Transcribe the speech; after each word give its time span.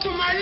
to 0.00 0.10
my. 0.10 0.32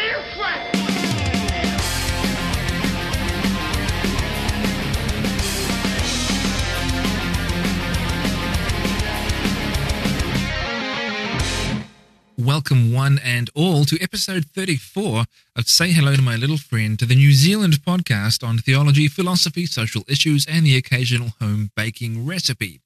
Welcome, 12.38 12.92
one 12.92 13.20
and 13.22 13.50
all, 13.54 13.84
to 13.84 14.00
episode 14.00 14.46
34 14.46 15.24
of 15.56 15.66
Say 15.66 15.92
Hello 15.92 16.16
to 16.16 16.22
My 16.22 16.36
Little 16.36 16.56
Friend, 16.56 16.98
to 16.98 17.04
the 17.04 17.14
New 17.14 17.32
Zealand 17.32 17.82
podcast 17.82 18.46
on 18.46 18.58
theology, 18.58 19.08
philosophy, 19.08 19.66
social 19.66 20.02
issues, 20.08 20.46
and 20.46 20.64
the 20.64 20.76
occasional 20.76 21.32
home 21.40 21.70
baking 21.76 22.24
recipe. 22.24 22.80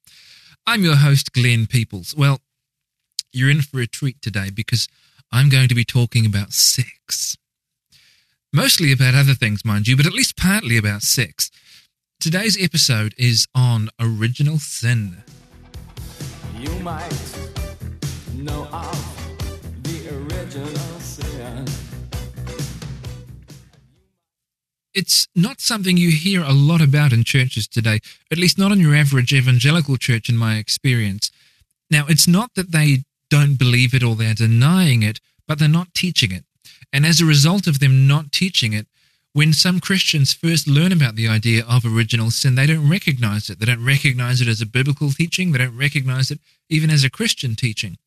I'm 0.67 0.83
your 0.83 0.97
host, 0.97 1.31
Glenn 1.31 1.67
Peoples. 1.67 2.13
Well, 2.15 2.41
you're 3.31 3.49
in 3.49 3.61
for 3.61 3.79
a 3.79 3.87
treat 3.87 4.21
today 4.21 4.49
because 4.49 4.87
I'm 5.31 5.49
going 5.49 5.67
to 5.67 5.75
be 5.75 5.85
talking 5.85 6.25
about 6.25 6.53
sex. 6.53 7.37
Mostly 8.53 8.91
about 8.91 9.15
other 9.15 9.33
things, 9.33 9.65
mind 9.65 9.87
you, 9.87 9.97
but 9.97 10.05
at 10.05 10.13
least 10.13 10.37
partly 10.37 10.77
about 10.77 11.01
sex. 11.01 11.51
Today's 12.19 12.61
episode 12.61 13.13
is 13.17 13.47
on 13.53 13.89
original 13.99 14.59
sin. 14.59 15.23
You 16.57 16.69
might 16.79 17.11
know 18.33 18.65
of 18.71 19.83
the 19.83 20.09
original 20.09 20.99
sin. 20.99 21.65
It's 24.93 25.27
not 25.35 25.59
something 25.59 25.97
you 25.97 26.11
hear 26.11 26.41
a 26.41 26.53
lot 26.53 26.81
about 26.81 27.11
in 27.11 27.25
churches 27.25 27.67
today, 27.67 27.99
at 28.31 28.37
least 28.37 28.57
not 28.57 28.71
in 28.71 28.79
your 28.79 28.95
average 28.95 29.33
evangelical 29.33 29.97
church, 29.97 30.29
in 30.29 30.37
my 30.37 30.55
experience. 30.55 31.29
Now, 31.91 32.05
it's 32.07 32.27
not 32.27 32.51
that 32.55 32.71
they 32.71 33.03
don't 33.29 33.57
believe 33.57 33.93
it 33.93 34.03
or 34.03 34.15
they're 34.15 34.33
denying 34.33 35.03
it, 35.03 35.19
but 35.47 35.59
they're 35.59 35.67
not 35.67 35.93
teaching 35.93 36.31
it. 36.31 36.45
And 36.91 37.05
as 37.05 37.19
a 37.19 37.25
result 37.25 37.67
of 37.67 37.79
them 37.79 38.07
not 38.07 38.31
teaching 38.31 38.73
it, 38.73 38.87
when 39.33 39.51
some 39.51 39.81
Christians 39.81 40.31
first 40.31 40.65
learn 40.65 40.93
about 40.93 41.15
the 41.15 41.27
idea 41.27 41.65
of 41.67 41.83
original 41.85 42.31
sin, 42.31 42.55
they 42.55 42.65
don't 42.65 42.89
recognize 42.89 43.49
it. 43.49 43.59
They 43.59 43.65
don't 43.65 43.83
recognize 43.83 44.39
it 44.39 44.47
as 44.47 44.61
a 44.61 44.65
biblical 44.65 45.11
teaching. 45.11 45.51
They 45.51 45.57
don't 45.57 45.77
recognize 45.77 46.31
it 46.31 46.39
even 46.69 46.89
as 46.89 47.03
a 47.03 47.09
Christian 47.09 47.55
teaching. 47.55 47.97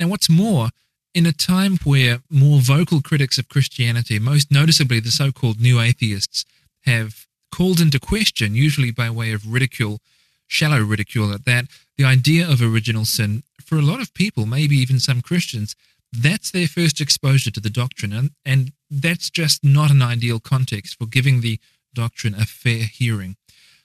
Now, 0.00 0.08
what's 0.08 0.28
more, 0.28 0.70
in 1.14 1.26
a 1.26 1.32
time 1.32 1.78
where 1.84 2.22
more 2.28 2.58
vocal 2.58 3.00
critics 3.00 3.38
of 3.38 3.48
Christianity, 3.48 4.18
most 4.18 4.50
noticeably 4.50 4.98
the 4.98 5.12
so 5.12 5.30
called 5.30 5.60
new 5.60 5.80
atheists, 5.80 6.44
have 6.86 7.26
called 7.52 7.80
into 7.80 8.00
question, 8.00 8.56
usually 8.56 8.90
by 8.90 9.08
way 9.10 9.30
of 9.30 9.52
ridicule, 9.52 10.00
shallow 10.48 10.80
ridicule 10.80 11.32
at 11.32 11.44
that, 11.44 11.66
the 11.96 12.04
idea 12.04 12.48
of 12.48 12.60
original 12.60 13.04
sin, 13.04 13.42
for 13.64 13.76
a 13.76 13.82
lot 13.82 14.00
of 14.00 14.14
people, 14.14 14.46
maybe 14.46 14.76
even 14.76 14.98
some 14.98 15.22
Christians, 15.22 15.74
that's 16.12 16.50
their 16.50 16.68
first 16.68 17.00
exposure 17.00 17.50
to 17.50 17.60
the 17.60 17.70
doctrine. 17.70 18.12
And, 18.12 18.30
and 18.44 18.72
that's 18.90 19.30
just 19.30 19.64
not 19.64 19.90
an 19.90 20.02
ideal 20.02 20.40
context 20.40 20.98
for 20.98 21.06
giving 21.06 21.40
the 21.40 21.58
doctrine 21.92 22.34
a 22.34 22.44
fair 22.44 22.84
hearing. 22.84 23.36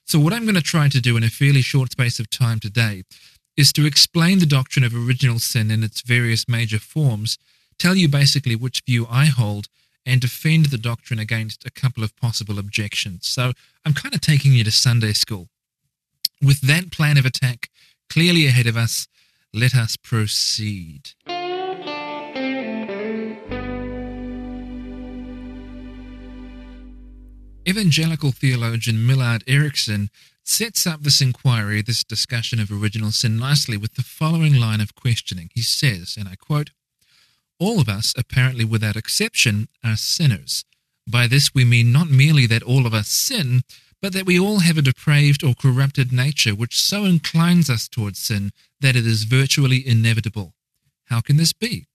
So, 0.06 0.20
what 0.20 0.34
I'm 0.34 0.44
going 0.44 0.56
to 0.56 0.62
try 0.62 0.90
to 0.90 1.02
do 1.02 1.18
in 1.18 1.24
a 1.24 1.30
fairly 1.30 1.62
short 1.62 1.92
space 1.92 2.20
of 2.20 2.30
time 2.30 2.60
today 2.60 3.04
is 3.56 3.72
to 3.74 3.86
explain 3.86 4.40
the 4.40 4.46
doctrine 4.46 4.86
of 4.86 4.96
original 4.96 5.38
sin 5.38 5.70
in 5.70 5.84
its 5.84 6.02
various 6.02 6.48
major 6.48 6.80
forms, 6.80 7.38
tell 7.78 7.96
you 7.96 8.08
basically 8.08 8.56
which 8.56 8.82
view 8.88 9.06
I 9.10 9.26
hold, 9.26 9.68
and 10.06 10.20
defend 10.20 10.66
the 10.66 10.78
doctrine 10.78 11.20
against 11.20 11.66
a 11.66 11.70
couple 11.72 12.04
of 12.04 12.16
possible 12.16 12.58
objections. 12.58 13.28
So, 13.28 13.54
I'm 13.86 13.94
kind 13.94 14.16
of 14.16 14.22
taking 14.22 14.54
you 14.54 14.64
to 14.64 14.72
Sunday 14.72 15.14
school. 15.14 15.48
With 16.42 16.62
that 16.62 16.92
plan 16.92 17.18
of 17.18 17.26
attack 17.26 17.70
clearly 18.10 18.48
ahead 18.48 18.68
of 18.68 18.76
us, 18.76 19.08
let 19.54 19.76
us 19.76 19.96
proceed. 19.96 21.12
Evangelical 27.68 28.32
theologian 28.32 29.06
Millard 29.06 29.44
Erickson 29.48 30.10
sets 30.44 30.88
up 30.88 31.04
this 31.04 31.22
inquiry, 31.22 31.84
this 31.84 32.04
discussion 32.04 32.60
of 32.60 32.72
original 32.72 33.12
sin, 33.12 33.38
nicely 33.38 33.78
with 33.78 33.94
the 33.94 34.02
following 34.02 34.56
line 34.56 34.82
of 34.82 34.96
questioning. 34.96 35.50
He 35.54 35.62
says, 35.62 36.16
and 36.18 36.28
I 36.28 36.36
quote, 36.36 36.72
All 37.60 37.80
of 37.80 37.88
us, 37.88 38.14
apparently 38.18 38.66
without 38.66 38.96
exception, 38.96 39.68
are 39.84 39.96
sinners. 39.96 40.66
By 41.08 41.28
this 41.28 41.54
we 41.54 41.64
mean 41.66 41.92
not 41.92 42.10
merely 42.10 42.48
that 42.48 42.64
all 42.64 42.88
of 42.88 42.94
us 42.94 43.10
sin, 43.10 43.62
but 44.02 44.14
that 44.14 44.26
we 44.26 44.40
all 44.40 44.60
have 44.60 44.78
a 44.78 44.82
depraved 44.82 45.44
or 45.44 45.54
corrupted 45.54 46.12
nature 46.12 46.56
which 46.56 46.80
so 46.80 47.06
inclines 47.06 47.70
us 47.70 47.88
towards 47.88 48.20
sin 48.20 48.52
that 48.80 48.96
it 48.96 49.06
is 49.06 49.24
virtually 49.24 49.86
inevitable. 49.86 50.54
How 51.06 51.22
can 51.22 51.38
this 51.38 51.54
be? 51.54 51.88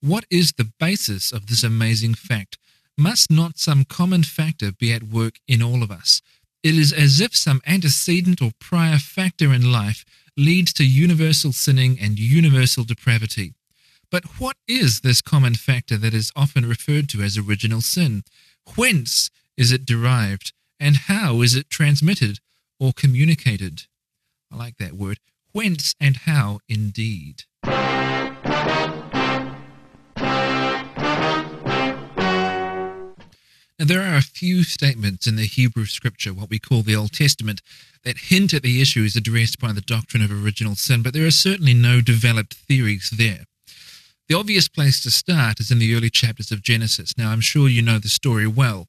What 0.00 0.24
is 0.30 0.52
the 0.52 0.70
basis 0.78 1.32
of 1.32 1.46
this 1.46 1.62
amazing 1.62 2.14
fact? 2.14 2.58
Must 2.98 3.30
not 3.30 3.58
some 3.58 3.84
common 3.84 4.22
factor 4.22 4.72
be 4.72 4.92
at 4.92 5.04
work 5.04 5.36
in 5.46 5.62
all 5.62 5.82
of 5.82 5.90
us? 5.90 6.20
It 6.62 6.74
is 6.74 6.92
as 6.92 7.20
if 7.20 7.36
some 7.36 7.60
antecedent 7.66 8.42
or 8.42 8.52
prior 8.58 8.98
factor 8.98 9.52
in 9.52 9.70
life 9.70 10.04
leads 10.36 10.72
to 10.74 10.84
universal 10.84 11.52
sinning 11.52 11.98
and 12.00 12.18
universal 12.18 12.84
depravity. 12.84 13.54
But 14.10 14.24
what 14.40 14.56
is 14.68 15.00
this 15.00 15.22
common 15.22 15.54
factor 15.54 15.96
that 15.96 16.14
is 16.14 16.32
often 16.36 16.66
referred 16.66 17.08
to 17.10 17.22
as 17.22 17.38
original 17.38 17.80
sin? 17.80 18.24
Whence 18.76 19.30
is 19.56 19.72
it 19.72 19.86
derived? 19.86 20.52
And 20.78 20.96
how 21.08 21.42
is 21.42 21.54
it 21.54 21.70
transmitted 21.70 22.40
or 22.78 22.92
communicated? 22.92 23.84
I 24.52 24.56
like 24.56 24.76
that 24.78 24.92
word. 24.92 25.18
Whence 25.52 25.94
and 25.98 26.18
how, 26.18 26.60
indeed. 26.68 27.44
Now, 33.78 33.84
there 33.84 34.02
are 34.02 34.16
a 34.16 34.22
few 34.22 34.62
statements 34.64 35.26
in 35.26 35.36
the 35.36 35.46
Hebrew 35.46 35.84
scripture, 35.84 36.32
what 36.32 36.48
we 36.48 36.58
call 36.58 36.82
the 36.82 36.96
Old 36.96 37.12
Testament, 37.12 37.60
that 38.04 38.16
hint 38.18 38.54
at 38.54 38.62
the 38.62 38.80
issues 38.80 39.16
addressed 39.16 39.58
by 39.58 39.72
the 39.72 39.82
doctrine 39.82 40.22
of 40.22 40.30
original 40.30 40.74
sin, 40.76 41.02
but 41.02 41.12
there 41.12 41.26
are 41.26 41.30
certainly 41.30 41.74
no 41.74 42.00
developed 42.00 42.54
theories 42.54 43.10
there. 43.16 43.44
The 44.28 44.34
obvious 44.34 44.68
place 44.68 45.02
to 45.02 45.10
start 45.10 45.60
is 45.60 45.70
in 45.70 45.78
the 45.78 45.94
early 45.94 46.10
chapters 46.10 46.50
of 46.50 46.62
Genesis. 46.62 47.16
Now, 47.18 47.30
I'm 47.30 47.40
sure 47.40 47.68
you 47.68 47.82
know 47.82 47.98
the 47.98 48.08
story 48.08 48.46
well. 48.46 48.88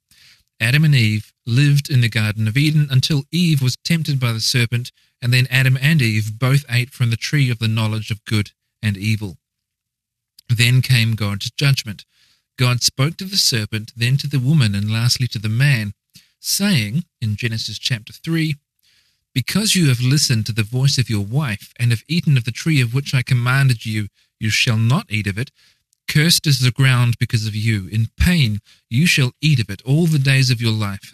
Adam 0.60 0.84
and 0.84 0.96
Eve 0.96 1.32
lived 1.48 1.90
in 1.90 2.02
the 2.02 2.10
Garden 2.10 2.48
of 2.48 2.58
Eden 2.58 2.88
until 2.92 3.24
Eve 3.32 3.62
was 3.62 3.78
tempted 3.78 4.20
by 4.20 4.34
the 4.34 4.42
serpent, 4.42 4.92
and 5.22 5.34
then 5.34 5.48
Adam 5.50 5.78
and 5.82 6.02
Eve 6.02 6.38
both 6.38 6.66
ate 6.70 6.92
from 6.92 7.10
the 7.10 7.18
tree 7.18 7.50
of 7.50 7.60
the 7.60 7.68
knowledge 7.68 8.12
of 8.12 8.24
good 8.26 8.52
and 8.84 8.98
evil. 8.98 9.38
Then 10.50 10.82
came 10.82 11.16
God's 11.16 11.50
judgment. 11.52 12.06
God 12.58 12.82
spoke 12.82 13.18
to 13.18 13.26
the 13.26 13.38
serpent, 13.38 13.94
then 13.96 14.18
to 14.18 14.28
the 14.28 14.40
woman, 14.40 14.76
and 14.76 14.92
lastly 14.92 15.28
to 15.28 15.40
the 15.40 15.50
man, 15.50 15.94
saying 16.40 17.06
in 17.22 17.36
Genesis 17.36 17.80
chapter 17.80 18.14
3 18.14 18.56
Because 19.34 19.76
you 19.76 19.88
have 19.88 20.02
listened 20.02 20.46
to 20.46 20.54
the 20.54 20.64
voice 20.64 20.98
of 20.98 21.10
your 21.10 21.26
wife, 21.26 21.74
and 21.80 21.92
have 21.92 22.04
eaten 22.08 22.38
of 22.38 22.46
the 22.46 22.52
tree 22.52 22.82
of 22.82 22.94
which 22.94 23.14
I 23.14 23.22
commanded 23.22 23.86
you, 23.86 24.08
you 24.40 24.50
shall 24.50 24.78
not 24.78 25.08
eat 25.10 25.28
of 25.28 25.38
it. 25.38 25.52
Cursed 26.08 26.48
is 26.48 26.60
the 26.60 26.72
ground 26.72 27.18
because 27.20 27.46
of 27.46 27.56
you. 27.56 27.88
In 27.88 28.08
pain 28.18 28.60
you 28.90 29.06
shall 29.06 29.34
eat 29.42 29.60
of 29.60 29.70
it 29.70 29.82
all 29.84 30.06
the 30.06 30.20
days 30.20 30.50
of 30.50 30.62
your 30.62 30.72
life. 30.72 31.14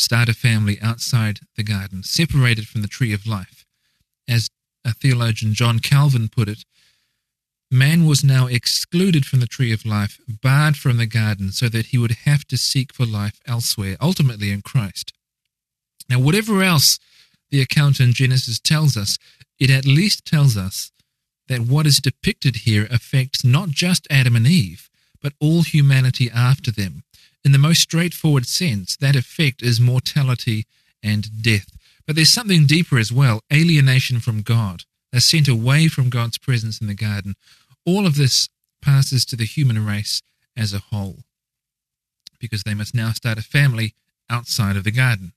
start 0.00 0.28
a 0.28 0.34
family 0.34 0.78
outside 0.80 1.40
the 1.56 1.62
garden, 1.62 2.02
separated 2.02 2.66
from 2.66 2.82
the 2.82 2.88
tree 2.88 3.12
of 3.12 3.26
life. 3.26 3.64
As 4.28 4.48
a 4.84 4.92
theologian 4.92 5.54
John 5.54 5.78
Calvin 5.78 6.28
put 6.28 6.48
it, 6.48 6.64
man 7.70 8.06
was 8.06 8.24
now 8.24 8.46
excluded 8.46 9.26
from 9.26 9.40
the 9.40 9.46
tree 9.46 9.72
of 9.72 9.86
life, 9.86 10.18
barred 10.26 10.76
from 10.76 10.96
the 10.96 11.06
garden, 11.06 11.52
so 11.52 11.68
that 11.68 11.86
he 11.86 11.98
would 11.98 12.16
have 12.24 12.44
to 12.48 12.56
seek 12.56 12.92
for 12.92 13.06
life 13.06 13.40
elsewhere, 13.46 13.96
ultimately 14.00 14.50
in 14.50 14.62
Christ. 14.62 15.12
Now, 16.08 16.18
whatever 16.18 16.62
else 16.62 16.98
the 17.50 17.60
account 17.60 18.00
in 18.00 18.12
Genesis 18.12 18.58
tells 18.58 18.96
us, 18.96 19.18
it 19.58 19.70
at 19.70 19.84
least 19.84 20.24
tells 20.24 20.56
us 20.56 20.90
that 21.48 21.60
what 21.60 21.86
is 21.86 21.98
depicted 21.98 22.56
here 22.56 22.86
affects 22.90 23.44
not 23.44 23.70
just 23.70 24.06
Adam 24.10 24.36
and 24.36 24.46
Eve, 24.46 24.88
but 25.20 25.34
all 25.40 25.62
humanity 25.62 26.30
after 26.30 26.70
them. 26.70 27.02
In 27.44 27.52
the 27.52 27.58
most 27.58 27.80
straightforward 27.80 28.46
sense, 28.46 28.96
that 28.96 29.16
effect 29.16 29.62
is 29.62 29.80
mortality 29.80 30.66
and 31.02 31.42
death. 31.42 31.66
But 32.06 32.16
there's 32.16 32.28
something 32.28 32.66
deeper 32.66 32.98
as 32.98 33.12
well 33.12 33.42
alienation 33.52 34.20
from 34.20 34.42
God. 34.42 34.84
They're 35.10 35.20
sent 35.20 35.48
away 35.48 35.88
from 35.88 36.10
God's 36.10 36.38
presence 36.38 36.80
in 36.80 36.86
the 36.86 36.94
garden. 36.94 37.34
All 37.86 38.06
of 38.06 38.16
this 38.16 38.48
passes 38.82 39.24
to 39.26 39.36
the 39.36 39.44
human 39.44 39.84
race 39.84 40.22
as 40.56 40.72
a 40.72 40.78
whole 40.78 41.18
because 42.38 42.62
they 42.62 42.74
must 42.74 42.94
now 42.94 43.12
start 43.12 43.38
a 43.38 43.42
family 43.42 43.94
outside 44.28 44.76
of 44.76 44.84
the 44.84 44.90
garden. 44.90 45.32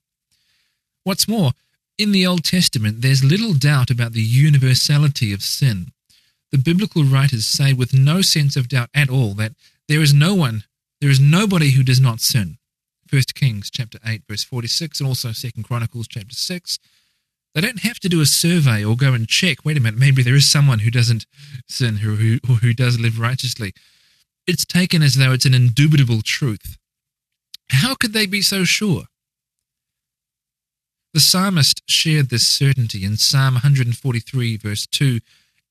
What's 1.04 1.28
more, 1.28 1.52
in 1.98 2.12
the 2.12 2.26
Old 2.26 2.44
Testament, 2.44 3.02
there's 3.02 3.24
little 3.24 3.54
doubt 3.54 3.90
about 3.90 4.14
the 4.14 4.22
universality 4.22 5.34
of 5.34 5.42
sin. 5.42 5.92
The 6.52 6.58
biblical 6.58 7.04
writers 7.04 7.46
say 7.46 7.74
with 7.74 7.94
no 7.94 8.22
sense 8.22 8.56
of 8.56 8.70
doubt 8.70 8.90
at 8.94 9.10
all 9.10 9.34
that 9.34 9.54
there 9.88 10.02
is 10.02 10.14
no 10.14 10.34
one, 10.34 10.64
there 11.04 11.12
is 11.12 11.20
nobody 11.20 11.72
who 11.72 11.84
does 11.84 12.00
not 12.00 12.22
sin. 12.22 12.58
1 13.12 13.24
Kings 13.36 13.70
chapter 13.70 14.00
8 14.06 14.22
verse 14.26 14.46
46 14.46 15.02
and 15.02 15.08
also 15.10 15.34
2 15.34 15.62
Chronicles 15.62 16.08
chapter 16.08 16.34
6. 16.34 16.80
They 17.54 17.60
don't 17.60 17.82
have 17.82 18.00
to 18.00 18.08
do 18.08 18.22
a 18.22 18.26
survey 18.26 18.86
or 18.86 18.96
go 18.96 19.12
and 19.14 19.28
check, 19.28 19.66
wait 19.66 19.76
a 19.76 19.82
minute, 19.82 20.00
maybe 20.00 20.24
there 20.24 20.34
is 20.34 20.50
someone 20.50 20.80
who 20.80 20.90
doesn't 20.90 21.26
sin 21.68 21.98
who, 21.98 22.16
who, 22.16 22.54
who 22.56 22.74
does 22.74 23.02
live 23.02 23.20
righteously. 23.20 23.74
It's 24.48 24.64
taken 24.64 25.04
as 25.04 25.16
though 25.16 25.34
it's 25.34 25.46
an 25.46 25.54
indubitable 25.54 26.22
truth. 26.22 26.78
How 27.70 27.96
could 27.96 28.14
they 28.14 28.26
be 28.26 28.42
so 28.42 28.64
sure? 28.64 29.04
The 31.14 31.20
psalmist 31.20 31.82
shared 31.86 32.30
this 32.30 32.48
certainty 32.48 33.04
in 33.04 33.18
Psalm 33.18 33.56
143, 33.56 34.56
verse 34.56 34.88
2 34.88 35.20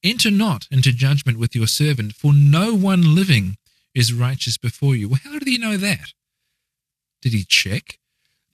Enter 0.05 0.31
not 0.31 0.69
into 0.71 0.93
judgment 0.93 1.39
with 1.39 1.57
your 1.57 1.69
servant, 1.69 2.13
for 2.13 2.35
no 2.35 2.75
one 2.75 3.15
living 3.15 3.57
is 3.95 4.13
righteous 4.13 4.57
before 4.57 4.97
you. 4.97 5.09
Well, 5.09 5.21
how 5.25 5.39
did 5.39 5.49
he 5.49 5.59
know 5.59 5.77
that? 5.77 6.13
Did 7.21 7.33
he 7.33 7.45
check? 7.45 7.99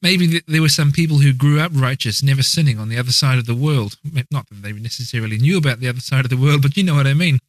Maybe 0.00 0.40
there 0.46 0.62
were 0.62 0.68
some 0.68 0.92
people 0.92 1.18
who 1.18 1.32
grew 1.32 1.58
up 1.58 1.72
righteous, 1.74 2.22
never 2.22 2.42
sinning 2.42 2.78
on 2.78 2.88
the 2.88 2.98
other 2.98 3.10
side 3.10 3.38
of 3.38 3.46
the 3.46 3.54
world. 3.54 3.96
Not 4.30 4.48
that 4.48 4.62
they 4.62 4.72
necessarily 4.72 5.38
knew 5.38 5.58
about 5.58 5.80
the 5.80 5.88
other 5.88 6.00
side 6.00 6.24
of 6.24 6.30
the 6.30 6.36
world, 6.36 6.62
but 6.62 6.76
you 6.76 6.84
know 6.84 6.94
what 6.94 7.06
I 7.06 7.14
mean. 7.14 7.40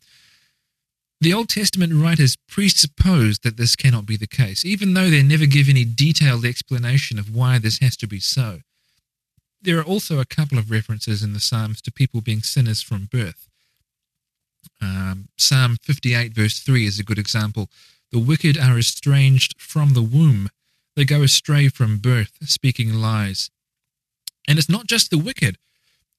The 1.21 1.33
Old 1.33 1.49
Testament 1.49 1.93
writers 1.93 2.37
presuppose 2.47 3.39
that 3.39 3.57
this 3.57 3.75
cannot 3.75 4.05
be 4.05 4.15
the 4.15 4.25
case, 4.25 4.65
even 4.65 4.93
though 4.93 5.09
they 5.09 5.21
never 5.21 5.45
give 5.45 5.67
any 5.67 5.83
detailed 5.83 6.45
explanation 6.45 7.19
of 7.19 7.35
why 7.35 7.59
this 7.59 7.79
has 7.79 7.97
to 7.97 8.07
be 8.07 8.19
so. 8.19 8.61
There 9.61 9.77
are 9.77 9.83
also 9.83 10.19
a 10.19 10.25
couple 10.25 10.57
of 10.57 10.71
references 10.71 11.21
in 11.21 11.33
the 11.33 11.41
Psalms 11.41 11.81
to 11.81 11.91
people 11.91 12.21
being 12.21 12.41
sinners 12.41 12.81
from 12.81 13.09
birth. 13.11 13.48
Um, 14.81 15.29
Psalm 15.37 15.77
58, 15.81 16.33
verse 16.33 16.59
3 16.59 16.85
is 16.85 16.99
a 16.99 17.03
good 17.03 17.19
example. 17.19 17.69
The 18.11 18.19
wicked 18.19 18.57
are 18.57 18.77
estranged 18.77 19.61
from 19.61 19.93
the 19.93 20.01
womb, 20.01 20.49
they 20.95 21.05
go 21.05 21.21
astray 21.21 21.69
from 21.69 21.99
birth, 21.99 22.31
speaking 22.41 22.93
lies. 22.93 23.51
And 24.47 24.57
it's 24.57 24.69
not 24.69 24.87
just 24.87 25.11
the 25.11 25.17
wicked 25.17 25.57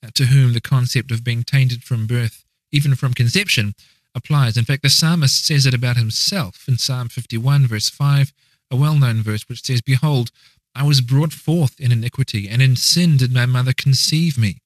uh, 0.02 0.08
to 0.14 0.26
whom 0.26 0.52
the 0.52 0.60
concept 0.60 1.10
of 1.10 1.24
being 1.24 1.42
tainted 1.42 1.82
from 1.82 2.06
birth, 2.06 2.44
even 2.72 2.94
from 2.94 3.12
conception, 3.12 3.74
applies. 4.14 4.56
In 4.56 4.64
fact, 4.64 4.82
the 4.82 4.88
psalmist 4.88 5.44
says 5.44 5.66
it 5.66 5.74
about 5.74 5.96
himself 5.96 6.64
in 6.68 6.78
Psalm 6.78 7.08
51, 7.08 7.66
verse 7.66 7.88
5, 7.88 8.32
a 8.70 8.76
well 8.76 8.94
known 8.94 9.22
verse 9.22 9.48
which 9.48 9.62
says, 9.62 9.82
Behold, 9.82 10.30
I 10.74 10.84
was 10.84 11.00
brought 11.00 11.32
forth 11.32 11.78
in 11.80 11.92
iniquity, 11.92 12.48
and 12.48 12.62
in 12.62 12.76
sin 12.76 13.16
did 13.16 13.32
my 13.32 13.46
mother 13.46 13.72
conceive 13.72 14.38
me. 14.38 14.58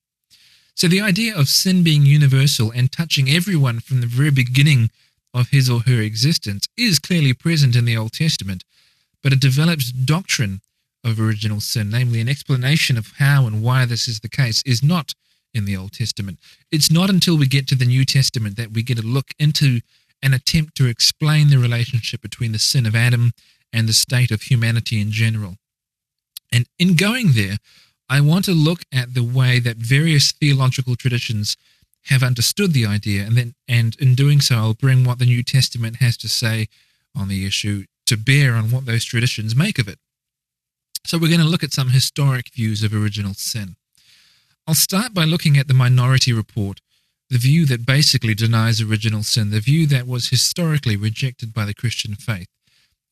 So 0.75 0.89
the 0.89 1.01
idea 1.01 1.37
of 1.37 1.49
sin 1.49 1.85
being 1.85 2.05
universal 2.05 2.71
and 2.73 2.91
touching 2.91 3.31
everyone 3.31 3.81
from 3.81 4.01
the 4.01 4.07
very 4.07 4.31
beginning 4.31 4.91
of 5.33 5.51
his 5.51 5.71
or 5.71 5.81
her 5.81 6.01
existence 6.01 6.69
is 6.77 6.99
clearly 6.99 7.33
present 7.33 7.77
in 7.77 7.85
the 7.85 7.97
Old 7.97 8.13
Testament, 8.13 8.65
but 9.23 9.33
a 9.33 9.37
developed 9.37 10.05
doctrine 10.05 10.61
of 11.05 11.21
original 11.21 11.61
sin, 11.61 11.91
namely 11.91 12.21
an 12.21 12.29
explanation 12.29 12.97
of 12.97 13.13
how 13.19 13.47
and 13.47 13.63
why 13.63 13.85
this 13.85 14.09
is 14.09 14.21
the 14.21 14.29
case, 14.29 14.63
is 14.67 14.83
not 14.83 15.13
in 15.53 15.65
the 15.65 15.77
Old 15.77 15.93
Testament. 15.93 16.39
It's 16.73 16.91
not 16.91 17.09
until 17.09 17.39
we 17.39 17.47
get 17.47 17.69
to 17.69 17.77
the 17.77 17.85
New 17.85 18.05
Testament 18.05 18.57
that 18.57 18.73
we 18.73 18.83
get 18.83 18.99
a 18.99 19.03
look 19.03 19.29
into 19.39 19.81
an 20.23 20.35
attempt 20.35 20.75
to 20.77 20.87
explain 20.87 21.51
the 21.51 21.59
relationship 21.59 22.21
between 22.21 22.53
the 22.53 22.59
sin 22.59 22.87
of 22.87 22.97
Adam 22.97 23.33
and 23.73 23.89
the 23.89 23.93
state 23.93 24.31
of 24.31 24.43
humanity 24.43 25.01
in 25.01 25.13
general. 25.13 25.57
And 26.51 26.67
in 26.79 26.95
going 26.95 27.33
there, 27.33 27.59
I 28.15 28.21
want 28.21 28.45
to 28.45 28.53
look 28.53 28.85
at 28.93 29.15
the 29.15 29.25
way 29.25 29.59
that 29.59 29.77
various 29.79 30.31
theological 30.31 30.95
traditions 30.95 31.57
have 32.05 32.23
understood 32.23 32.73
the 32.73 32.87
idea, 32.87 33.25
and 33.25 33.37
then, 33.37 33.55
and 33.67 33.97
in 33.99 34.15
doing 34.15 34.41
so, 34.41 34.55
I'll 34.55 34.75
bring 34.75 35.03
what 35.03 35.19
the 35.19 35.25
New 35.27 35.43
Testament 35.43 35.97
has 35.97 36.17
to 36.19 36.29
say 36.29 36.69
on 37.17 37.27
the 37.27 37.45
issue 37.45 37.87
to 38.07 38.17
bear 38.17 38.55
on 38.55 38.71
what 38.71 38.87
those 38.87 39.05
traditions 39.05 39.57
make 39.57 39.81
of 39.81 39.89
it. 39.89 39.99
So 41.05 41.19
we're 41.19 41.35
going 41.35 41.41
to 41.41 41.49
look 41.49 41.65
at 41.65 41.73
some 41.73 41.89
historic 41.89 42.55
views 42.55 42.85
of 42.85 42.95
original 42.95 43.35
sin. 43.35 43.75
I'll 44.69 44.75
start 44.75 45.13
by 45.13 45.25
looking 45.25 45.59
at 45.59 45.67
the 45.67 45.75
Minority 45.75 46.33
Report, 46.33 46.81
the 47.31 47.39
view 47.39 47.67
that 47.67 47.85
basically 47.85 48.35
denies 48.35 48.81
original 48.81 49.25
sin, 49.25 49.51
the 49.51 49.59
view 49.59 49.89
that 49.89 50.07
was 50.07 50.29
historically 50.29 50.95
rejected 50.95 51.53
by 51.53 51.65
the 51.65 51.75
Christian 51.75 52.15
faith, 52.15 52.47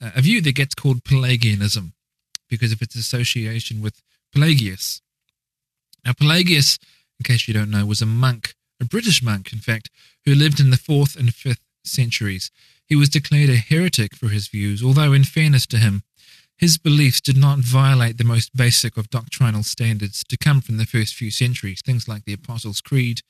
a 0.01 0.23
view 0.23 0.41
that 0.43 0.55
gets 0.55 0.77
called 0.77 1.03
Pelagianism 1.03 1.93
because 2.49 2.71
of 2.71 2.83
its 2.83 2.95
association 2.95 3.83
with 3.83 4.01
Pelagius. 4.32 5.02
Now, 6.05 6.12
Pelagius, 6.12 6.79
in 7.20 7.25
case 7.25 7.46
you 7.46 7.55
don't 7.55 7.70
know, 7.70 7.87
was 7.87 8.02
a 8.02 8.06
monk, 8.06 8.55
a 8.81 8.84
British 8.84 9.23
monk, 9.23 9.52
in 9.52 9.58
fact, 9.58 9.90
who 10.25 10.34
lived 10.34 10.58
in 10.58 10.70
the 10.70 10.76
4th 10.76 11.17
and 11.17 11.29
5th 11.29 11.61
centuries. 11.84 12.50
He 12.87 12.96
was 12.96 13.08
declared 13.08 13.50
a 13.50 13.56
heretic 13.56 14.14
for 14.14 14.29
his 14.29 14.49
views, 14.49 14.82
although, 14.82 15.12
in 15.12 15.25
fairness 15.25 15.67
to 15.69 15.79
him, 15.79 16.02
his 16.56 16.79
beliefs 16.79 17.20
did 17.20 17.37
not 17.37 17.58
violate 17.58 18.19
the 18.19 18.25
most 18.25 18.55
basic 18.55 18.96
of 18.96 19.11
doctrinal 19.11 19.62
standards 19.62 20.23
to 20.29 20.37
come 20.37 20.61
from 20.61 20.76
the 20.76 20.87
first 20.87 21.14
few 21.14 21.31
centuries, 21.31 21.82
things 21.82 22.06
like 22.06 22.25
the 22.25 22.34
Apostles' 22.34 22.81
Creed, 22.81 23.20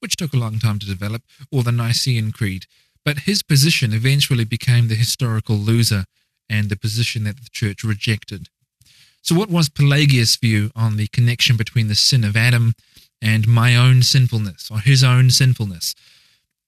which 0.00 0.16
took 0.16 0.32
a 0.32 0.38
long 0.38 0.58
time 0.58 0.78
to 0.78 0.86
develop, 0.86 1.22
or 1.50 1.62
the 1.62 1.72
Nicene 1.72 2.32
Creed. 2.32 2.66
But 3.04 3.20
his 3.20 3.42
position 3.42 3.92
eventually 3.92 4.44
became 4.44 4.88
the 4.88 4.94
historical 4.94 5.56
loser 5.56 6.04
and 6.48 6.68
the 6.68 6.76
position 6.76 7.24
that 7.24 7.36
the 7.36 7.48
church 7.50 7.84
rejected. 7.84 8.48
So, 9.22 9.34
what 9.34 9.50
was 9.50 9.68
Pelagius' 9.68 10.36
view 10.36 10.70
on 10.74 10.96
the 10.96 11.08
connection 11.08 11.56
between 11.56 11.88
the 11.88 11.94
sin 11.94 12.24
of 12.24 12.36
Adam 12.36 12.74
and 13.20 13.48
my 13.48 13.76
own 13.76 14.02
sinfulness, 14.02 14.70
or 14.70 14.78
his 14.80 15.02
own 15.04 15.30
sinfulness? 15.30 15.94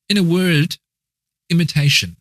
In 0.08 0.16
a 0.16 0.22
word, 0.22 0.76
imitation. 1.48 2.16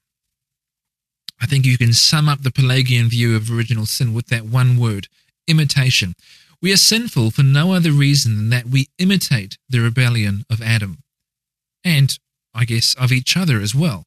I 1.41 1.45
think 1.45 1.65
you 1.65 1.77
can 1.77 1.93
sum 1.93 2.27
up 2.27 2.43
the 2.43 2.51
Pelagian 2.51 3.09
view 3.09 3.35
of 3.35 3.51
original 3.51 3.85
sin 3.85 4.13
with 4.13 4.27
that 4.27 4.45
one 4.45 4.77
word 4.77 5.07
imitation. 5.47 6.13
We 6.61 6.73
are 6.73 6.77
sinful 6.77 7.31
for 7.31 7.43
no 7.43 7.73
other 7.73 7.91
reason 7.91 8.35
than 8.35 8.49
that 8.49 8.65
we 8.65 8.87
imitate 8.97 9.57
the 9.69 9.79
rebellion 9.79 10.43
of 10.49 10.61
Adam. 10.61 10.99
And, 11.83 12.17
I 12.53 12.65
guess, 12.65 12.93
of 12.95 13.11
each 13.11 13.37
other 13.37 13.61
as 13.61 13.73
well. 13.73 14.03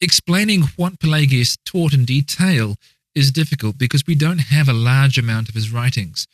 Explaining 0.00 0.62
what 0.74 0.98
Pelagius 0.98 1.56
taught 1.64 1.94
in 1.94 2.04
detail 2.04 2.76
is 3.14 3.30
difficult 3.30 3.78
because 3.78 4.04
we 4.06 4.14
don't 4.14 4.38
have 4.38 4.68
a 4.68 4.72
large 4.72 5.18
amount 5.18 5.48
of 5.48 5.54
his 5.54 5.72
writings. 5.72 6.26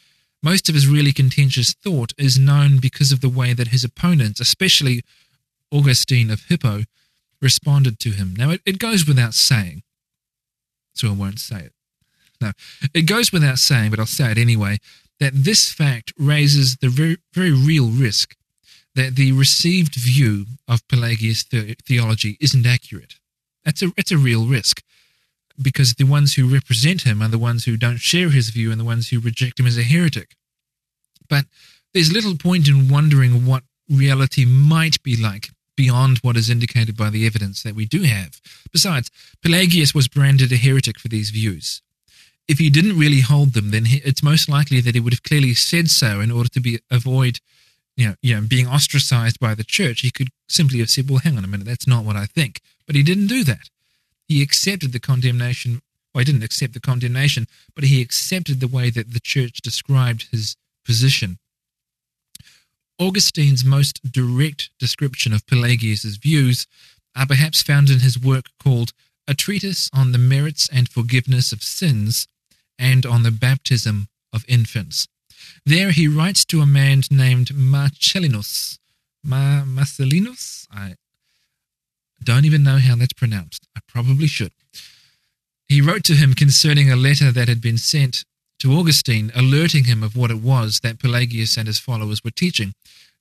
Most 0.42 0.68
of 0.68 0.74
his 0.74 0.86
really 0.86 1.12
contentious 1.12 1.74
thought 1.74 2.12
is 2.16 2.38
known 2.38 2.78
because 2.78 3.10
of 3.10 3.20
the 3.20 3.28
way 3.28 3.52
that 3.52 3.68
his 3.68 3.84
opponents, 3.84 4.40
especially 4.40 5.02
Augustine 5.72 6.30
of 6.30 6.44
Hippo, 6.44 6.84
responded 7.42 7.98
to 8.00 8.10
him. 8.10 8.34
Now, 8.36 8.50
it, 8.50 8.60
it 8.64 8.78
goes 8.78 9.06
without 9.06 9.34
saying 9.34 9.82
so 10.98 11.08
I 11.08 11.12
won't 11.12 11.38
say 11.38 11.60
it. 11.60 11.72
No, 12.40 12.52
it 12.92 13.02
goes 13.02 13.32
without 13.32 13.58
saying, 13.58 13.90
but 13.90 14.00
I'll 14.00 14.06
say 14.06 14.30
it 14.32 14.38
anyway, 14.38 14.78
that 15.20 15.32
this 15.32 15.72
fact 15.72 16.12
raises 16.18 16.76
the 16.76 16.88
very, 16.88 17.18
very 17.32 17.52
real 17.52 17.88
risk 17.88 18.36
that 18.94 19.16
the 19.16 19.32
received 19.32 19.94
view 19.94 20.46
of 20.66 20.86
Pelagius 20.88 21.44
the- 21.44 21.76
theology 21.84 22.36
isn't 22.40 22.66
accurate. 22.66 23.14
That's 23.64 23.82
a, 23.82 23.92
it's 23.96 24.12
a 24.12 24.18
real 24.18 24.46
risk 24.46 24.82
because 25.60 25.94
the 25.94 26.04
ones 26.04 26.34
who 26.34 26.52
represent 26.52 27.02
him 27.02 27.22
are 27.22 27.28
the 27.28 27.38
ones 27.38 27.64
who 27.64 27.76
don't 27.76 27.98
share 27.98 28.30
his 28.30 28.50
view 28.50 28.70
and 28.70 28.80
the 28.80 28.84
ones 28.84 29.08
who 29.08 29.20
reject 29.20 29.58
him 29.58 29.66
as 29.66 29.78
a 29.78 29.82
heretic. 29.82 30.36
But 31.28 31.46
there's 31.92 32.12
little 32.12 32.36
point 32.36 32.68
in 32.68 32.88
wondering 32.88 33.46
what 33.46 33.64
reality 33.88 34.44
might 34.44 35.02
be 35.02 35.16
like 35.16 35.50
beyond 35.76 36.18
what 36.18 36.36
is 36.36 36.50
indicated 36.50 36.96
by 36.96 37.10
the 37.10 37.26
evidence 37.26 37.62
that 37.62 37.74
we 37.74 37.86
do 37.86 38.02
have. 38.02 38.40
Besides, 38.72 39.10
Pelagius 39.42 39.94
was 39.94 40.08
branded 40.08 40.52
a 40.52 40.56
heretic 40.56 40.98
for 40.98 41.08
these 41.08 41.30
views. 41.30 41.82
If 42.48 42.58
he 42.58 42.70
didn't 42.70 42.98
really 42.98 43.20
hold 43.20 43.52
them, 43.52 43.70
then 43.70 43.84
it's 43.86 44.22
most 44.22 44.48
likely 44.48 44.80
that 44.80 44.94
he 44.94 45.00
would 45.00 45.12
have 45.12 45.22
clearly 45.22 45.54
said 45.54 45.88
so 45.88 46.20
in 46.20 46.30
order 46.30 46.48
to 46.50 46.60
be 46.60 46.80
avoid, 46.90 47.38
you 47.96 48.08
know, 48.08 48.14
you 48.22 48.34
know, 48.34 48.40
being 48.40 48.66
ostracized 48.66 49.38
by 49.38 49.54
the 49.54 49.64
church. 49.64 50.00
He 50.00 50.10
could 50.10 50.28
simply 50.48 50.78
have 50.80 50.90
said, 50.90 51.08
"Well, 51.08 51.20
hang 51.20 51.36
on 51.36 51.44
a 51.44 51.46
minute, 51.46 51.66
that's 51.66 51.86
not 51.86 52.04
what 52.04 52.16
I 52.16 52.26
think." 52.26 52.60
But 52.86 52.96
he 52.96 53.02
didn't 53.02 53.26
do 53.26 53.44
that. 53.44 53.68
He 54.28 54.42
accepted 54.42 54.92
the 54.92 55.00
condemnation. 55.00 55.80
Well, 56.14 56.20
he 56.20 56.24
didn't 56.26 56.44
accept 56.44 56.74
the 56.74 56.80
condemnation, 56.80 57.46
but 57.74 57.84
he 57.84 58.02
accepted 58.02 58.60
the 58.60 58.68
way 58.68 58.90
that 58.90 59.12
the 59.12 59.20
church 59.20 59.60
described 59.62 60.28
his 60.30 60.56
position. 60.84 61.38
Augustine's 63.00 63.64
most 63.64 64.00
direct 64.10 64.70
description 64.78 65.32
of 65.32 65.46
Pelagius's 65.46 66.16
views 66.16 66.66
are 67.14 67.26
perhaps 67.26 67.62
found 67.62 67.90
in 67.90 68.00
his 68.00 68.18
work 68.18 68.46
called 68.62 68.92
A 69.26 69.34
Treatise 69.34 69.88
on 69.94 70.12
the 70.12 70.18
Merits 70.18 70.68
and 70.72 70.88
Forgiveness 70.88 71.52
of 71.52 71.62
Sins 71.62 72.26
and 72.78 73.06
on 73.06 73.22
the 73.22 73.30
Baptism 73.30 74.08
of 74.32 74.44
Infants. 74.48 75.06
There 75.64 75.90
he 75.90 76.08
writes 76.08 76.44
to 76.46 76.60
a 76.60 76.66
man 76.66 77.02
named 77.10 77.48
Marcellinus. 77.48 78.78
Ma- 79.24 79.64
Marcellinus? 79.64 80.66
I 80.70 80.96
don't 82.22 82.44
even 82.44 82.62
know 82.62 82.78
how 82.78 82.96
that's 82.96 83.12
pronounced. 83.12 83.66
I 83.76 83.80
probably 83.86 84.26
should. 84.26 84.52
He 85.68 85.80
wrote 85.80 86.04
to 86.04 86.14
him 86.14 86.34
concerning 86.34 86.90
a 86.90 86.96
letter 86.96 87.30
that 87.30 87.48
had 87.48 87.60
been 87.60 87.78
sent 87.78 88.24
to 88.60 88.72
Augustine, 88.72 89.30
alerting 89.34 89.84
him 89.84 90.02
of 90.02 90.16
what 90.16 90.30
it 90.30 90.40
was 90.40 90.80
that 90.80 90.98
Pelagius 90.98 91.56
and 91.56 91.66
his 91.66 91.78
followers 91.78 92.24
were 92.24 92.30
teaching. 92.30 92.74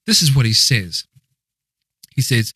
This 0.06 0.22
is 0.22 0.36
what 0.36 0.46
he 0.46 0.54
says. 0.54 1.06
He 2.16 2.22
says, 2.22 2.54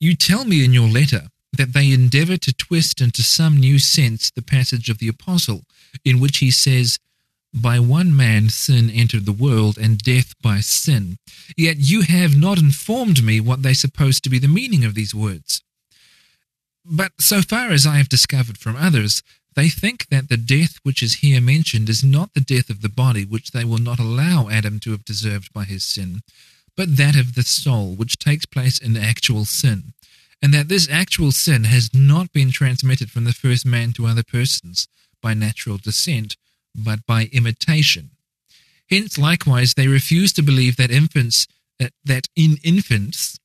You 0.00 0.16
tell 0.16 0.44
me 0.44 0.64
in 0.64 0.72
your 0.72 0.88
letter 0.88 1.28
that 1.56 1.72
they 1.72 1.92
endeavor 1.92 2.36
to 2.36 2.52
twist 2.52 3.00
into 3.00 3.22
some 3.22 3.56
new 3.56 3.78
sense 3.78 4.30
the 4.30 4.42
passage 4.42 4.88
of 4.88 4.98
the 4.98 5.08
Apostle, 5.08 5.62
in 6.04 6.20
which 6.20 6.38
he 6.38 6.50
says, 6.50 6.98
By 7.54 7.78
one 7.78 8.14
man 8.14 8.50
sin 8.50 8.90
entered 8.90 9.24
the 9.24 9.32
world, 9.32 9.78
and 9.78 9.98
death 9.98 10.34
by 10.42 10.60
sin. 10.60 11.16
Yet 11.56 11.76
you 11.78 12.02
have 12.02 12.36
not 12.36 12.58
informed 12.58 13.22
me 13.24 13.40
what 13.40 13.62
they 13.62 13.74
suppose 13.74 14.20
to 14.20 14.30
be 14.30 14.38
the 14.38 14.48
meaning 14.48 14.84
of 14.84 14.94
these 14.94 15.14
words. 15.14 15.62
But 16.84 17.12
so 17.20 17.42
far 17.42 17.70
as 17.70 17.86
I 17.86 17.96
have 17.96 18.08
discovered 18.08 18.58
from 18.58 18.76
others, 18.76 19.22
they 19.54 19.68
think 19.68 20.06
that 20.08 20.28
the 20.28 20.36
death 20.36 20.78
which 20.82 21.02
is 21.02 21.14
here 21.16 21.40
mentioned 21.40 21.88
is 21.88 22.04
not 22.04 22.34
the 22.34 22.40
death 22.40 22.70
of 22.70 22.82
the 22.82 22.88
body, 22.88 23.24
which 23.24 23.50
they 23.50 23.64
will 23.64 23.78
not 23.78 23.98
allow 23.98 24.48
Adam 24.48 24.78
to 24.80 24.92
have 24.92 25.04
deserved 25.04 25.52
by 25.52 25.64
his 25.64 25.84
sin, 25.84 26.22
but 26.76 26.96
that 26.96 27.16
of 27.16 27.34
the 27.34 27.42
soul, 27.42 27.94
which 27.94 28.18
takes 28.18 28.46
place 28.46 28.78
in 28.78 28.96
actual 28.96 29.44
sin, 29.44 29.92
and 30.40 30.54
that 30.54 30.68
this 30.68 30.88
actual 30.88 31.32
sin 31.32 31.64
has 31.64 31.92
not 31.92 32.32
been 32.32 32.50
transmitted 32.50 33.10
from 33.10 33.24
the 33.24 33.32
first 33.32 33.66
man 33.66 33.92
to 33.92 34.06
other 34.06 34.22
persons 34.22 34.88
by 35.20 35.34
natural 35.34 35.76
descent, 35.76 36.36
but 36.74 37.04
by 37.04 37.28
imitation. 37.32 38.10
Hence, 38.88 39.18
likewise, 39.18 39.74
they 39.74 39.88
refuse 39.88 40.32
to 40.32 40.42
believe 40.42 40.76
that 40.76 40.90
infants 40.90 41.46
that 42.04 42.28
in 42.36 42.58
infants 42.62 43.38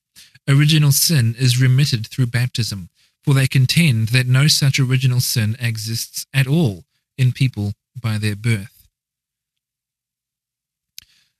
original 0.48 0.92
sin 0.92 1.36
is 1.40 1.62
remitted 1.62 2.06
through 2.08 2.28
baptism 2.28 2.90
for 3.26 3.34
they 3.34 3.48
contend 3.48 4.10
that 4.10 4.28
no 4.28 4.48
such 4.48 4.80
original 4.80 5.20
sin 5.20 5.58
exists 5.60 6.28
at 6.32 6.46
all 6.46 6.86
in 7.18 7.32
people 7.32 7.74
by 8.00 8.20
their 8.20 8.36
birth. 8.36 8.88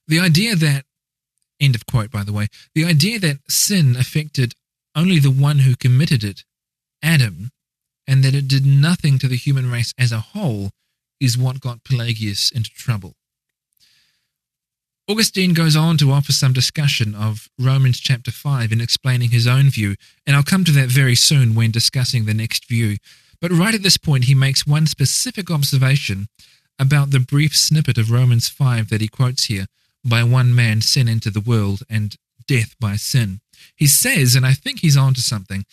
The 0.08 0.20
idea 0.20 0.56
that, 0.56 0.86
end 1.60 1.76
of 1.76 1.86
quote, 1.86 2.10
by 2.10 2.24
the 2.24 2.34
way, 2.34 2.48
the 2.74 2.86
idea 2.86 3.20
that 3.20 3.38
sin 3.48 3.96
affected 3.96 4.56
only 4.96 5.20
the 5.20 5.30
one 5.30 5.60
who 5.60 5.76
committed 5.76 6.24
it, 6.24 6.44
Adam, 7.04 7.52
and 8.08 8.24
that 8.24 8.34
it 8.34 8.48
did 8.48 8.66
nothing 8.66 9.20
to 9.20 9.28
the 9.28 9.38
human 9.38 9.70
race 9.70 9.94
as 9.98 10.12
a 10.12 10.20
whole, 10.20 10.72
is 11.20 11.38
what 11.38 11.62
got 11.62 11.84
Pelagius 11.84 12.50
into 12.52 12.72
trouble. 12.72 13.14
Augustine 15.08 15.54
goes 15.54 15.76
on 15.76 15.98
to 15.98 16.12
offer 16.12 16.32
some 16.32 16.52
discussion 16.52 17.14
of 17.14 17.48
Romans 17.60 18.00
chapter 18.00 18.32
5 18.32 18.72
in 18.72 18.82
explaining 18.82 19.30
his 19.30 19.46
own 19.46 19.70
view, 19.70 19.96
and 20.26 20.36
I'll 20.36 20.42
come 20.42 20.64
to 20.64 20.72
that 20.72 20.90
very 20.90 21.14
soon 21.14 21.54
when 21.54 21.70
discussing 21.70 22.26
the 22.26 22.34
next 22.34 22.68
view. 22.68 22.98
But 23.40 23.52
right 23.52 23.76
at 23.76 23.84
this 23.84 23.98
point, 23.98 24.24
he 24.24 24.34
makes 24.34 24.66
one 24.66 24.88
specific 24.88 25.52
observation 25.52 26.28
about 26.80 27.12
the 27.12 27.20
brief 27.20 27.56
snippet 27.56 28.00
of 28.00 28.10
Romans 28.10 28.50
5 28.50 28.90
that 28.90 29.00
he 29.00 29.08
quotes 29.08 29.44
here 29.44 29.68
by 30.04 30.24
one 30.24 30.56
man 30.56 30.82
sin 30.82 31.08
into 31.08 31.30
the 31.30 31.40
world 31.40 31.84
and 31.88 32.16
death 32.48 32.76
by 32.80 32.96
sin. 32.96 33.42
He 33.76 33.86
says, 33.86 34.36
and 34.36 34.44
I 34.44 34.54
think 34.54 34.80
he's 34.80 34.98
on 34.98 35.14
to 35.14 35.22
something, 35.22 35.66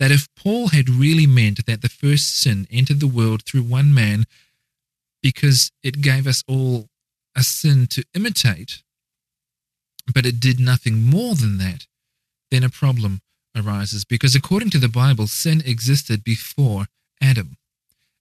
that 0.00 0.10
if 0.10 0.26
Paul 0.34 0.68
had 0.68 0.90
really 0.90 1.28
meant 1.28 1.66
that 1.66 1.82
the 1.82 1.88
first 1.88 2.42
sin 2.42 2.66
entered 2.68 2.98
the 2.98 3.06
world 3.06 3.44
through 3.44 3.62
one 3.62 3.94
man 3.94 4.24
because 5.22 5.70
it 5.84 6.00
gave 6.00 6.26
us 6.26 6.42
all 6.48 6.88
a 7.36 7.42
sin 7.42 7.86
to 7.88 8.04
imitate, 8.14 8.82
but 10.12 10.26
it 10.26 10.40
did 10.40 10.60
nothing 10.60 11.02
more 11.02 11.34
than 11.34 11.58
that, 11.58 11.86
then 12.50 12.64
a 12.64 12.68
problem 12.68 13.20
arises 13.56 14.04
because 14.04 14.34
according 14.34 14.70
to 14.70 14.78
the 14.78 14.88
Bible, 14.88 15.26
sin 15.26 15.62
existed 15.64 16.24
before 16.24 16.86
Adam. 17.20 17.56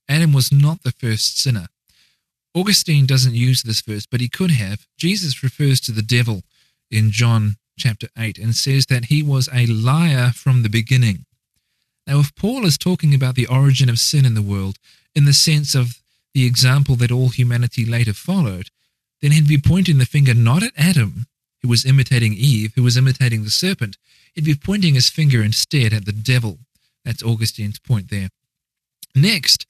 Adam 0.07 0.33
was 0.33 0.51
not 0.51 0.83
the 0.83 0.91
first 0.91 1.39
sinner. 1.39 1.67
Augustine 2.53 3.05
doesn't 3.05 3.33
use 3.33 3.63
this 3.63 3.81
verse, 3.81 4.05
but 4.05 4.19
he 4.19 4.27
could 4.27 4.51
have. 4.51 4.85
Jesus 4.97 5.41
refers 5.41 5.79
to 5.81 5.91
the 5.91 6.01
devil 6.01 6.43
in 6.89 7.11
John 7.11 7.55
chapter 7.79 8.07
8 8.17 8.37
and 8.37 8.53
says 8.53 8.87
that 8.87 9.05
he 9.05 9.23
was 9.23 9.49
a 9.53 9.65
liar 9.65 10.31
from 10.31 10.61
the 10.61 10.69
beginning. 10.69 11.25
Now, 12.05 12.19
if 12.19 12.35
Paul 12.35 12.65
is 12.65 12.77
talking 12.77 13.13
about 13.13 13.35
the 13.35 13.47
origin 13.47 13.89
of 13.89 13.99
sin 13.99 14.25
in 14.25 14.33
the 14.33 14.41
world 14.41 14.77
in 15.15 15.25
the 15.25 15.33
sense 15.33 15.75
of 15.75 16.01
the 16.33 16.45
example 16.45 16.95
that 16.97 17.11
all 17.11 17.29
humanity 17.29 17.85
later 17.85 18.13
followed, 18.13 18.69
then 19.21 19.31
he'd 19.31 19.47
be 19.47 19.57
pointing 19.57 19.97
the 19.97 20.05
finger 20.05 20.33
not 20.33 20.63
at 20.63 20.73
Adam, 20.77 21.27
who 21.61 21.67
was 21.67 21.85
imitating 21.85 22.33
Eve, 22.33 22.73
who 22.75 22.83
was 22.83 22.97
imitating 22.97 23.43
the 23.43 23.49
serpent. 23.49 23.97
He'd 24.33 24.45
be 24.45 24.55
pointing 24.55 24.95
his 24.95 25.09
finger 25.09 25.43
instead 25.43 25.93
at 25.93 26.05
the 26.05 26.11
devil. 26.11 26.59
That's 27.05 27.23
Augustine's 27.23 27.79
point 27.79 28.09
there. 28.09 28.29
Next, 29.15 29.65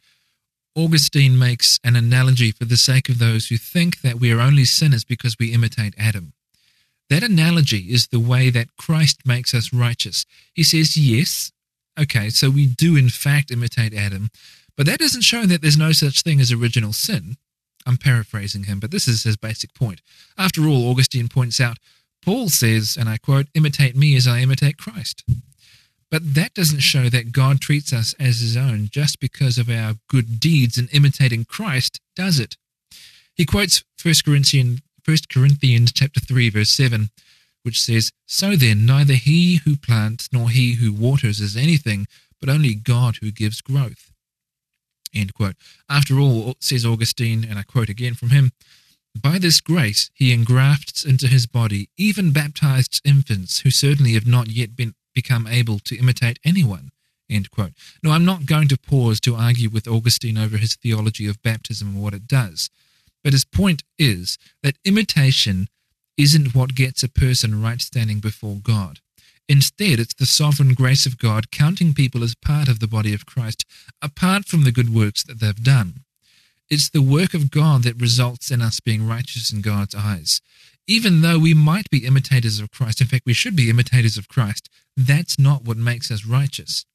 Augustine 0.76 1.38
makes 1.38 1.80
an 1.84 1.96
analogy 1.96 2.52
for 2.52 2.66
the 2.66 2.78
sake 2.78 3.10
of 3.10 3.20
those 3.20 3.48
who 3.48 3.58
think 3.58 4.02
that 4.02 4.20
we 4.20 4.32
are 4.32 4.40
only 4.40 4.66
sinners 4.66 5.04
because 5.04 5.38
we 5.38 5.54
imitate 5.54 5.94
Adam. 5.98 6.34
That 7.10 7.24
analogy 7.24 7.92
is 7.92 8.08
the 8.08 8.22
way 8.22 8.50
that 8.52 8.78
Christ 8.78 9.26
makes 9.26 9.54
us 9.54 9.74
righteous. 9.74 10.26
He 10.54 10.64
says, 10.64 10.96
yes, 10.96 11.52
okay, 12.00 12.30
so 12.30 12.50
we 12.50 12.68
do 12.68 12.96
in 12.96 13.10
fact 13.10 13.52
imitate 13.52 13.94
Adam, 13.94 14.30
but 14.78 14.86
that 14.86 15.00
doesn't 15.00 15.24
show 15.24 15.46
that 15.46 15.62
there's 15.62 15.78
no 15.78 15.92
such 15.92 16.22
thing 16.22 16.40
as 16.40 16.54
original 16.54 16.94
sin. 16.94 17.36
I'm 17.86 17.98
paraphrasing 17.98 18.64
him, 18.64 18.80
but 18.80 18.92
this 18.92 19.08
is 19.08 19.24
his 19.24 19.38
basic 19.38 19.74
point. 19.74 20.02
After 20.38 20.68
all, 20.68 20.90
Augustine 20.90 21.28
points 21.28 21.60
out, 21.60 21.78
Paul 22.24 22.50
says, 22.50 22.98
and 23.00 23.10
I 23.10 23.18
quote, 23.18 23.48
imitate 23.56 23.96
me 23.96 24.16
as 24.16 24.28
I 24.28 24.40
imitate 24.40 24.78
Christ. 24.78 25.24
But 26.12 26.36
that 26.36 26.54
doesn't 26.54 26.82
show 26.82 27.10
that 27.10 27.32
God 27.32 27.62
treats 27.62 27.94
us 27.94 28.14
as 28.20 28.42
his 28.42 28.58
own 28.58 28.90
just 28.92 29.20
because 29.20 29.58
of 29.58 29.70
our 29.70 29.96
good 30.10 30.40
deeds 30.40 30.78
in 30.78 30.90
imitating 30.90 31.46
Christ, 31.46 32.02
does 32.16 32.38
it? 32.38 32.58
He 33.34 33.46
quotes 33.46 33.84
1 34.04 34.16
Corinthians, 34.26 34.82
1 35.06 35.18
Corinthians 35.32 35.92
chapter 35.92 36.20
3, 36.20 36.50
verse 36.50 36.70
7, 36.70 37.10
which 37.64 37.82
says, 37.82 38.12
So 38.26 38.56
then, 38.56 38.86
neither 38.86 39.14
he 39.14 39.62
who 39.64 39.78
plants 39.78 40.30
nor 40.34 40.50
he 40.50 40.76
who 40.76 40.92
waters 40.92 41.40
is 41.40 41.56
anything, 41.56 42.08
but 42.40 42.50
only 42.50 42.76
God 42.76 43.18
who 43.22 43.32
gives 43.32 43.62
growth. 43.62 44.11
End 45.14 45.34
quote. 45.34 45.56
After 45.90 46.20
all, 46.20 46.56
says 46.60 46.86
Augustine, 46.86 47.46
and 47.48 47.60
I 47.60 47.64
quote 47.64 47.90
again 47.90 48.14
from 48.14 48.30
him, 48.30 48.52
by 49.20 49.38
this 49.40 49.60
grace 49.60 50.10
he 50.14 50.32
engrafts 50.32 51.04
into 51.04 51.28
his 51.28 51.46
body 51.46 51.90
even 51.98 52.32
baptized 52.32 53.02
infants 53.04 53.60
who 53.60 53.72
certainly 53.72 54.14
have 54.14 54.26
not 54.26 54.48
yet 54.48 54.76
been 54.76 54.96
become 55.14 55.48
able 55.48 55.80
to 55.80 55.98
imitate 55.98 56.40
anyone. 56.46 56.92
End 57.30 57.52
quote. 57.52 57.74
Now, 58.04 58.12
I'm 58.12 58.26
not 58.26 58.46
going 58.46 58.68
to 58.70 58.78
pause 58.78 59.20
to 59.22 59.36
argue 59.36 59.70
with 59.70 59.88
Augustine 59.88 60.38
over 60.38 60.58
his 60.58 60.76
theology 60.76 61.28
of 61.28 61.42
baptism 61.42 61.90
and 61.90 62.02
what 62.02 62.14
it 62.14 62.28
does, 62.28 62.70
but 63.24 63.34
his 63.34 63.46
point 63.46 63.84
is 63.98 64.38
that 64.64 64.78
imitation 64.86 65.68
isn't 66.18 66.54
what 66.56 66.76
gets 66.76 67.04
a 67.04 67.10
person 67.10 67.62
right 67.62 67.82
standing 67.82 68.20
before 68.20 68.58
God. 68.62 69.00
Instead, 69.50 70.00
it's 70.00 70.14
the 70.14 70.26
sovereign 70.26 70.74
grace 70.74 71.06
of 71.06 71.18
God 71.18 71.52
counting 71.52 71.94
people 71.94 72.24
as 72.24 72.36
part 72.36 72.68
of 72.68 72.80
the 72.80 72.88
body 72.88 73.14
of 73.14 73.26
Christ, 73.26 73.66
apart 74.02 74.46
from 74.46 74.64
the 74.64 74.72
good 74.72 74.94
works 74.94 75.24
that 75.24 75.40
they've 75.40 75.64
done. 75.64 76.02
It's 76.70 76.90
the 76.90 77.02
work 77.02 77.34
of 77.34 77.52
God 77.52 77.84
that 77.84 78.00
results 78.00 78.50
in 78.50 78.62
us 78.62 78.80
being 78.80 79.06
righteous 79.08 79.52
in 79.52 79.62
God's 79.62 79.94
eyes. 79.94 80.40
Even 80.88 81.22
though 81.22 81.38
we 81.38 81.54
might 81.54 81.90
be 81.90 82.06
imitators 82.06 82.60
of 82.60 82.72
Christ, 82.72 83.02
in 83.02 83.08
fact, 83.08 83.26
we 83.26 83.34
should 83.34 83.56
be 83.56 83.70
imitators 83.70 84.18
of 84.18 84.30
Christ, 84.30 84.70
that's 84.96 85.38
not 85.38 85.64
what 85.64 85.78
makes 85.78 86.10
us 86.10 86.26
righteous. 86.26 86.86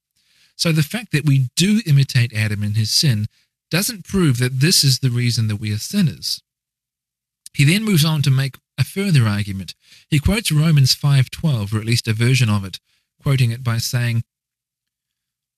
So 0.56 0.72
the 0.72 0.82
fact 0.82 1.12
that 1.12 1.26
we 1.26 1.48
do 1.56 1.82
imitate 1.86 2.32
Adam 2.32 2.62
in 2.62 2.74
his 2.74 2.90
sin 2.90 3.26
doesn't 3.70 4.06
prove 4.06 4.38
that 4.38 4.60
this 4.60 4.82
is 4.82 5.00
the 5.00 5.10
reason 5.10 5.48
that 5.48 5.60
we 5.60 5.72
are 5.72 5.78
sinners. 5.78 6.42
He 7.52 7.64
then 7.64 7.84
moves 7.84 8.04
on 8.04 8.22
to 8.22 8.30
make 8.30 8.56
a 8.78 8.84
further 8.84 9.26
argument. 9.26 9.74
He 10.08 10.18
quotes 10.18 10.52
Romans 10.52 10.94
5:12 10.94 11.72
or 11.72 11.78
at 11.78 11.86
least 11.86 12.08
a 12.08 12.12
version 12.12 12.48
of 12.48 12.64
it, 12.64 12.78
quoting 13.20 13.50
it 13.50 13.62
by 13.64 13.78
saying, 13.78 14.24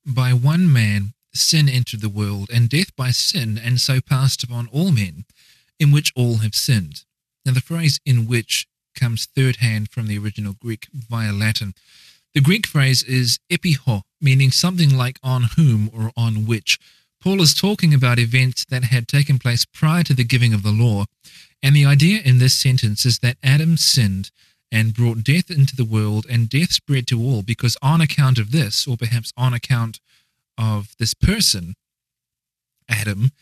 "By 0.07 0.33
one 0.33 0.73
man 0.73 1.15
sin 1.35 1.69
entered 1.69 2.01
the 2.01 2.09
world, 2.09 2.49
and 2.51 2.69
death 2.69 2.95
by 2.97 3.11
sin, 3.11 3.59
and 3.59 3.81
so 3.81 4.01
passed 4.01 4.43
upon 4.43 4.67
all 4.69 4.91
men, 4.93 5.25
in 5.79 5.91
which 5.91 6.13
all 6.15 6.39
have 6.39 6.55
sinned." 6.55 7.05
Now 7.45 7.53
the 7.53 7.61
phrase 7.61 8.01
"in 8.05 8.27
which" 8.27 8.67
comes 8.95 9.27
third 9.27 9.57
hand 9.57 9.91
from 9.91 10.07
the 10.07 10.19
original 10.19 10.55
Greek 10.55 10.89
via 10.93 11.33
Latin. 11.33 11.75
The 12.35 12.41
Greek 12.41 12.67
phrase 12.67 13.03
is 13.03 13.39
epiho, 13.51 14.03
meaning 14.21 14.53
something 14.53 14.97
like 14.97 15.19
on 15.23 15.45
whom 15.57 15.91
or 15.93 16.13
on 16.17 16.47
which. 16.47 16.79
Paul 17.21 17.43
is 17.43 17.55
talking 17.55 17.93
about 17.93 18.19
events 18.19 18.65
that 18.69 18.85
had 18.85 19.09
taken 19.09 19.39
place 19.39 19.65
prior 19.65 20.05
to 20.05 20.15
the 20.15 20.25
giving 20.25 20.55
of 20.55 20.63
the 20.63 20.71
law, 20.71 21.07
And 21.63 21.75
the 21.75 21.87
idea 21.87 22.21
in 22.25 22.39
this 22.39 22.57
sentence 22.57 23.05
is 23.05 23.19
that 23.21 23.37
Adam 23.43 23.77
sinned 23.77 24.31
and 24.71 24.95
brought 24.95 25.25
death 25.25 25.51
into 25.51 25.75
the 25.75 25.85
world, 25.85 26.27
and 26.29 26.49
death 26.49 26.73
spread 26.73 27.07
to 27.09 27.21
all 27.21 27.43
because 27.43 27.77
on 27.81 28.01
account 28.01 28.39
of 28.39 28.53
this, 28.53 28.87
or 28.87 28.97
perhaps 28.97 29.33
on 29.37 29.55
account 29.55 29.99
of 30.59 30.95
this 30.99 31.15
person, 31.15 31.75
Adam, 32.89 33.33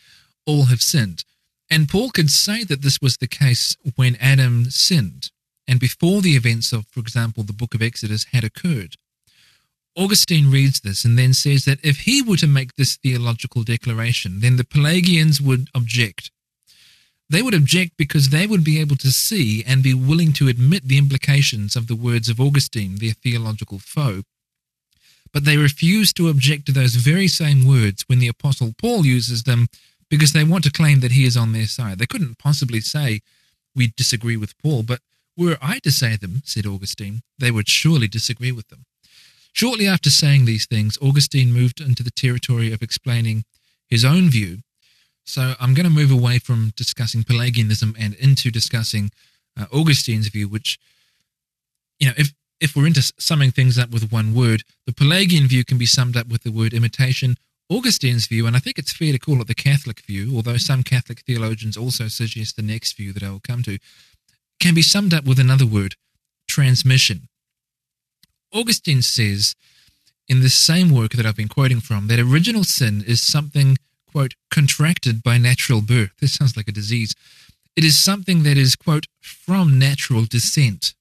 all 0.45 0.65
have 0.65 0.81
sinned. 0.81 1.23
And 1.69 1.89
Paul 1.89 2.11
could 2.11 2.29
say 2.29 2.63
that 2.63 2.81
this 2.81 2.99
was 3.01 3.17
the 3.17 3.27
case 3.27 3.75
when 3.95 4.15
Adam 4.21 4.69
sinned, 4.69 5.31
and 5.67 5.79
before 5.79 6.21
the 6.21 6.37
events 6.37 6.71
of, 6.71 6.87
for 6.87 7.01
example, 7.01 7.43
the 7.43 7.53
book 7.53 7.73
of 7.73 7.81
Exodus 7.81 8.25
had 8.31 8.45
occurred. 8.45 8.95
Augustine 9.97 10.51
reads 10.51 10.79
this 10.81 11.03
and 11.03 11.17
then 11.17 11.33
says 11.33 11.65
that 11.65 11.79
if 11.83 12.01
he 12.01 12.21
were 12.21 12.37
to 12.37 12.47
make 12.47 12.75
this 12.75 12.95
theological 12.95 13.63
declaration, 13.63 14.39
then 14.39 14.55
the 14.55 14.63
Pelagians 14.63 15.41
would 15.41 15.69
object. 15.73 16.31
They 17.29 17.41
would 17.41 17.53
object 17.53 17.97
because 17.97 18.29
they 18.29 18.47
would 18.47 18.63
be 18.63 18.79
able 18.79 18.95
to 18.97 19.11
see 19.11 19.63
and 19.65 19.83
be 19.83 19.93
willing 19.93 20.31
to 20.33 20.47
admit 20.47 20.87
the 20.87 20.97
implications 20.97 21.75
of 21.75 21.87
the 21.87 21.95
words 21.95 22.29
of 22.29 22.39
Augustine, 22.39 22.95
their 22.95 23.11
theological 23.11 23.79
foe. 23.79 24.23
But 25.33 25.43
they 25.43 25.57
refuse 25.57 26.13
to 26.13 26.29
object 26.29 26.67
to 26.67 26.71
those 26.71 26.95
very 26.95 27.27
same 27.27 27.67
words 27.67 28.03
when 28.07 28.19
the 28.19 28.29
Apostle 28.29 28.73
Paul 28.81 29.05
uses 29.05 29.43
them 29.43 29.67
because 30.09 30.31
they 30.31 30.45
want 30.45 30.63
to 30.63 30.71
claim 30.71 31.01
that 31.01 31.11
he 31.11 31.25
is 31.25 31.35
on 31.35 31.51
their 31.51 31.65
side. 31.65 31.99
They 31.99 32.05
couldn't 32.05 32.39
possibly 32.39 32.79
say, 32.79 33.21
We 33.75 33.93
disagree 33.97 34.37
with 34.37 34.57
Paul, 34.59 34.83
but 34.83 35.01
were 35.35 35.57
I 35.61 35.79
to 35.79 35.91
say 35.91 36.15
them, 36.15 36.41
said 36.45 36.65
Augustine, 36.65 37.21
they 37.37 37.51
would 37.51 37.67
surely 37.67 38.07
disagree 38.07 38.53
with 38.53 38.69
them. 38.69 38.85
Shortly 39.51 39.85
after 39.85 40.09
saying 40.09 40.45
these 40.45 40.65
things, 40.65 40.97
Augustine 41.01 41.51
moved 41.51 41.81
into 41.81 42.03
the 42.03 42.11
territory 42.11 42.71
of 42.71 42.81
explaining 42.81 43.43
his 43.89 44.05
own 44.05 44.29
view 44.29 44.59
so 45.27 45.55
I'm 45.59 45.73
going 45.73 45.85
to 45.85 45.91
move 45.91 46.11
away 46.11 46.39
from 46.39 46.71
discussing 46.77 47.23
Pelagianism 47.23 47.95
and 47.99 48.13
into 48.15 48.49
discussing 48.49 49.11
uh, 49.59 49.65
Augustine's 49.73 50.29
view, 50.29 50.47
which, 50.47 50.79
you 51.99 52.07
know, 52.07 52.13
if 52.17 52.33
if 52.59 52.75
we're 52.75 52.87
into 52.87 53.13
summing 53.19 53.51
things 53.51 53.77
up 53.77 53.91
with 53.91 54.11
one 54.11 54.33
word, 54.33 54.63
the 54.87 54.93
Pelagian 54.93 55.47
view 55.47 55.63
can 55.63 55.77
be 55.77 55.85
summed 55.85 56.17
up 56.17 56.27
with 56.27 56.41
the 56.41 56.51
word 56.51 56.73
imitation. 56.73 57.35
Augustine's 57.69 58.25
view, 58.25 58.47
and 58.47 58.55
I 58.55 58.59
think 58.59 58.79
it's 58.79 58.93
fair 58.93 59.11
to 59.11 59.19
call 59.19 59.41
it 59.41 59.47
the 59.47 59.53
Catholic 59.53 59.99
view, 59.99 60.35
although 60.35 60.57
some 60.57 60.81
Catholic 60.81 61.19
theologians 61.19 61.77
also 61.77 62.07
suggest 62.07 62.55
the 62.55 62.63
next 62.63 62.97
view 62.97 63.13
that 63.13 63.21
I 63.21 63.29
will 63.29 63.41
come 63.41 63.61
to, 63.63 63.77
can 64.59 64.73
be 64.73 64.81
summed 64.81 65.13
up 65.13 65.25
with 65.25 65.37
another 65.37 65.67
word 65.67 65.95
transmission. 66.47 67.27
Augustine 68.53 69.01
says 69.01 69.55
in 70.27 70.41
this 70.41 70.55
same 70.55 70.89
work 70.89 71.11
that 71.11 71.25
I've 71.25 71.35
been 71.35 71.49
quoting 71.49 71.81
from 71.81 72.07
that 72.07 72.19
original 72.19 72.63
sin 72.63 73.03
is 73.05 73.21
something 73.21 73.77
quote, 74.17 74.33
contracted 74.49 75.21
by 75.21 75.37
natural 75.37 75.79
birth. 75.79 76.09
This 76.19 76.33
sounds 76.33 76.57
like 76.57 76.67
a 76.67 76.71
disease. 76.71 77.13
It 77.75 77.83
is 77.83 78.03
something 78.03 78.41
that 78.41 78.57
is, 78.57 78.75
quote, 78.75 79.05
from 79.21 79.77
natural 79.77 80.25
descent, 80.25 80.95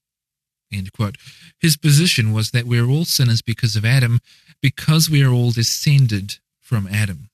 end 0.71 0.93
quote. 0.93 1.17
His 1.59 1.79
position 1.79 2.35
was 2.35 2.51
that 2.51 2.67
we're 2.67 2.87
all 2.87 3.07
sinners 3.07 3.41
because 3.41 3.75
of 3.75 3.87
Adam, 3.87 4.21
because 4.61 5.09
we 5.09 5.23
are 5.23 5.33
all 5.33 5.51
descended 5.51 6.41
from 6.61 6.87
Adam, 6.89 7.31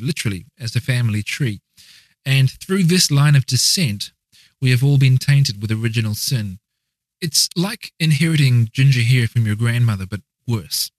literally, 0.00 0.46
as 0.58 0.74
a 0.74 0.80
family 0.80 1.22
tree. 1.22 1.60
And 2.24 2.50
through 2.50 2.84
this 2.84 3.10
line 3.10 3.36
of 3.36 3.44
descent, 3.44 4.12
we 4.62 4.70
have 4.70 4.82
all 4.82 4.96
been 4.96 5.18
tainted 5.18 5.60
with 5.60 5.70
original 5.70 6.14
sin. 6.14 6.60
It's 7.20 7.50
like 7.54 7.92
inheriting 8.00 8.70
ginger 8.72 9.02
hair 9.02 9.28
from 9.28 9.44
your 9.44 9.56
grandmother, 9.56 10.06
but 10.06 10.22
worse. 10.46 10.90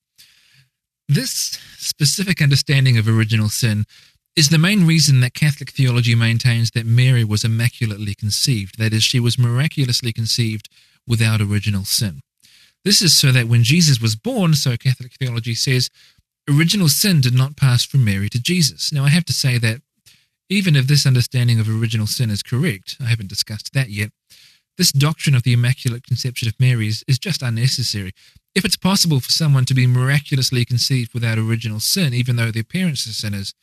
This 1.12 1.58
specific 1.80 2.39
understanding 2.39 3.00
of 3.00 3.08
original 3.08 3.50
sin 3.50 3.86
is 4.36 4.50
the 4.50 4.60
main 4.60 4.86
reason 4.86 5.22
that 5.22 5.34
Catholic 5.34 5.72
theology 5.72 6.13
maintains 6.13 6.70
that 6.72 6.86
Mary 6.86 7.24
was 7.24 7.44
immaculately 7.44 8.13
conceived, 8.13 8.78
that 8.78 8.94
is, 8.94 9.04
she 9.04 9.20
was 9.20 9.39
miraculously 9.39 10.13
conceived 10.13 10.70
without 11.08 11.42
original 11.42 11.84
sin. 11.84 12.22
This 12.86 13.02
is 13.02 13.17
so 13.17 13.32
that 13.32 13.48
when 13.48 13.63
Jesus 13.63 14.00
was 14.00 14.15
born, 14.15 14.54
so 14.54 14.78
Catholic 14.78 15.13
theology 15.19 15.56
says, 15.56 15.89
original 16.48 16.89
sin 16.89 17.22
did 17.22 17.34
not 17.34 17.58
pass 17.58 17.84
from 17.84 18.06
Mary 18.06 18.30
to 18.30 18.39
Jesus. 18.39 18.93
Now, 18.93 19.04
I 19.04 19.10
have 19.10 19.26
to 19.26 19.34
say 19.34 19.58
that 19.58 19.82
even 20.48 20.76
if 20.76 20.86
this 20.86 21.08
understanding 21.08 21.60
of 21.60 21.67
original 21.67 22.06
sin 22.06 22.30
is 22.30 22.43
correct, 22.43 22.98
I 23.02 23.06
haven't 23.06 23.30
discussed 23.30 23.74
that 23.74 23.89
yet, 23.89 24.12
this 24.78 24.91
doctrine 24.91 25.36
of 25.36 25.41
the 25.41 25.54
Immaculate 25.54 26.04
Conception 26.04 26.48
of 26.48 26.60
Mary 26.60 26.88
is, 26.88 27.04
is 27.08 27.17
just 27.17 27.41
unnecessary. 27.41 28.12
If 28.55 28.65
it's 28.65 28.77
possible 28.77 29.19
for 29.19 29.31
someone 29.31 29.65
to 29.65 29.73
be 29.73 29.88
miraculously 29.88 30.65
conceived 30.65 31.13
without 31.13 31.38
original 31.38 31.79
sin, 31.79 32.13
even 32.13 32.35
though 32.35 32.51
their 32.51 32.63
parents 32.63 33.07
are 33.07 33.13
sinners, 33.13 33.53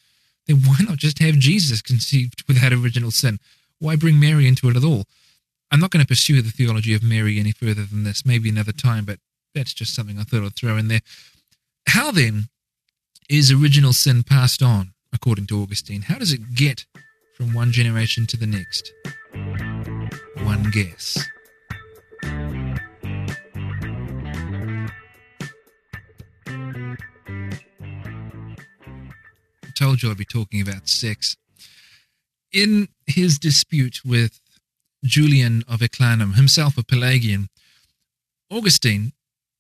then 0.47 0.59
why 0.59 0.77
not 0.81 0.99
just 0.99 1.19
have 1.19 1.39
Jesus 1.39 1.83
conceived 1.83 2.45
without 2.47 2.73
original 2.73 3.11
sin? 3.11 3.39
Why 3.79 3.97
bring 3.97 4.21
Mary 4.21 4.47
into 4.47 4.69
it 4.69 4.77
at 4.77 4.85
all? 4.85 5.05
I'm 5.71 5.81
not 5.81 5.91
going 5.91 6.03
to 6.03 6.09
pursue 6.09 6.41
the 6.41 6.51
theology 6.51 6.95
of 6.95 7.03
Mary 7.03 7.39
any 7.39 7.53
further 7.53 7.85
than 7.85 8.05
this, 8.05 8.25
maybe 8.25 8.49
another 8.49 8.73
time, 8.73 9.05
but 9.05 9.19
that's 9.55 9.75
just 9.75 9.95
something 9.95 10.19
I 10.19 10.23
thought 10.23 10.45
I'd 10.45 10.55
throw 10.55 10.77
in 10.77 10.89
there. 10.89 11.01
How 11.89 12.13
then 12.13 12.49
is 13.29 13.51
original 13.51 13.93
sin 13.93 14.23
passed 14.23 14.63
on, 14.63 14.93
according 15.13 15.49
to 15.49 15.61
Augustine? 15.61 16.03
How 16.03 16.19
does 16.19 16.33
it 16.33 16.55
get 16.55 16.87
from 17.35 17.53
one 17.53 17.73
generation 17.73 18.27
to 18.29 18.37
the 18.37 18.47
next? 18.47 18.93
One 20.43 20.71
guess. 20.71 21.19
Told 29.77 30.03
you 30.03 30.11
I'd 30.11 30.17
be 30.17 30.25
talking 30.25 30.61
about 30.61 30.89
sex. 30.89 31.37
In 32.53 32.89
his 33.07 33.39
dispute 33.39 34.01
with 34.05 34.41
Julian 35.05 35.63
of 35.69 35.81
Eclanum, 35.81 36.35
himself 36.35 36.77
a 36.79 36.85
Pelagian, 36.85 37.49
Augustine, 38.51 39.13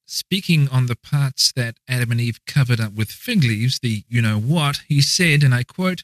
speaking 0.07 0.68
on 0.70 0.87
the 0.87 0.96
parts 0.96 1.52
that 1.52 1.76
Adam 1.88 2.12
and 2.12 2.20
Eve 2.20 2.40
covered 2.46 2.81
up 2.81 2.94
with 2.94 3.11
fig 3.11 3.44
leaves, 3.44 3.79
the 3.81 4.05
you 4.09 4.22
know 4.22 4.38
what, 4.38 4.81
he 4.88 5.00
said, 5.00 5.42
and 5.42 5.55
I 5.55 5.62
quote, 5.62 6.02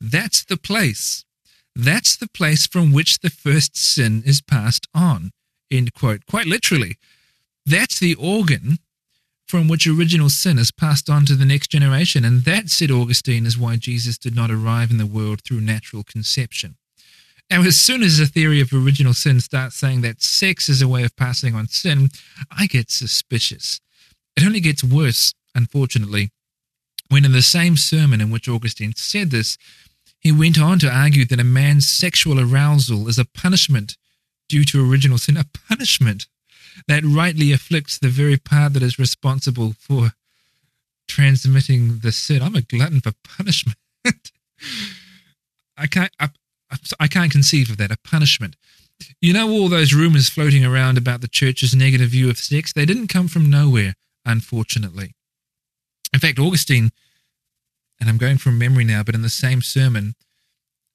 That's 0.00 0.44
the 0.44 0.56
place. 0.56 1.24
That's 1.74 2.16
the 2.16 2.28
place 2.28 2.66
from 2.66 2.92
which 2.92 3.20
the 3.20 3.30
first 3.30 3.76
sin 3.76 4.22
is 4.26 4.40
passed 4.40 4.86
on. 4.94 5.30
End 5.70 5.94
quote. 5.94 6.26
Quite 6.26 6.46
literally. 6.46 6.96
That's 7.64 7.98
the 7.98 8.14
organ 8.16 8.78
from 9.46 9.68
which 9.68 9.86
original 9.86 10.30
sin 10.30 10.58
is 10.58 10.70
passed 10.70 11.10
on 11.10 11.26
to 11.26 11.34
the 11.34 11.44
next 11.44 11.70
generation. 11.70 12.24
And 12.24 12.44
that, 12.44 12.70
said 12.70 12.90
Augustine, 12.90 13.46
is 13.46 13.58
why 13.58 13.76
Jesus 13.76 14.18
did 14.18 14.34
not 14.34 14.50
arrive 14.50 14.90
in 14.90 14.98
the 14.98 15.06
world 15.06 15.42
through 15.42 15.60
natural 15.60 16.04
conception. 16.04 16.76
Now, 17.50 17.62
as 17.62 17.78
soon 17.78 18.02
as 18.02 18.18
the 18.18 18.26
theory 18.26 18.60
of 18.60 18.72
original 18.72 19.12
sin 19.12 19.40
starts 19.40 19.76
saying 19.76 20.00
that 20.02 20.22
sex 20.22 20.68
is 20.68 20.80
a 20.80 20.88
way 20.88 21.04
of 21.04 21.16
passing 21.16 21.54
on 21.54 21.68
sin, 21.68 22.08
I 22.50 22.66
get 22.66 22.90
suspicious. 22.90 23.80
It 24.36 24.44
only 24.44 24.60
gets 24.60 24.82
worse, 24.82 25.34
unfortunately, 25.54 26.30
when 27.08 27.26
in 27.26 27.32
the 27.32 27.42
same 27.42 27.76
sermon 27.76 28.22
in 28.22 28.30
which 28.30 28.48
Augustine 28.48 28.94
said 28.96 29.30
this, 29.30 29.58
he 30.18 30.32
went 30.32 30.58
on 30.58 30.78
to 30.78 30.90
argue 30.90 31.26
that 31.26 31.40
a 31.40 31.44
man's 31.44 31.86
sexual 31.86 32.40
arousal 32.40 33.06
is 33.08 33.18
a 33.18 33.26
punishment 33.26 33.96
due 34.48 34.64
to 34.64 34.90
original 34.90 35.18
sin, 35.18 35.36
a 35.36 35.44
punishment 35.68 36.26
that 36.88 37.04
rightly 37.04 37.52
afflicts 37.52 37.98
the 37.98 38.08
very 38.08 38.36
part 38.36 38.72
that 38.74 38.82
is 38.82 38.98
responsible 38.98 39.74
for 39.78 40.12
transmitting 41.08 41.98
the 41.98 42.12
sin. 42.12 42.42
I'm 42.42 42.56
a 42.56 42.62
glutton 42.62 43.00
for 43.00 43.12
punishment. 43.24 43.76
I 45.76 45.86
can't. 45.86 46.12
I, 46.18 46.28
I 46.98 47.06
can't 47.08 47.32
conceive 47.32 47.70
of 47.70 47.76
that. 47.78 47.90
A 47.90 47.98
punishment. 47.98 48.56
You 49.20 49.32
know 49.32 49.50
all 49.50 49.68
those 49.68 49.92
rumors 49.92 50.28
floating 50.28 50.64
around 50.64 50.96
about 50.96 51.20
the 51.20 51.28
church's 51.28 51.74
negative 51.74 52.10
view 52.10 52.30
of 52.30 52.38
sex? 52.38 52.72
They 52.72 52.86
didn't 52.86 53.08
come 53.08 53.28
from 53.28 53.50
nowhere, 53.50 53.94
unfortunately. 54.24 55.14
In 56.12 56.20
fact, 56.20 56.38
Augustine, 56.38 56.90
and 58.00 58.08
I'm 58.08 58.18
going 58.18 58.38
from 58.38 58.58
memory 58.58 58.84
now, 58.84 59.02
but 59.02 59.14
in 59.14 59.22
the 59.22 59.28
same 59.28 59.60
sermon, 59.60 60.14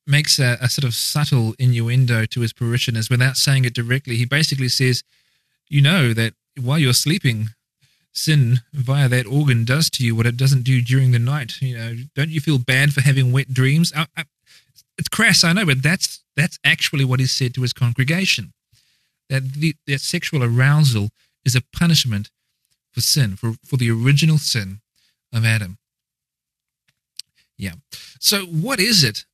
makes 0.06 0.40
a, 0.40 0.58
a 0.62 0.70
sort 0.70 0.86
of 0.86 0.94
subtle 0.94 1.54
innuendo 1.60 2.26
to 2.26 2.42
his 2.42 2.54
parishioners 2.54 3.10
without 3.10 3.36
saying 3.36 3.66
it 3.66 3.74
directly. 3.74 4.16
He 4.16 4.26
basically 4.26 4.70
says, 4.70 5.04
you 5.70 5.82
know 5.82 6.14
that 6.14 6.34
while 6.60 6.80
you're 6.80 6.94
sleeping, 6.94 7.50
sin 8.14 8.62
via 8.74 9.08
that 9.08 9.28
organ 9.28 9.64
does 9.64 9.90
to 9.92 10.04
you 10.04 10.16
what 10.16 10.26
it 10.26 10.38
doesn't 10.38 10.64
do 10.64 10.82
during 10.82 11.12
the 11.12 11.20
night. 11.20 11.62
You 11.62 11.78
know, 11.78 11.96
don't 12.16 12.30
you 12.30 12.42
feel 12.42 12.58
bad 12.58 12.94
for 12.94 13.02
having 13.02 13.32
wet 13.32 13.54
dreams? 13.54 13.94
I, 13.96 14.08
I, 14.18 14.24
it's 14.98 15.08
crass, 15.08 15.44
I 15.44 15.54
know, 15.54 15.66
but 15.66 15.84
that's 15.84 16.24
that's 16.36 16.58
actually 16.64 17.06
what 17.06 17.22
is 17.22 17.32
said 17.32 17.54
to 17.56 17.62
his 17.62 17.74
congregation. 17.74 18.54
That 19.30 19.54
the, 19.54 19.76
that 19.86 20.02
sexual 20.02 20.44
arousal 20.44 21.10
is 21.46 21.56
a 21.56 21.62
punishment 21.74 22.32
for 22.92 23.02
sin, 23.02 23.36
for, 23.36 23.54
for 23.66 23.78
the 23.78 23.92
original 23.92 24.38
sin 24.38 24.80
of 25.34 25.46
Adam. 25.46 25.78
Yeah. 27.58 27.74
So, 28.20 28.46
what 28.46 28.80
is 28.80 29.04
it 29.04 29.26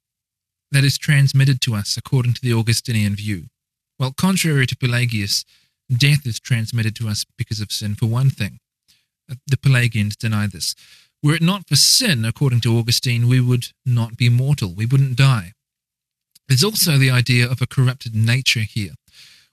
that 0.71 0.83
is 0.83 0.97
transmitted 0.97 1.61
to 1.61 1.75
us 1.75 1.97
according 1.97 2.33
to 2.33 2.41
the 2.41 2.53
Augustinian 2.53 3.15
view? 3.15 3.45
Well, 3.99 4.11
contrary 4.11 4.65
to 4.67 4.75
Pelagius, 4.75 5.45
Death 5.97 6.25
is 6.25 6.39
transmitted 6.39 6.95
to 6.97 7.07
us 7.07 7.25
because 7.37 7.61
of 7.61 7.71
sin, 7.71 7.95
for 7.95 8.05
one 8.05 8.29
thing. 8.29 8.59
Uh, 9.29 9.35
the 9.47 9.57
Pelagians 9.57 10.15
deny 10.15 10.47
this. 10.47 10.75
Were 11.21 11.35
it 11.35 11.41
not 11.41 11.67
for 11.67 11.75
sin, 11.75 12.25
according 12.25 12.61
to 12.61 12.77
Augustine, 12.77 13.27
we 13.27 13.39
would 13.39 13.67
not 13.85 14.17
be 14.17 14.29
mortal. 14.29 14.73
We 14.73 14.85
wouldn't 14.85 15.15
die. 15.15 15.53
There's 16.47 16.63
also 16.63 16.97
the 16.97 17.11
idea 17.11 17.49
of 17.49 17.61
a 17.61 17.67
corrupted 17.67 18.13
nature 18.13 18.61
here. 18.61 18.91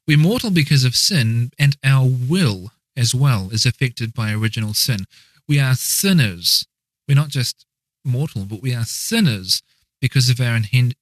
We're 0.07 0.19
mortal 0.19 0.51
because 0.51 0.85
of 0.85 0.97
sin, 0.97 1.53
and 1.59 1.77
our 1.85 2.07
will 2.07 2.73
as 2.97 3.15
well 3.15 3.51
is 3.53 3.65
affected 3.65 4.13
by 4.13 4.33
original 4.33 4.75
sin. 4.75 5.05
We 5.49 5.61
are 5.61 5.75
sinners. 5.75 6.67
We're 7.07 7.15
not 7.15 7.29
just 7.29 7.65
mortal, 8.05 8.45
but 8.45 8.63
we 8.63 8.75
are 8.75 8.85
sinners 8.85 9.63
because 10.01 10.31
of 10.31 10.41
our 10.41 10.59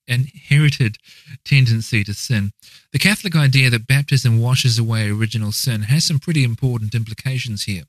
inherited 0.06 0.96
tendency 1.44 2.04
to 2.04 2.14
sin. 2.14 2.52
The 2.92 2.98
Catholic 2.98 3.36
idea 3.36 3.70
that 3.70 3.86
baptism 3.86 4.40
washes 4.40 4.78
away 4.78 5.10
original 5.10 5.52
sin 5.52 5.82
has 5.82 6.04
some 6.04 6.18
pretty 6.18 6.44
important 6.44 6.94
implications 6.94 7.64
here. 7.64 7.84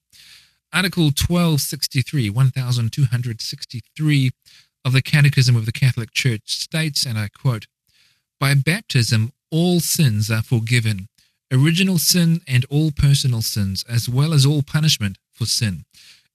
Article 0.72 1.06
1263, 1.06 2.30
1263 2.30 4.32
of 4.86 4.94
the 4.94 5.02
Catechism 5.02 5.56
of 5.56 5.66
the 5.66 5.72
Catholic 5.72 6.14
Church 6.14 6.42
states, 6.46 7.06
and 7.06 7.18
I 7.18 7.30
quote, 7.30 7.66
By 8.40 8.54
baptism 8.54 9.34
all 9.52 9.80
sins 9.80 10.30
are 10.30 10.44
forgiven, 10.44 11.08
original 11.52 11.98
sin 11.98 12.42
and 12.48 12.66
all 12.70 12.92
personal 12.92 13.42
sins, 13.42 13.84
as 13.90 14.08
well 14.08 14.32
as 14.32 14.46
all 14.46 14.62
punishment 14.62 15.18
for 15.32 15.46
sin. 15.46 15.86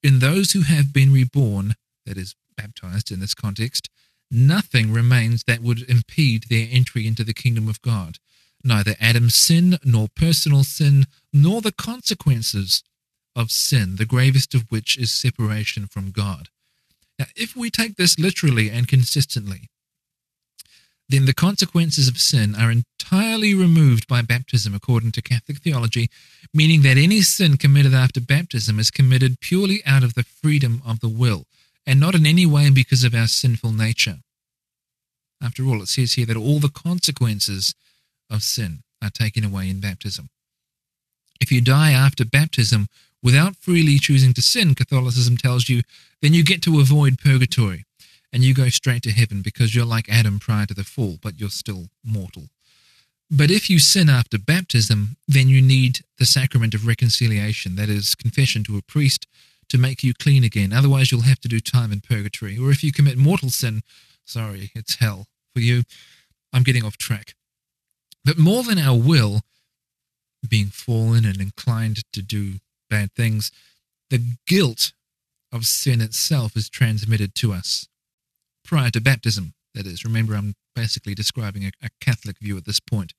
In 0.03 0.19
those 0.19 0.53
who 0.53 0.63
have 0.63 0.93
been 0.93 1.13
reborn, 1.13 1.77
that 2.05 2.19
is, 2.19 2.35
baptized 2.57 3.11
in 3.11 3.21
this 3.21 3.35
context, 3.35 3.89
nothing 4.31 4.93
remains 4.93 5.45
that 5.45 5.61
would 5.61 5.89
impede 5.89 6.45
their 6.45 6.69
entry 6.71 7.07
into 7.07 7.25
the 7.25 7.35
kingdom 7.35 7.69
of 7.69 7.83
God. 7.83 8.19
Neither 8.63 8.95
Adam's 9.01 9.35
sin, 9.35 9.79
nor 9.85 10.09
personal 10.15 10.65
sin, 10.65 11.07
nor 11.33 11.61
the 11.61 11.73
consequences 11.73 12.83
of 13.37 13.51
sin, 13.51 13.97
the 13.97 14.07
gravest 14.07 14.55
of 14.55 14.71
which 14.71 14.97
is 14.97 15.13
separation 15.13 15.87
from 15.87 16.11
God. 16.11 16.49
Now, 17.19 17.27
if 17.37 17.55
we 17.55 17.71
take 17.71 17.97
this 17.97 18.19
literally 18.19 18.71
and 18.71 18.89
consistently, 18.89 19.69
then 21.09 21.27
the 21.27 21.35
consequences 21.35 22.09
of 22.09 22.19
sin 22.19 22.55
are 22.55 22.71
entirely 22.71 23.55
removed 23.55 24.09
by 24.09 24.23
baptism 24.23 24.75
according 24.75 25.13
to 25.13 25.23
Catholic 25.23 25.59
theology, 25.59 26.09
meaning 26.53 26.83
that 26.83 26.97
any 26.97 27.21
sin 27.21 27.57
committed 27.57 27.93
after 27.93 28.21
baptism 28.21 28.79
is 28.79 28.91
committed 28.91 29.41
purely 29.41 29.83
out 29.85 30.03
of 30.03 30.15
the 30.15 30.23
freedom 30.23 30.81
of 30.87 31.01
the 31.01 31.09
will, 31.09 31.47
and 31.87 32.01
not 32.01 32.15
in 32.15 32.27
any 32.27 32.47
way 32.47 32.71
because 32.71 33.05
of 33.05 33.15
our 33.15 33.27
sinful 33.27 33.73
nature. 33.73 34.19
After 35.43 35.65
all, 35.67 35.83
it 35.83 35.89
says 35.89 36.15
here 36.15 36.27
that 36.27 36.37
all 36.37 36.59
the 36.59 36.69
consequences 36.69 37.75
of 38.31 38.43
sin 38.43 38.83
are 39.03 39.11
taken 39.11 39.45
away 39.45 39.69
in 39.69 39.81
baptism. 39.81 40.31
If 41.41 41.53
you 41.53 41.61
die 41.61 41.93
after 41.93 42.25
baptism 42.25 42.89
without 43.23 43.57
freely 43.57 43.99
choosing 43.99 44.33
to 44.35 44.43
sin, 44.43 44.75
Catholicism 44.75 45.37
tells 45.37 45.69
you, 45.69 45.83
then 46.23 46.33
you 46.33 46.43
get 46.45 46.63
to 46.63 46.81
avoid 46.81 47.19
purgatory 47.19 47.85
and 48.33 48.43
you 48.43 48.55
go 48.55 48.69
straight 48.69 49.03
to 49.03 49.13
heaven 49.13 49.43
because 49.43 49.75
you're 49.75 49.85
like 49.85 50.09
Adam 50.09 50.39
prior 50.39 50.67
to 50.67 50.75
the 50.75 50.85
fall, 50.85 51.19
but 51.23 51.39
you're 51.39 51.51
still 51.51 51.89
mortal. 52.03 52.45
But 53.31 53.51
if 53.51 53.69
you 53.69 53.79
sin 53.79 54.09
after 54.09 54.39
baptism, 54.39 55.17
then 55.27 55.49
you 55.49 55.61
need 55.61 56.01
the 56.19 56.27
sacrament 56.27 56.75
of 56.75 56.87
reconciliation, 56.87 57.77
that 57.77 57.89
is, 57.89 58.15
confession 58.15 58.65
to 58.65 58.77
a 58.77 58.83
priest 58.83 59.27
to 59.69 59.79
make 59.79 60.03
you 60.03 60.15
clean 60.15 60.45
again. 60.45 60.73
Otherwise, 60.73 61.11
you'll 61.11 61.23
have 61.23 61.41
to 61.41 61.49
do 61.49 61.61
time 61.61 61.93
in 61.93 62.01
purgatory. 62.01 62.59
Or 62.59 62.71
if 62.71 62.83
you 62.83 62.93
commit 62.93 63.17
mortal 63.17 63.51
sin, 63.51 63.83
sorry, 64.25 64.71
it's 64.75 64.97
hell 64.97 65.27
for 65.55 65.61
you. 65.61 65.83
I'm 66.53 66.63
getting 66.63 66.85
off 66.85 66.97
track. 66.97 67.35
But 68.25 68.39
more 68.39 68.63
than 68.63 68.79
our 68.79 68.97
will, 68.97 69.43
being 70.49 70.67
fallen 70.67 71.25
and 71.25 71.41
inclined 71.41 72.03
to 72.13 72.23
do 72.23 72.55
bad 72.89 73.13
things, 73.15 73.51
the 74.11 74.23
guilt 74.47 74.93
of 75.53 75.65
sin 75.65 76.01
itself 76.01 76.57
is 76.57 76.69
transmitted 76.69 77.35
to 77.37 77.53
us 77.53 77.89
prior 78.65 78.91
to 78.91 79.01
baptism, 79.01 79.55
that 79.75 79.87
is. 79.87 80.05
Remember, 80.05 80.35
I'm 80.35 80.55
basically 80.75 81.15
describing 81.15 81.65
a, 81.65 81.71
a 81.83 81.91
Catholic 82.01 82.39
view 82.39 82.57
at 82.57 82.65
this 82.65 82.81
point. 82.81 83.13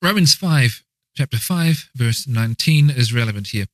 Romans 0.00 0.34
5, 0.34 0.82
chapter 1.14 1.36
5, 1.36 1.90
verse 1.94 2.26
19 2.26 2.90
is 2.90 3.12
relevant 3.12 3.48
here, 3.48 3.66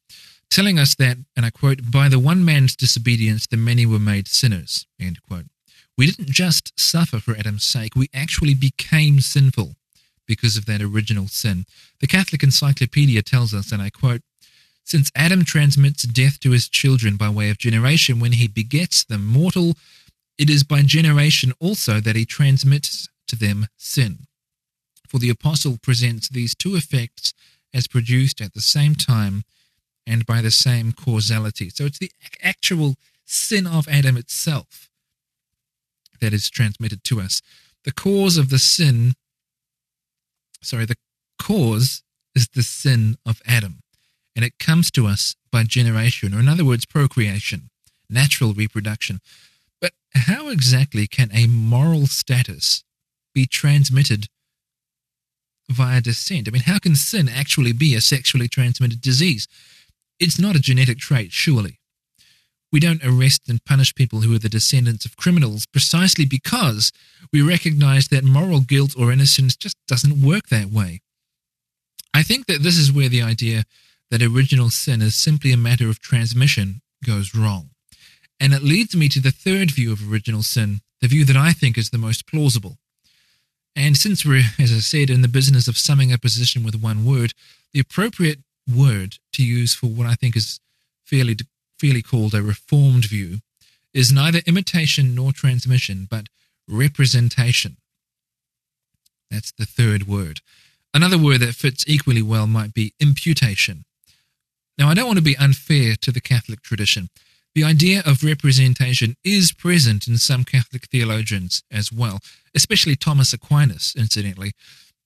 telling 0.51 0.79
us 0.79 0.95
that, 0.97 1.19
and 1.37 1.45
I 1.45 1.51
quote, 1.51 1.91
by 1.91 2.09
the 2.09 2.19
one 2.19 2.45
man's 2.45 2.77
disobedience 2.77 3.47
the 3.47 3.57
many 3.57 3.87
were 3.87 3.99
made 3.99 4.29
sinners, 4.29 4.87
end 5.01 5.21
quote. 5.23 5.47
We 5.97 6.07
didn't 6.07 6.31
just 6.31 6.79
suffer 6.79 7.19
for 7.19 7.37
Adam's 7.37 7.65
sake, 7.65 7.97
we 7.97 8.09
actually 8.15 8.55
became 8.55 9.21
sinful 9.21 9.75
because 10.27 10.57
of 10.57 10.67
that 10.67 10.83
original 10.83 11.27
sin. 11.27 11.65
The 12.01 12.07
Catholic 12.07 12.43
Encyclopedia 12.43 13.23
tells 13.23 13.53
us, 13.53 13.73
and 13.73 13.83
I 13.83 13.91
quote, 13.91 14.23
since 14.85 15.11
Adam 15.15 15.45
transmits 15.45 16.05
death 16.05 16.41
to 16.41 16.53
his 16.53 16.69
children 16.69 17.17
by 17.17 17.29
way 17.29 17.51
of 17.51 17.59
generation 17.59 18.21
when 18.21 18.33
he 18.33 18.49
begets 18.49 19.05
them 19.05 19.27
mortal, 19.27 19.75
it 20.39 20.49
is 20.49 20.63
by 20.63 20.83
generation 20.83 21.53
also 21.61 22.01
that 22.01 22.17
he 22.17 22.25
transmits 22.25 23.09
to 23.27 23.37
them 23.37 23.67
sin. 23.77 24.21
For 25.09 25.19
the 25.19 25.31
apostle 25.31 25.79
presents 25.83 26.29
these 26.29 26.55
two 26.55 26.77
effects 26.77 27.35
as 27.75 27.87
produced 27.87 28.41
at 28.41 28.55
the 28.55 28.61
same 28.61 28.95
time 28.95 29.45
and 30.09 30.25
by 30.25 30.41
the 30.41 30.51
same 30.51 30.93
causality. 30.93 31.69
So 31.69 31.85
it's 31.85 31.99
the 31.99 32.11
actual 32.43 32.97
sin 33.27 33.67
of 33.67 33.87
Adam 33.89 34.17
itself 34.17 34.89
that 36.21 36.33
is 36.33 36.49
transmitted 36.49 37.05
to 37.05 37.21
us. 37.21 37.43
The 37.85 37.93
cause 37.93 38.39
of 38.39 38.49
the 38.49 38.59
sin, 38.59 39.15
sorry, 40.63 40.87
the 40.87 40.97
cause 41.41 42.03
is 42.35 42.49
the 42.49 42.63
sin 42.63 43.17
of 43.27 43.41
Adam, 43.47 43.81
and 44.35 44.45
it 44.45 44.59
comes 44.59 44.91
to 44.93 45.07
us 45.07 45.37
by 45.53 45.65
generation, 45.65 46.35
or 46.35 46.41
in 46.41 46.49
other 46.49 46.65
words, 46.65 46.87
procreation, 46.87 47.71
natural 48.09 48.55
reproduction. 48.55 49.21
But 49.81 49.93
how 50.15 50.49
exactly 50.49 51.07
can 51.07 51.31
a 51.33 51.47
moral 51.47 52.07
status 52.07 52.83
be 53.35 53.47
transmitted 53.47 54.29
via 55.69 56.01
descent? 56.01 56.49
I 56.49 56.51
mean, 56.51 56.63
how 56.63 56.79
can 56.79 56.97
sin 56.97 57.29
actually 57.29 57.73
be 57.73 57.95
a 57.95 58.01
sexually 58.01 58.49
transmitted 58.49 59.01
disease? 59.01 59.47
It's 60.21 60.39
not 60.39 60.57
a 60.57 60.61
genetic 60.61 60.99
trait, 60.99 61.33
surely. 61.33 61.79
We 62.71 62.81
don't 62.81 63.05
arrest 63.05 63.49
and 63.49 63.65
punish 63.65 63.95
people 63.95 64.21
who 64.21 64.35
are 64.35 64.39
the 64.39 64.49
descendants 64.49 65.05
of 65.05 65.17
criminals 65.17 65.65
precisely 65.67 66.27
because 66.27 66.93
we 67.33 67.41
recognize 67.41 68.09
that 68.09 68.25
moral 68.25 68.61
guilt 68.61 68.95
or 68.99 69.11
innocence 69.11 69.57
just 69.57 69.77
doesn't 69.87 70.23
work 70.23 70.49
that 70.49 70.67
way. 70.67 71.01
I 72.13 72.23
think 72.23 72.47
that 72.47 72.63
this 72.63 72.77
is 72.77 72.93
where 72.93 73.09
the 73.09 73.23
idea 73.23 73.65
that 74.11 74.23
original 74.23 74.71
sin 74.71 75.01
is 75.03 75.15
simply 75.15 75.53
a 75.53 75.57
matter 75.57 75.89
of 75.89 76.01
transmission 76.01 76.81
goes 77.05 77.35
wrong. 77.35 77.71
And 78.41 78.53
it 78.53 78.63
leads 78.63 78.95
me 78.95 79.09
to 79.11 79.21
the 79.21 79.31
third 79.31 79.71
view 79.71 79.93
of 79.93 80.11
original 80.11 80.43
sin, 80.43 80.81
the 81.01 81.09
view 81.09 81.25
that 81.25 81.37
I 81.37 81.53
think 81.53 81.77
is 81.77 81.91
the 81.91 81.99
most 81.99 82.27
plausible. 82.27 82.79
And 83.75 83.97
since 83.97 84.25
we're, 84.25 84.45
as 84.59 84.73
I 84.73 84.81
said, 84.81 85.11
in 85.11 85.23
the 85.23 85.29
business 85.29 85.69
of 85.69 85.79
summing 85.79 86.13
a 86.13 86.19
position 86.19 86.65
with 86.65 86.81
one 86.81 87.05
word, 87.05 87.33
the 87.73 87.81
appropriate 87.81 88.41
word 88.69 89.17
to 89.33 89.45
use 89.45 89.75
for 89.75 89.87
what 89.87 90.07
I 90.07 90.15
think 90.15 90.37
is 90.37 90.61
fairly 91.05 91.37
fairly 91.79 92.03
called 92.03 92.35
a 92.35 92.43
reformed 92.43 93.05
view 93.05 93.39
is 93.95 94.13
neither 94.13 94.41
imitation 94.47 95.15
nor 95.15 95.33
transmission, 95.33 96.07
but 96.11 96.27
representation. 96.69 97.77
That's 99.31 99.53
the 99.53 99.67
third 99.67 100.07
word. 100.07 100.41
Another 100.93 101.19
word 101.19 101.41
that 101.41 101.55
fits 101.55 101.85
equally 101.87 102.23
well 102.23 102.47
might 102.47 102.75
be 102.75 102.95
imputation. 103.01 103.85
Now, 104.77 104.89
I 104.89 104.95
don't 104.95 105.07
want 105.07 105.19
to 105.19 105.25
be 105.25 105.37
unfair 105.37 105.97
to 106.01 106.13
the 106.13 106.21
Catholic 106.21 106.63
tradition. 106.63 107.09
The 107.55 107.65
idea 107.65 108.03
of 108.07 108.23
representation 108.23 109.17
is 109.25 109.53
present 109.53 110.07
in 110.07 110.19
some 110.19 110.45
Catholic 110.45 110.87
theologians 110.87 111.63
as 111.73 111.93
well, 111.93 112.21
especially 112.55 112.95
Thomas 112.95 113.33
Aquinas, 113.33 113.95
incidentally. 113.97 114.53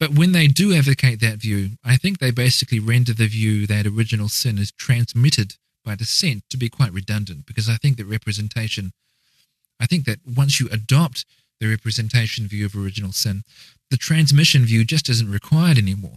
But 0.02 0.18
when 0.18 0.32
they 0.32 0.48
do 0.48 0.74
advocate 0.74 1.20
that 1.20 1.36
view, 1.36 1.78
I 1.84 1.96
think 1.96 2.18
they 2.18 2.32
basically 2.32 2.80
render 2.80 3.14
the 3.14 3.28
view 3.28 3.68
that 3.68 3.86
original 3.86 4.28
sin 4.28 4.58
is 4.58 4.72
transmitted 4.72 5.54
by 5.84 5.94
descent 5.94 6.42
to 6.50 6.56
be 6.56 6.68
quite 6.68 6.92
redundant 6.92 7.46
because 7.46 7.68
I 7.68 7.76
think 7.76 7.98
that 7.98 8.06
representation, 8.06 8.94
I 9.78 9.86
think 9.86 10.04
that 10.06 10.18
once 10.26 10.58
you 10.58 10.68
adopt 10.72 11.24
the 11.60 11.68
representation 11.68 12.48
view 12.48 12.66
of 12.66 12.74
original 12.74 13.12
sin, 13.12 13.44
the 13.92 13.96
transmission 13.96 14.64
view 14.64 14.84
just 14.84 15.08
isn't 15.08 15.30
required 15.30 15.78
anymore. 15.78 16.16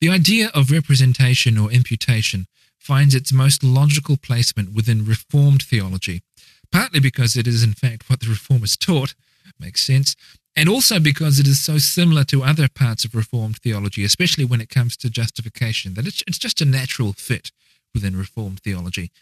The 0.00 0.10
idea 0.10 0.52
of 0.54 0.70
representation 0.70 1.58
or 1.58 1.72
imputation 1.72 2.46
finds 2.78 3.16
its 3.16 3.32
most 3.32 3.64
logical 3.64 4.16
placement 4.16 4.72
within 4.72 5.04
Reformed 5.04 5.64
theology, 5.64 6.22
partly 6.70 7.00
because 7.00 7.34
it 7.36 7.48
is 7.48 7.64
in 7.64 7.72
fact 7.72 8.08
what 8.08 8.20
the 8.20 8.28
Reformers 8.28 8.76
taught, 8.76 9.16
makes 9.58 9.84
sense, 9.84 10.14
and 10.58 10.68
also 10.68 10.98
because 10.98 11.38
it 11.38 11.46
is 11.46 11.60
so 11.60 11.78
similar 11.78 12.24
to 12.24 12.42
other 12.42 12.66
parts 12.68 13.04
of 13.04 13.14
Reformed 13.14 13.58
theology, 13.58 14.04
especially 14.04 14.44
when 14.44 14.60
it 14.60 14.68
comes 14.68 14.96
to 14.96 15.08
justification, 15.08 15.94
that 15.94 16.04
it's, 16.04 16.24
it's 16.26 16.36
just 16.36 16.60
a 16.60 16.64
natural 16.64 17.12
fit 17.12 17.52
within 17.94 18.16
Reformed 18.16 18.58
theology. 18.64 19.12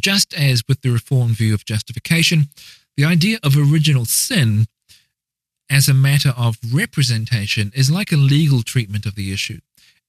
Just 0.00 0.32
as 0.32 0.62
with 0.66 0.80
the 0.80 0.88
Reformed 0.88 1.36
view 1.36 1.52
of 1.52 1.66
justification, 1.66 2.48
the 2.96 3.04
idea 3.04 3.38
of 3.42 3.54
original 3.54 4.06
sin 4.06 4.64
as 5.68 5.90
a 5.90 5.94
matter 5.94 6.32
of 6.38 6.56
representation 6.72 7.70
is 7.74 7.90
like 7.90 8.10
a 8.10 8.16
legal 8.16 8.62
treatment 8.62 9.04
of 9.04 9.16
the 9.16 9.30
issue, 9.30 9.58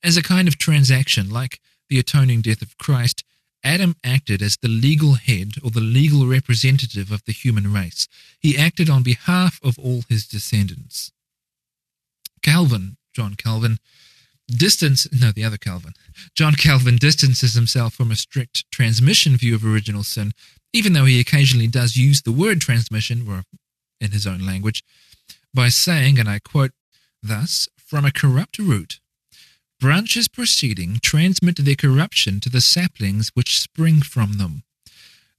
as 0.01 0.15
a 0.15 0.23
kind 0.23 0.47
of 0.47 0.57
transaction, 0.57 1.29
like 1.29 1.59
the 1.89 1.99
atoning 1.99 2.39
death 2.39 2.61
of 2.61 2.77
Christ, 2.77 3.25
Adam 3.65 3.95
acted 4.03 4.41
as 4.43 4.57
the 4.57 4.67
legal 4.67 5.15
head 5.15 5.53
or 5.63 5.71
the 5.71 5.81
legal 5.81 6.27
representative 6.27 7.11
of 7.11 7.23
the 7.25 7.33
human 7.33 7.73
race. 7.73 8.07
He 8.39 8.57
acted 8.57 8.89
on 8.89 9.01
behalf 9.01 9.59
of 9.63 9.79
all 9.79 10.03
his 10.07 10.27
descendants. 10.27 11.11
Calvin, 12.43 12.97
John 13.13 13.33
Calvin, 13.33 13.79
distance 14.47 15.07
no 15.11 15.31
the 15.31 15.43
other 15.43 15.57
calvin 15.57 15.93
john 16.35 16.53
calvin 16.53 16.97
distances 16.97 17.55
himself 17.55 17.93
from 17.93 18.11
a 18.11 18.15
strict 18.15 18.69
transmission 18.71 19.35
view 19.35 19.55
of 19.55 19.65
original 19.65 20.03
sin 20.03 20.31
even 20.71 20.93
though 20.93 21.05
he 21.05 21.19
occasionally 21.19 21.67
does 21.67 21.97
use 21.97 22.21
the 22.21 22.31
word 22.31 22.61
transmission 22.61 23.27
or 23.27 23.43
in 23.99 24.11
his 24.11 24.27
own 24.27 24.45
language 24.45 24.83
by 25.53 25.67
saying 25.67 26.19
and 26.19 26.29
i 26.29 26.37
quote 26.37 26.71
thus 27.23 27.67
from 27.75 28.05
a 28.05 28.11
corrupt 28.11 28.59
root 28.59 28.99
branches 29.79 30.27
proceeding 30.27 30.99
transmit 31.01 31.57
their 31.57 31.75
corruption 31.75 32.39
to 32.39 32.49
the 32.49 32.61
saplings 32.61 33.31
which 33.33 33.59
spring 33.59 34.01
from 34.01 34.33
them. 34.33 34.63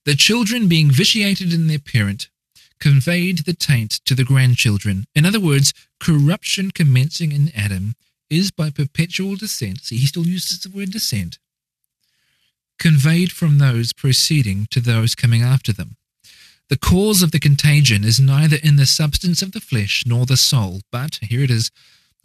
The 0.04 0.14
children 0.14 0.68
being 0.68 0.90
vitiated 0.90 1.52
in 1.52 1.66
their 1.66 1.78
parent 1.78 2.28
conveyed 2.78 3.38
the 3.38 3.54
taint 3.54 4.00
to 4.04 4.14
the 4.14 4.24
grandchildren. 4.24 5.06
In 5.14 5.24
other 5.24 5.40
words 5.40 5.72
corruption 5.98 6.70
commencing 6.70 7.32
in 7.32 7.50
adam 7.54 7.94
is 8.28 8.50
by 8.50 8.70
perpetual 8.70 9.36
descent, 9.36 9.82
see, 9.82 9.96
he 9.96 10.06
still 10.06 10.26
uses 10.26 10.60
the 10.60 10.68
word 10.68 10.90
descent, 10.90 11.38
conveyed 12.78 13.32
from 13.32 13.58
those 13.58 13.92
proceeding 13.92 14.66
to 14.70 14.80
those 14.80 15.14
coming 15.14 15.42
after 15.42 15.72
them. 15.72 15.96
The 16.68 16.76
cause 16.76 17.22
of 17.22 17.30
the 17.30 17.38
contagion 17.38 18.04
is 18.04 18.18
neither 18.18 18.56
in 18.62 18.76
the 18.76 18.86
substance 18.86 19.40
of 19.42 19.52
the 19.52 19.60
flesh 19.60 20.02
nor 20.04 20.26
the 20.26 20.36
soul, 20.36 20.80
but, 20.90 21.20
here 21.22 21.42
it 21.42 21.50
is, 21.50 21.70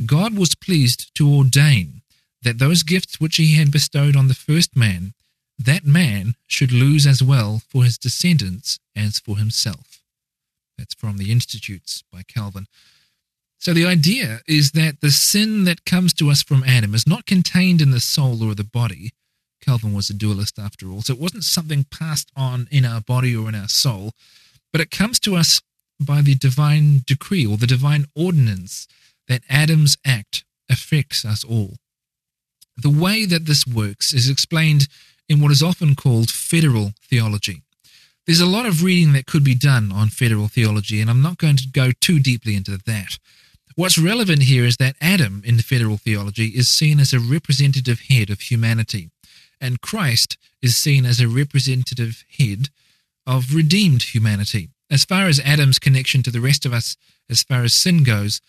God 0.06 0.36
was 0.36 0.56
pleased 0.56 1.13
to 1.15 1.32
ordain 1.32 2.01
that 2.43 2.60
those 2.60 2.84
gifts 2.84 3.19
which 3.19 3.38
he 3.38 3.56
had 3.56 3.71
bestowed 3.71 4.15
on 4.15 4.27
the 4.27 4.34
first 4.34 4.75
man, 4.75 5.13
that 5.58 5.86
man 5.86 6.36
should 6.47 6.71
lose 6.71 7.06
as 7.06 7.21
well 7.21 7.62
for 7.67 7.84
his 7.84 7.97
descendants 7.97 8.80
as 8.95 9.19
for 9.19 9.38
himself. 9.38 10.01
That's 10.77 10.93
from 10.93 11.17
the 11.17 11.32
Institutes 11.32 12.04
by 12.12 12.23
Calvin. 12.23 12.67
So 13.60 13.73
the 13.73 13.86
idea 13.86 14.41
is 14.47 14.71
that 14.71 15.01
the 15.01 15.12
sin 15.12 15.65
that 15.65 15.86
comes 15.86 16.13
to 16.13 16.32
us 16.32 16.41
from 16.41 16.63
Adam 16.63 16.95
is 16.95 17.06
not 17.06 17.27
contained 17.27 17.80
in 17.80 17.91
the 17.91 17.99
soul 17.99 18.43
or 18.43 18.56
the 18.56 18.63
body. 18.63 19.12
Calvin 19.63 19.93
was 19.93 20.10
a 20.10 20.15
dualist 20.15 20.58
after 20.58 20.89
all, 20.89 21.04
so 21.04 21.13
it 21.13 21.19
wasn't 21.19 21.43
something 21.43 21.86
passed 21.91 22.32
on 22.36 22.67
in 22.71 22.84
our 22.84 23.01
body 23.01 23.36
or 23.36 23.47
in 23.47 23.54
our 23.54 23.67
soul, 23.67 24.13
but 24.71 24.82
it 24.82 24.89
comes 24.89 25.19
to 25.19 25.36
us 25.36 25.62
by 25.99 26.21
the 26.23 26.34
divine 26.34 27.04
decree 27.06 27.45
or 27.45 27.58
the 27.58 27.67
divine 27.67 28.06
ordinance 28.15 28.88
that 29.27 29.43
Adam's 29.47 29.95
act 30.04 30.43
affects 30.67 31.23
us 31.23 31.43
all. 31.43 31.75
The 32.82 32.89
way 32.89 33.26
that 33.26 33.46
this 33.46 33.67
works 33.67 34.12
is 34.12 34.30
explained 34.30 34.88
in 35.30 35.39
what 35.39 35.52
is 35.52 35.62
often 35.62 35.96
called 35.96 36.32
federal 36.32 36.94
theology. 37.10 37.62
There's 38.26 38.39
a 38.39 38.46
lot 38.46 38.65
of 38.65 38.84
reading 38.84 39.13
that 39.13 39.28
could 39.28 39.44
be 39.44 39.56
done 39.56 39.91
on 39.91 40.10
federal 40.10 40.48
theology, 40.48 41.00
and 41.00 41.10
I'm 41.10 41.22
not 41.22 41.38
going 41.38 41.58
to 41.58 41.67
go 41.67 41.91
too 42.00 42.20
deeply 42.20 42.56
into 42.56 42.78
that. 42.78 43.20
What's 43.76 43.98
relevant 43.98 44.44
here 44.44 44.65
is 44.65 44.78
that 44.78 44.96
Adam 45.00 45.41
in 45.46 45.60
federal 45.60 45.98
theology 45.98 46.48
is 46.48 46.70
seen 46.70 47.00
as 47.00 47.13
a 47.13 47.20
representative 47.20 48.02
head 48.10 48.30
of 48.30 48.41
humanity, 48.41 49.12
and 49.60 49.82
Christ 49.82 50.38
is 50.62 50.76
seen 50.76 51.06
as 51.06 51.20
a 51.20 51.28
representative 51.28 52.24
head 52.38 52.70
of 53.28 53.56
redeemed 53.56 54.04
humanity. 54.13 54.70
As 54.89 55.06
far 55.06 55.28
as 55.28 55.39
Adam's 55.39 55.80
connection 55.80 56.24
to 56.24 56.32
the 56.32 56.41
rest 56.41 56.65
of 56.65 56.74
us, 56.74 56.98
as 57.30 57.44
far 57.44 57.63
as 57.63 57.74
sin 57.74 58.04
goes, 58.04 58.41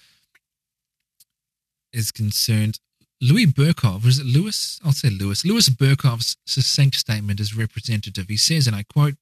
is 1.92 2.11
concerned, 2.11 2.81
Louis 3.25 3.47
Berkhof, 3.47 4.05
is 4.05 4.19
it 4.19 4.27
Lewis? 4.27 4.81
I'll 4.85 4.91
say 4.91 5.09
Lewis. 5.09 5.45
Louis 5.45 5.69
Berkhof's 5.69 6.37
succinct 6.45 6.97
statement 6.97 7.39
is 7.39 7.57
representative. 7.57 8.27
He 8.29 8.37
says, 8.37 8.67
and 8.67 8.75
I 8.75 8.83
quote, 8.83 9.15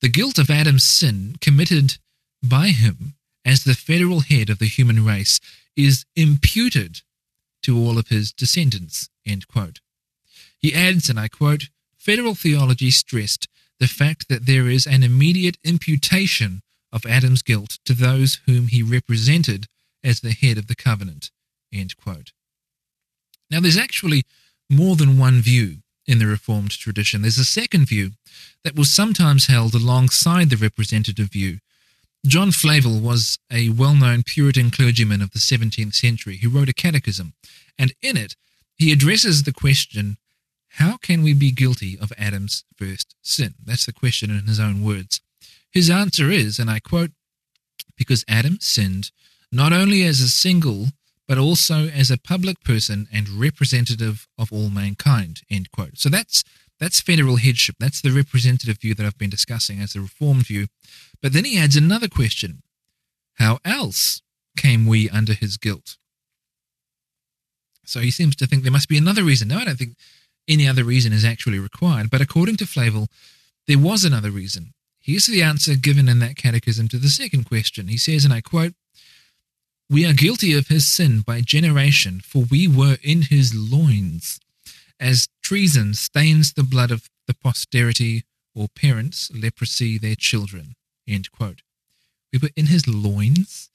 The 0.00 0.08
guilt 0.08 0.38
of 0.38 0.48
Adam's 0.48 0.84
sin 0.84 1.34
committed 1.40 1.98
by 2.40 2.68
him 2.68 3.14
as 3.44 3.64
the 3.64 3.74
federal 3.74 4.20
head 4.20 4.48
of 4.48 4.60
the 4.60 4.68
human 4.68 5.04
race 5.04 5.40
is 5.76 6.04
imputed 6.14 7.00
to 7.64 7.76
all 7.76 7.98
of 7.98 8.08
his 8.08 8.32
descendants. 8.32 9.10
End 9.26 9.48
quote. 9.48 9.80
He 10.56 10.72
adds, 10.72 11.10
and 11.10 11.18
I 11.18 11.26
quote, 11.26 11.64
Federal 11.98 12.36
theology 12.36 12.92
stressed 12.92 13.48
the 13.80 13.88
fact 13.88 14.28
that 14.28 14.46
there 14.46 14.68
is 14.68 14.86
an 14.86 15.02
immediate 15.02 15.58
imputation 15.64 16.62
of 16.92 17.04
Adam's 17.04 17.42
guilt 17.42 17.78
to 17.86 17.92
those 17.92 18.38
whom 18.46 18.68
he 18.68 18.84
represented 18.84 19.66
as 20.04 20.20
the 20.20 20.30
head 20.30 20.58
of 20.58 20.68
the 20.68 20.76
covenant. 20.76 21.32
End 21.72 21.96
quote. 21.96 22.30
Now, 23.50 23.60
there's 23.60 23.78
actually 23.78 24.24
more 24.68 24.96
than 24.96 25.18
one 25.18 25.40
view 25.40 25.78
in 26.06 26.18
the 26.18 26.26
Reformed 26.26 26.70
tradition. 26.70 27.22
There's 27.22 27.38
a 27.38 27.44
second 27.44 27.86
view 27.86 28.12
that 28.64 28.76
was 28.76 28.90
sometimes 28.90 29.46
held 29.46 29.74
alongside 29.74 30.50
the 30.50 30.56
representative 30.56 31.28
view, 31.28 31.58
John 32.26 32.50
Flavel 32.50 32.98
was 32.98 33.38
a 33.52 33.68
well 33.68 33.94
known 33.94 34.24
Puritan 34.24 34.72
clergyman 34.72 35.22
of 35.22 35.30
the 35.30 35.38
17th 35.38 35.94
century 35.94 36.38
who 36.38 36.48
wrote 36.48 36.68
a 36.68 36.74
catechism, 36.74 37.34
and 37.78 37.92
in 38.02 38.16
it 38.16 38.34
he 38.74 38.92
addresses 38.92 39.44
the 39.44 39.52
question 39.52 40.16
how 40.70 40.96
can 40.96 41.22
we 41.22 41.32
be 41.32 41.52
guilty 41.52 41.96
of 41.98 42.12
Adam's 42.18 42.64
first 42.76 43.14
sin? 43.22 43.54
That's 43.64 43.86
the 43.86 43.92
question 43.92 44.30
in 44.30 44.46
his 44.46 44.58
own 44.58 44.82
words. 44.82 45.20
His 45.70 45.88
answer 45.88 46.30
is, 46.30 46.58
and 46.58 46.68
I 46.68 46.80
quote, 46.80 47.12
because 47.96 48.24
Adam 48.28 48.58
sinned 48.60 49.10
not 49.52 49.72
only 49.72 50.02
as 50.02 50.20
a 50.20 50.28
single, 50.28 50.88
but 51.28 51.38
also 51.38 51.88
as 51.88 52.10
a 52.10 52.18
public 52.18 52.62
person 52.62 53.08
and 53.12 53.28
representative 53.28 54.28
of 54.38 54.52
all 54.52 54.70
mankind, 54.70 55.42
end 55.50 55.70
quote. 55.70 55.98
So 55.98 56.08
that's 56.08 56.44
that's 56.78 57.00
federal 57.00 57.36
headship. 57.36 57.76
That's 57.80 58.02
the 58.02 58.10
representative 58.10 58.78
view 58.78 58.94
that 58.94 59.06
I've 59.06 59.18
been 59.18 59.30
discussing 59.30 59.80
as 59.80 59.94
the 59.94 60.00
reformed 60.00 60.46
view. 60.46 60.66
But 61.22 61.32
then 61.32 61.44
he 61.44 61.58
adds 61.58 61.76
another 61.76 62.08
question 62.08 62.62
How 63.34 63.58
else 63.64 64.22
came 64.56 64.86
we 64.86 65.08
under 65.10 65.32
his 65.32 65.56
guilt? 65.56 65.96
So 67.84 68.00
he 68.00 68.10
seems 68.10 68.36
to 68.36 68.46
think 68.46 68.62
there 68.62 68.72
must 68.72 68.88
be 68.88 68.98
another 68.98 69.22
reason. 69.22 69.48
No, 69.48 69.58
I 69.58 69.64
don't 69.64 69.78
think 69.78 69.96
any 70.48 70.68
other 70.68 70.84
reason 70.84 71.12
is 71.12 71.24
actually 71.24 71.58
required. 71.58 72.10
But 72.10 72.20
according 72.20 72.56
to 72.58 72.66
Flavel, 72.66 73.08
there 73.66 73.78
was 73.78 74.04
another 74.04 74.30
reason. 74.30 74.72
Here's 74.98 75.26
the 75.26 75.42
answer 75.42 75.76
given 75.76 76.08
in 76.08 76.18
that 76.18 76.36
catechism 76.36 76.88
to 76.88 76.98
the 76.98 77.08
second 77.08 77.44
question. 77.44 77.88
He 77.88 77.96
says, 77.96 78.24
and 78.24 78.34
I 78.34 78.40
quote, 78.40 78.74
We 79.88 80.04
are 80.04 80.12
guilty 80.12 80.52
of 80.52 80.66
his 80.66 80.86
sin 80.86 81.20
by 81.20 81.42
generation, 81.42 82.20
for 82.20 82.44
we 82.50 82.66
were 82.66 82.96
in 83.02 83.22
his 83.22 83.54
loins 83.54 84.40
as 84.98 85.28
treason 85.42 85.94
stains 85.94 86.52
the 86.52 86.64
blood 86.64 86.90
of 86.90 87.08
the 87.28 87.34
posterity 87.34 88.24
or 88.54 88.66
parents, 88.68 89.30
leprosy 89.32 89.96
their 89.98 90.16
children. 90.16 90.74
End 91.06 91.30
quote. 91.30 91.62
We 92.32 92.40
were 92.40 92.50
in 92.56 92.66
his 92.66 92.88
loins. 92.88 93.70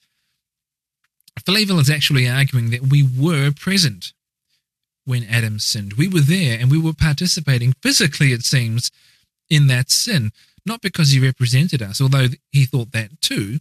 Flavel 1.46 1.78
is 1.78 1.88
actually 1.88 2.28
arguing 2.28 2.70
that 2.70 2.88
we 2.90 3.02
were 3.02 3.50
present 3.50 4.12
when 5.06 5.24
Adam 5.24 5.58
sinned. 5.58 5.94
We 5.94 6.08
were 6.08 6.20
there 6.20 6.58
and 6.60 6.70
we 6.70 6.78
were 6.78 6.92
participating 6.92 7.72
physically, 7.82 8.32
it 8.32 8.42
seems, 8.42 8.90
in 9.48 9.66
that 9.68 9.90
sin. 9.90 10.30
Not 10.66 10.82
because 10.82 11.10
he 11.10 11.18
represented 11.24 11.80
us, 11.80 12.00
although 12.00 12.28
he 12.50 12.66
thought 12.66 12.92
that 12.92 13.20
too, 13.20 13.60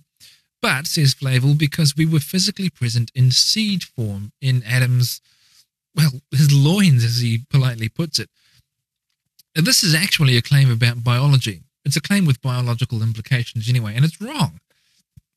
but, 0.62 0.88
says 0.88 1.14
Flavel, 1.14 1.56
because 1.56 1.96
we 1.96 2.06
were 2.06 2.20
physically 2.20 2.70
present 2.70 3.12
in 3.16 3.32
seed 3.32 3.84
form 3.84 4.32
in 4.42 4.64
Adam's 4.64 5.22
well, 5.96 6.12
his 6.32 6.54
loins, 6.54 7.04
as 7.04 7.20
he 7.20 7.44
politely 7.50 7.90
puts 7.90 8.20
it. 8.20 8.30
This 9.56 9.84
is 9.84 9.94
actually 9.94 10.38
a 10.38 10.42
claim 10.42 10.72
about 10.72 11.04
biology. 11.04 11.64
It's 11.84 11.98
a 11.98 12.02
claim 12.02 12.26
with 12.26 12.42
biological 12.42 13.02
implications 13.02 13.68
anyway, 13.68 13.96
and 13.96 14.06
it's 14.06 14.22
wrong. 14.22 14.60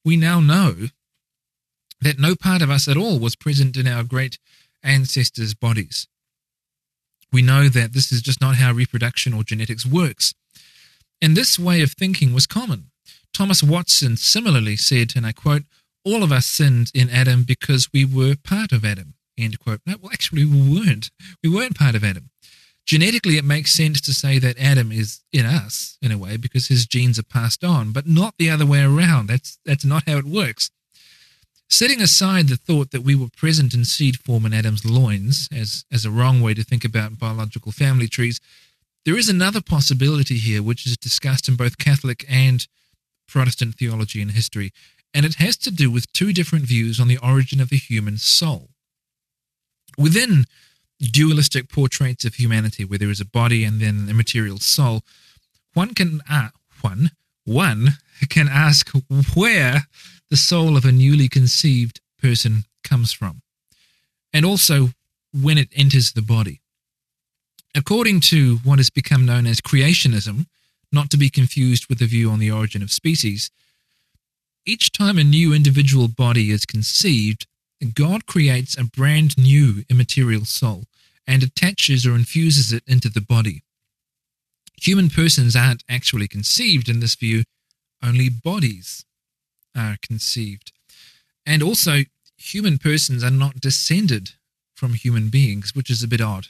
We 0.05 0.17
now 0.17 0.41
know 0.41 0.89
that 2.01 2.19
no 2.19 2.37
part 2.37 2.63
of 2.63 2.71
us 2.71 2.87
at 2.87 2.97
all 2.97 3.19
was 3.19 3.35
present 3.35 3.77
in 3.77 3.87
our 3.87 4.05
great 4.05 4.39
ancestors' 4.83 5.55
bodies. 5.55 6.07
We 7.33 7.43
know 7.43 7.69
that 7.69 7.95
this 7.95 8.13
is 8.13 8.23
just 8.23 8.41
not 8.41 8.57
how 8.57 8.73
reproduction 8.73 9.33
or 9.33 9.43
genetics 9.43 9.85
works. 9.85 10.35
And 11.21 11.37
this 11.37 11.59
way 11.59 11.83
of 11.83 11.93
thinking 11.93 12.33
was 12.33 12.47
common. 12.47 12.91
Thomas 13.35 13.63
Watson 13.63 14.17
similarly 14.17 14.77
said, 14.77 15.13
and 15.17 15.27
I 15.27 15.33
quote, 15.33 15.65
All 16.05 16.23
of 16.23 16.33
us 16.33 16.47
sinned 16.47 16.91
in 16.95 17.11
Adam 17.11 17.43
because 17.43 17.93
we 17.93 18.05
were 18.05 18.37
part 18.43 18.73
of 18.73 18.85
Adam. 18.85 19.15
End 19.37 19.59
quote. 19.59 19.81
No, 19.85 19.97
well, 20.01 20.13
actually, 20.13 20.45
we 20.45 20.79
weren't. 20.79 21.11
We 21.43 21.51
weren't 21.51 21.77
part 21.77 21.97
of 21.97 22.05
Adam. 22.05 22.31
Genetically, 22.87 23.37
it 23.37 23.45
makes 23.45 23.73
sense 23.73 24.01
to 24.03 24.13
say 24.13 24.39
that 24.39 24.59
Adam 24.59 24.93
is 24.93 25.21
in 25.33 25.47
us, 25.47 25.99
in 26.01 26.13
a 26.13 26.19
way, 26.19 26.37
because 26.37 26.69
his 26.69 26.87
genes 26.87 27.19
are 27.19 27.25
passed 27.25 27.65
on, 27.65 27.93
but 27.93 28.07
not 28.07 28.35
the 28.39 28.51
other 28.51 28.67
way 28.67 28.83
around. 28.83 29.29
That's, 29.29 29.59
that's 29.65 29.85
not 29.85 30.05
how 30.07 30.19
it 30.19 30.27
works. 30.27 30.71
Setting 31.69 32.01
aside 32.03 32.49
the 32.49 32.57
thought 32.57 32.91
that 32.91 33.03
we 33.03 33.15
were 33.15 33.31
present 33.35 33.75
in 33.75 33.85
seed 33.85 34.19
form 34.19 34.45
in 34.45 34.53
Adam's 34.53 34.85
loins 34.85 35.49
as, 35.51 35.85
as 35.91 36.05
a 36.05 36.11
wrong 36.11 36.43
way 36.43 36.53
to 36.55 36.63
think 36.63 36.85
about 36.85 37.19
biological 37.19 37.73
family 37.73 38.07
trees, 38.07 38.39
there 39.07 39.19
is 39.19 39.29
another 39.31 39.63
possibility 39.63 40.37
here 40.37 40.63
which 40.63 40.87
is 40.87 40.97
discussed 40.97 41.49
in 41.49 41.57
both 41.57 41.79
Catholic 41.79 42.25
and 42.29 42.67
Protestant 43.27 43.75
theology 43.77 44.21
and 44.23 44.31
history, 44.31 44.73
and 45.13 45.25
it 45.25 45.37
has 45.37 45.57
to 45.59 45.71
do 45.71 45.91
with 45.91 46.13
two 46.13 46.33
different 46.33 46.67
views 46.67 46.99
on 46.99 47.09
the 47.09 47.19
origin 47.19 47.61
of 47.61 47.71
the 47.71 47.77
human 47.77 48.19
soul. 48.19 48.71
Within 49.97 50.47
dualistic 51.01 51.69
portraits 51.69 52.25
of 52.25 52.35
humanity 52.35 52.85
where 52.85 52.99
there 52.99 53.11
is 53.11 53.21
a 53.21 53.27
body 53.27 53.65
and 53.65 53.81
then 53.81 54.09
a 54.11 54.15
material 54.15 54.59
soul, 54.59 55.03
one 55.73 55.95
can 55.95 56.21
uh, 56.29 56.49
one 56.81 57.11
one 57.45 57.99
can 58.29 58.49
ask 58.49 58.91
where 59.35 59.87
the 60.31 60.37
soul 60.37 60.77
of 60.77 60.85
a 60.85 60.93
newly 60.93 61.29
conceived 61.29 62.01
person 62.21 62.65
comes 62.83 63.13
from, 63.13 63.43
and 64.33 64.45
also 64.45 64.91
when 65.33 65.59
it 65.59 65.69
enters 65.75 66.13
the 66.13 66.23
body. 66.23 66.61
According 67.75 68.21
to 68.21 68.59
what 68.65 68.79
has 68.79 68.89
become 68.89 69.27
known 69.27 69.47
as 69.47 69.61
creationism, 69.61 70.47
not 70.95 71.11
to 71.11 71.19
be 71.19 71.29
confused 71.29 71.89
with 71.89 71.99
the 71.99 72.07
view 72.07 72.31
on 72.31 72.39
the 72.39 72.51
origin 72.51 72.83
of 72.83 72.91
species, 72.91 73.51
each 74.65 74.93
time 74.93 75.19
a 75.19 75.25
new 75.25 75.53
individual 75.53 76.09
body 76.09 76.51
is 76.51 76.65
conceived, 76.65 77.47
God 77.93 78.25
creates 78.25 78.79
a 78.79 78.85
brand 78.85 79.37
new 79.37 79.85
immaterial 79.91 80.47
soul 80.47 80.85
and 81.27 81.43
attaches 81.43 82.07
or 82.07 82.15
infuses 82.15 82.73
it 82.73 82.83
into 82.87 83.11
the 83.11 83.21
body. 83.21 83.63
Human 84.81 85.11
persons 85.11 85.55
aren't 85.55 85.85
actually 85.89 86.29
conceived 86.29 86.89
in 86.89 87.01
this 87.01 87.15
view, 87.15 87.45
only 88.03 88.29
bodies 88.29 89.05
are 89.77 89.97
conceived. 90.03 90.73
And 91.47 91.63
also, 91.63 92.05
human 92.37 92.79
persons 92.79 93.23
are 93.23 93.31
not 93.31 93.61
descended 93.61 94.33
from 94.75 94.95
human 94.95 95.29
beings, 95.29 95.75
which 95.75 95.91
is 95.91 96.03
a 96.03 96.09
bit 96.09 96.21
odd. 96.21 96.49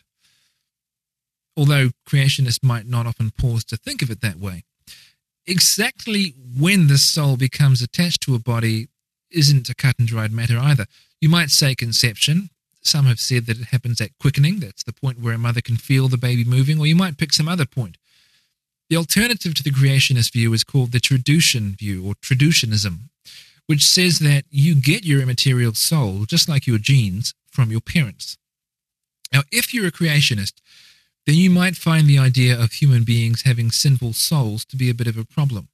Although 1.57 1.91
creationists 2.09 2.63
might 2.63 2.87
not 2.87 3.07
often 3.07 3.31
pause 3.31 3.65
to 3.65 3.77
think 3.77 4.03
of 4.03 4.11
it 4.11 4.21
that 4.21 4.39
way. 4.39 4.65
Exactly 5.47 6.35
when 6.59 6.87
the 6.89 6.99
soul 6.99 7.37
becomes 7.37 7.83
attached 7.83 8.23
to 8.23 8.35
a 8.35 8.39
body 8.39 8.89
isn't 9.31 9.69
a 9.69 9.75
cut 9.75 9.99
and 9.99 10.09
dried 10.09 10.33
matter 10.33 10.59
either. 10.59 10.87
You 11.21 11.29
might 11.29 11.51
say 11.51 11.75
conception. 11.75 12.51
Some 12.83 13.07
have 13.07 13.21
said 13.21 13.47
that 13.47 13.59
it 13.59 13.67
happens 13.67 14.01
at 14.01 14.17
quickening. 14.21 14.61
That's 14.61 14.83
the 14.83 14.93
point 14.93 15.21
where 15.21 15.35
a 15.35 15.39
mother 15.39 15.61
can 15.61 15.77
feel 15.77 16.09
the 16.09 16.19
baby 16.19 16.45
moving, 16.45 16.79
or 16.79 16.87
you 16.87 16.97
might 16.97 17.19
pick 17.19 17.33
some 17.33 17.49
other 17.49 17.67
point. 17.67 17.97
The 18.91 18.97
alternative 18.97 19.55
to 19.55 19.63
the 19.63 19.71
creationist 19.71 20.33
view 20.33 20.53
is 20.53 20.65
called 20.65 20.93
the 20.93 21.01
traducian 21.01 21.79
view, 21.79 22.07
or 22.07 22.15
traducianism, 22.15 23.09
which 23.67 23.85
says 23.85 24.19
that 24.19 24.45
you 24.51 24.75
get 24.75 25.05
your 25.05 25.23
immaterial 25.23 25.73
soul, 25.75 26.27
just 26.27 26.49
like 26.49 26.67
your 26.67 26.79
genes, 26.79 27.33
from 27.51 27.71
your 27.71 27.81
parents. 27.81 28.37
Now, 29.33 29.43
if 29.51 29.73
you're 29.73 29.87
a 29.87 29.93
creationist, 29.93 30.55
then 31.27 31.37
you 31.37 31.51
might 31.51 31.77
find 31.77 32.07
the 32.07 32.19
idea 32.19 32.59
of 32.59 32.73
human 32.73 33.05
beings 33.05 33.43
having 33.43 33.71
sinful 33.71 34.13
souls 34.13 34.65
to 34.67 34.77
be 34.77 34.91
a 34.91 34.95
bit 34.95 35.07
of 35.07 35.17
a 35.17 35.25
problem. 35.25 35.69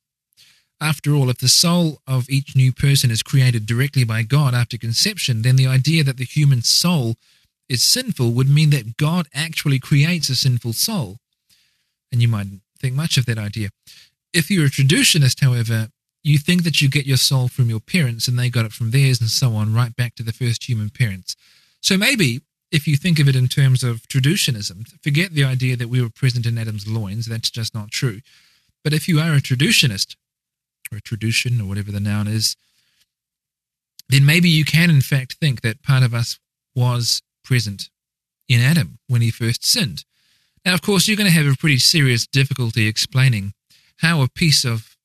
After 0.80 1.14
all, 1.14 1.28
if 1.28 1.38
the 1.38 1.48
soul 1.48 2.00
of 2.06 2.30
each 2.30 2.56
new 2.56 2.72
person 2.72 3.10
is 3.10 3.22
created 3.22 3.66
directly 3.66 4.04
by 4.04 4.22
God 4.22 4.54
after 4.54 4.78
conception, 4.78 5.42
then 5.42 5.56
the 5.56 5.66
idea 5.66 6.02
that 6.04 6.16
the 6.16 6.24
human 6.24 6.62
soul 6.62 7.16
is 7.68 7.82
sinful 7.82 8.32
would 8.32 8.48
mean 8.48 8.70
that 8.70 8.96
God 8.96 9.28
actually 9.34 9.78
creates 9.78 10.28
a 10.30 10.36
sinful 10.36 10.72
soul. 10.72 11.18
And 12.10 12.22
you 12.22 12.28
might 12.28 12.46
think 12.78 12.94
much 12.94 13.18
of 13.18 13.26
that 13.26 13.38
idea. 13.38 13.68
If 14.32 14.50
you're 14.50 14.66
a 14.66 14.70
traducianist, 14.70 15.40
however, 15.42 15.88
you 16.22 16.38
think 16.38 16.64
that 16.64 16.80
you 16.80 16.88
get 16.88 17.06
your 17.06 17.16
soul 17.16 17.48
from 17.48 17.68
your 17.68 17.80
parents 17.80 18.26
and 18.26 18.38
they 18.38 18.50
got 18.50 18.64
it 18.64 18.72
from 18.72 18.90
theirs 18.90 19.20
and 19.20 19.30
so 19.30 19.54
on, 19.54 19.74
right 19.74 19.94
back 19.94 20.14
to 20.14 20.22
the 20.22 20.32
first 20.32 20.68
human 20.68 20.90
parents. 20.90 21.36
So 21.82 21.96
maybe 21.96 22.40
if 22.70 22.86
you 22.86 22.96
think 22.96 23.18
of 23.18 23.28
it 23.28 23.36
in 23.36 23.48
terms 23.48 23.82
of 23.82 24.02
traducianism, 24.02 24.88
forget 25.02 25.32
the 25.32 25.44
idea 25.44 25.76
that 25.76 25.88
we 25.88 26.00
were 26.00 26.10
present 26.10 26.46
in 26.46 26.58
Adam's 26.58 26.86
loins. 26.86 27.26
That's 27.26 27.50
just 27.50 27.74
not 27.74 27.90
true. 27.90 28.20
But 28.84 28.92
if 28.92 29.08
you 29.08 29.18
are 29.18 29.34
a 29.34 29.40
traducianist, 29.40 30.16
or 30.92 30.98
a 30.98 31.00
traducian, 31.00 31.60
or 31.60 31.64
whatever 31.64 31.90
the 31.90 32.00
noun 32.00 32.28
is, 32.28 32.56
then 34.08 34.24
maybe 34.24 34.48
you 34.48 34.64
can 34.64 34.90
in 34.90 35.00
fact 35.00 35.34
think 35.34 35.60
that 35.60 35.82
part 35.82 36.02
of 36.02 36.14
us 36.14 36.38
was 36.74 37.22
present 37.44 37.90
in 38.48 38.60
Adam 38.60 38.98
when 39.08 39.22
he 39.22 39.30
first 39.30 39.64
sinned. 39.64 40.04
Now, 40.64 40.74
of 40.74 40.82
course, 40.82 41.06
you're 41.08 41.16
going 41.16 41.30
to 41.30 41.36
have 41.36 41.46
a 41.46 41.56
pretty 41.56 41.78
serious 41.78 42.26
difficulty 42.26 42.86
explaining 42.86 43.54
how 43.98 44.22
a 44.22 44.28
piece 44.28 44.64
of 44.64 44.96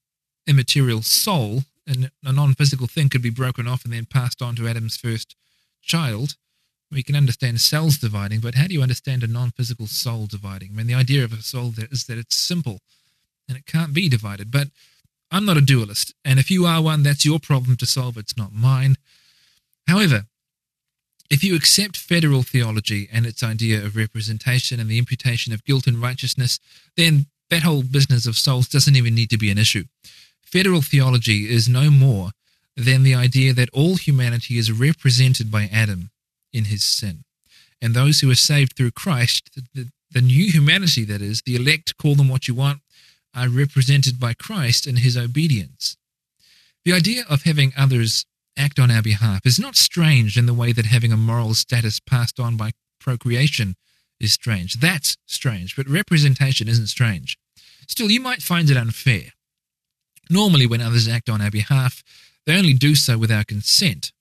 immaterial 0.48 1.02
soul 1.02 1.64
and 1.88 2.12
a 2.24 2.32
non 2.32 2.54
physical 2.54 2.88
thing 2.88 3.10
could 3.10 3.22
be 3.22 3.30
broken 3.30 3.68
off 3.68 3.84
and 3.84 3.94
then 3.94 4.06
passed 4.06 4.42
on 4.42 4.56
to 4.56 4.68
Adam's 4.68 4.98
first 4.98 5.36
child 5.82 6.36
we 6.92 7.04
can 7.04 7.16
understand 7.16 7.62
cells 7.62 7.98
dividing, 7.98 8.40
but 8.40 8.56
how 8.56 8.68
do 8.68 8.74
you 8.74 8.82
understand 8.82 9.24
a 9.24 9.28
non 9.28 9.52
physical 9.52 9.88
soul 9.88 10.28
dividing? 10.28 10.70
I 10.72 10.76
mean, 10.78 10.88
the 10.88 10.94
idea 10.94 11.24
of 11.24 11.34
a 11.34 11.42
soul 11.42 11.74
is 11.92 12.06
that 12.06 12.18
it's 12.18 12.36
simple 12.36 12.80
and 13.48 13.58
it 13.58 13.66
can't 13.66 13.94
be 13.94 14.10
divided. 14.10 14.52
But 14.52 14.68
I'm 15.32 15.46
not 15.46 15.58
a 15.58 15.62
dualist, 15.62 16.14
and 16.24 16.40
if 16.40 16.52
you 16.52 16.66
are 16.66 16.82
one, 16.82 17.04
that's 17.04 17.26
your 17.26 17.40
problem 17.40 17.76
to 17.78 17.86
solve, 17.86 18.18
it's 18.18 18.38
not 18.38 18.54
mine. 18.54 18.96
However, 19.88 20.26
if 21.30 21.44
you 21.44 21.56
accept 21.56 21.98
federal 21.98 22.44
theology 22.44 23.10
and 23.12 23.26
its 23.26 23.44
idea 23.44 23.84
of 23.84 23.96
representation 23.96 24.80
and 24.80 24.90
the 24.90 25.00
imputation 25.00 25.54
of 25.54 25.64
guilt 25.64 25.88
and 25.88 26.02
righteousness, 26.02 26.60
then 26.96 27.26
that 27.50 27.64
whole 27.64 27.84
business 27.84 28.28
of 28.28 28.38
souls 28.38 28.68
doesn't 28.68 28.96
even 28.96 29.16
need 29.16 29.32
to 29.32 29.38
be 29.38 29.50
an 29.50 29.58
issue. 29.58 29.86
Federal 30.44 30.82
theology 30.82 31.50
is 31.50 31.68
no 31.68 31.90
more 31.90 32.32
than 32.78 33.04
the 33.04 33.16
idea 33.16 33.54
that 33.54 33.70
all 33.74 33.96
humanity 33.96 34.58
is 34.58 34.72
represented 34.72 35.52
by 35.52 35.70
Adam 35.72 36.12
in 36.56 36.66
his 36.66 36.84
sin. 36.84 37.24
And 37.82 37.94
those 37.94 38.20
who 38.20 38.32
are 38.32 38.36
saved 38.36 38.76
through 38.76 38.92
Christ, 38.92 39.52
the, 39.56 39.64
the, 39.74 39.90
the 40.12 40.22
new 40.22 40.50
humanity 40.50 41.04
that 41.06 41.22
is, 41.22 41.42
the 41.46 41.56
elect, 41.56 41.98
call 41.98 42.16
them 42.16 42.30
what 42.30 42.48
you 42.48 42.56
want, 42.56 42.80
are 43.36 43.50
represented 43.50 44.20
by 44.20 44.34
Christ 44.34 44.88
in 44.88 44.98
his 44.98 45.18
obedience. 45.18 45.98
The 46.86 46.94
idea 46.94 47.24
of 47.30 47.44
having 47.44 47.74
others 47.78 48.26
act 48.58 48.80
on 48.80 48.90
our 48.90 49.02
behalf 49.02 49.42
is 49.46 49.60
not 49.60 49.76
strange 49.76 50.38
in 50.38 50.46
the 50.46 50.54
way 50.54 50.72
that 50.72 50.86
having 50.86 51.12
a 51.12 51.18
moral 51.18 51.54
status 51.54 52.00
passed 52.00 52.40
on 52.40 52.56
by 52.56 52.72
procreation 53.00 53.76
is 54.20 54.32
strange. 54.32 54.76
That's 54.76 55.18
strange, 55.26 55.76
but 55.76 55.90
representation 55.90 56.70
isn't 56.70 56.88
strange. 56.88 57.38
Still, 57.88 58.10
you 58.10 58.22
might 58.22 58.42
find 58.42 58.70
it 58.70 58.78
unfair. 58.78 59.34
Normally, 60.30 60.66
when 60.66 60.82
others 60.82 61.08
act 61.08 61.30
on 61.30 61.42
our 61.42 61.52
behalf, 61.52 62.04
they 62.46 62.58
only 62.58 62.74
do 62.74 62.96
so 62.96 63.18
with 63.18 63.32
our 63.32 63.44
consent. 63.44 64.12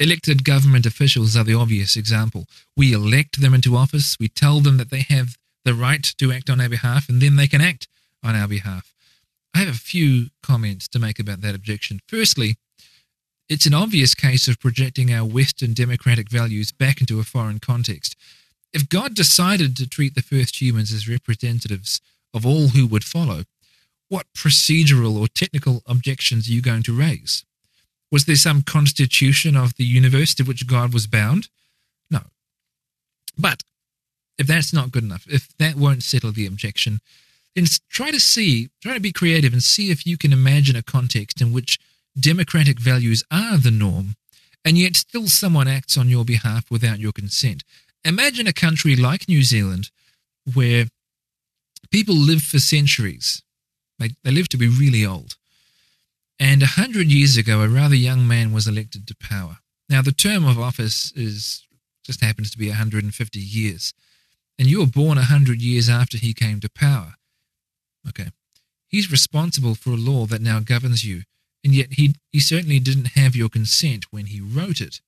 Elected 0.00 0.44
government 0.44 0.86
officials 0.86 1.36
are 1.36 1.44
the 1.44 1.52
obvious 1.52 1.94
example. 1.94 2.46
We 2.74 2.94
elect 2.94 3.42
them 3.42 3.52
into 3.52 3.76
office, 3.76 4.16
we 4.18 4.28
tell 4.28 4.60
them 4.60 4.78
that 4.78 4.88
they 4.88 5.02
have 5.10 5.36
the 5.66 5.74
right 5.74 6.02
to 6.16 6.32
act 6.32 6.48
on 6.48 6.58
our 6.58 6.70
behalf, 6.70 7.10
and 7.10 7.20
then 7.20 7.36
they 7.36 7.46
can 7.46 7.60
act 7.60 7.86
on 8.24 8.34
our 8.34 8.48
behalf. 8.48 8.94
I 9.54 9.58
have 9.58 9.68
a 9.68 9.78
few 9.78 10.28
comments 10.42 10.88
to 10.88 10.98
make 10.98 11.18
about 11.18 11.42
that 11.42 11.54
objection. 11.54 12.00
Firstly, 12.08 12.56
it's 13.46 13.66
an 13.66 13.74
obvious 13.74 14.14
case 14.14 14.48
of 14.48 14.58
projecting 14.58 15.12
our 15.12 15.26
Western 15.26 15.74
democratic 15.74 16.30
values 16.30 16.72
back 16.72 17.02
into 17.02 17.20
a 17.20 17.24
foreign 17.24 17.58
context. 17.58 18.16
If 18.72 18.88
God 18.88 19.14
decided 19.14 19.76
to 19.76 19.86
treat 19.86 20.14
the 20.14 20.22
first 20.22 20.62
humans 20.62 20.94
as 20.94 21.10
representatives 21.10 22.00
of 22.32 22.46
all 22.46 22.68
who 22.68 22.86
would 22.86 23.04
follow, 23.04 23.42
what 24.08 24.32
procedural 24.34 25.20
or 25.20 25.28
technical 25.28 25.82
objections 25.84 26.48
are 26.48 26.52
you 26.52 26.62
going 26.62 26.84
to 26.84 26.96
raise? 26.96 27.44
Was 28.10 28.24
there 28.24 28.36
some 28.36 28.62
constitution 28.62 29.56
of 29.56 29.76
the 29.76 29.84
universe 29.84 30.34
to 30.34 30.42
which 30.42 30.66
God 30.66 30.92
was 30.92 31.06
bound? 31.06 31.48
No. 32.10 32.20
But 33.38 33.62
if 34.38 34.46
that's 34.46 34.72
not 34.72 34.90
good 34.90 35.04
enough, 35.04 35.26
if 35.28 35.56
that 35.58 35.76
won't 35.76 36.02
settle 36.02 36.32
the 36.32 36.46
objection, 36.46 37.00
then 37.54 37.66
try 37.88 38.10
to 38.10 38.20
see, 38.20 38.70
try 38.82 38.94
to 38.94 39.00
be 39.00 39.12
creative 39.12 39.52
and 39.52 39.62
see 39.62 39.90
if 39.90 40.06
you 40.06 40.16
can 40.16 40.32
imagine 40.32 40.76
a 40.76 40.82
context 40.82 41.40
in 41.40 41.52
which 41.52 41.78
democratic 42.18 42.80
values 42.80 43.22
are 43.30 43.58
the 43.58 43.70
norm, 43.70 44.16
and 44.64 44.76
yet 44.78 44.96
still 44.96 45.28
someone 45.28 45.68
acts 45.68 45.96
on 45.96 46.08
your 46.08 46.24
behalf 46.24 46.70
without 46.70 46.98
your 46.98 47.12
consent. 47.12 47.62
Imagine 48.04 48.46
a 48.46 48.52
country 48.52 48.96
like 48.96 49.28
New 49.28 49.42
Zealand 49.42 49.90
where 50.54 50.86
people 51.90 52.14
live 52.14 52.42
for 52.42 52.58
centuries. 52.58 53.42
They, 53.98 54.10
they 54.24 54.30
live 54.30 54.48
to 54.50 54.56
be 54.56 54.68
really 54.68 55.04
old. 55.04 55.36
And 56.40 56.62
a 56.62 56.66
hundred 56.66 57.12
years 57.12 57.36
ago, 57.36 57.60
a 57.60 57.68
rather 57.68 57.94
young 57.94 58.26
man 58.26 58.50
was 58.54 58.66
elected 58.66 59.06
to 59.06 59.14
power. 59.14 59.58
Now, 59.90 60.00
the 60.00 60.10
term 60.10 60.46
of 60.46 60.58
office 60.58 61.12
is 61.14 61.66
just 62.02 62.24
happens 62.24 62.50
to 62.50 62.58
be 62.58 62.68
150 62.68 63.38
years, 63.38 63.92
and 64.58 64.66
you 64.66 64.80
were 64.80 64.86
born 64.86 65.18
a 65.18 65.22
hundred 65.22 65.60
years 65.60 65.90
after 65.90 66.16
he 66.16 66.32
came 66.32 66.58
to 66.60 66.70
power. 66.70 67.16
Okay, 68.08 68.30
he's 68.88 69.12
responsible 69.12 69.74
for 69.74 69.90
a 69.90 69.96
law 69.96 70.24
that 70.26 70.40
now 70.40 70.60
governs 70.60 71.04
you, 71.04 71.24
and 71.62 71.74
yet 71.74 71.92
he 71.92 72.14
he 72.32 72.40
certainly 72.40 72.80
didn't 72.80 73.18
have 73.18 73.36
your 73.36 73.50
consent 73.50 74.06
when 74.10 74.26
he 74.26 74.40
wrote 74.40 74.80
it. 74.80 75.02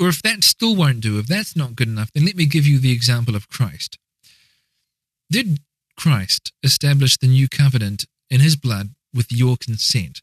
Or 0.00 0.08
if 0.08 0.22
that 0.22 0.44
still 0.44 0.76
won't 0.76 1.00
do, 1.00 1.18
if 1.18 1.26
that's 1.26 1.54
not 1.54 1.76
good 1.76 1.88
enough, 1.88 2.10
then 2.12 2.24
let 2.24 2.36
me 2.36 2.46
give 2.46 2.66
you 2.66 2.78
the 2.78 2.92
example 2.92 3.36
of 3.36 3.50
Christ. 3.50 3.98
Did 5.30 5.60
Christ 5.96 6.52
establish 6.62 7.18
the 7.18 7.26
new 7.26 7.48
covenant 7.48 8.06
in 8.30 8.40
his 8.40 8.56
blood 8.56 8.94
with 9.14 9.32
your 9.32 9.56
consent? 9.56 10.22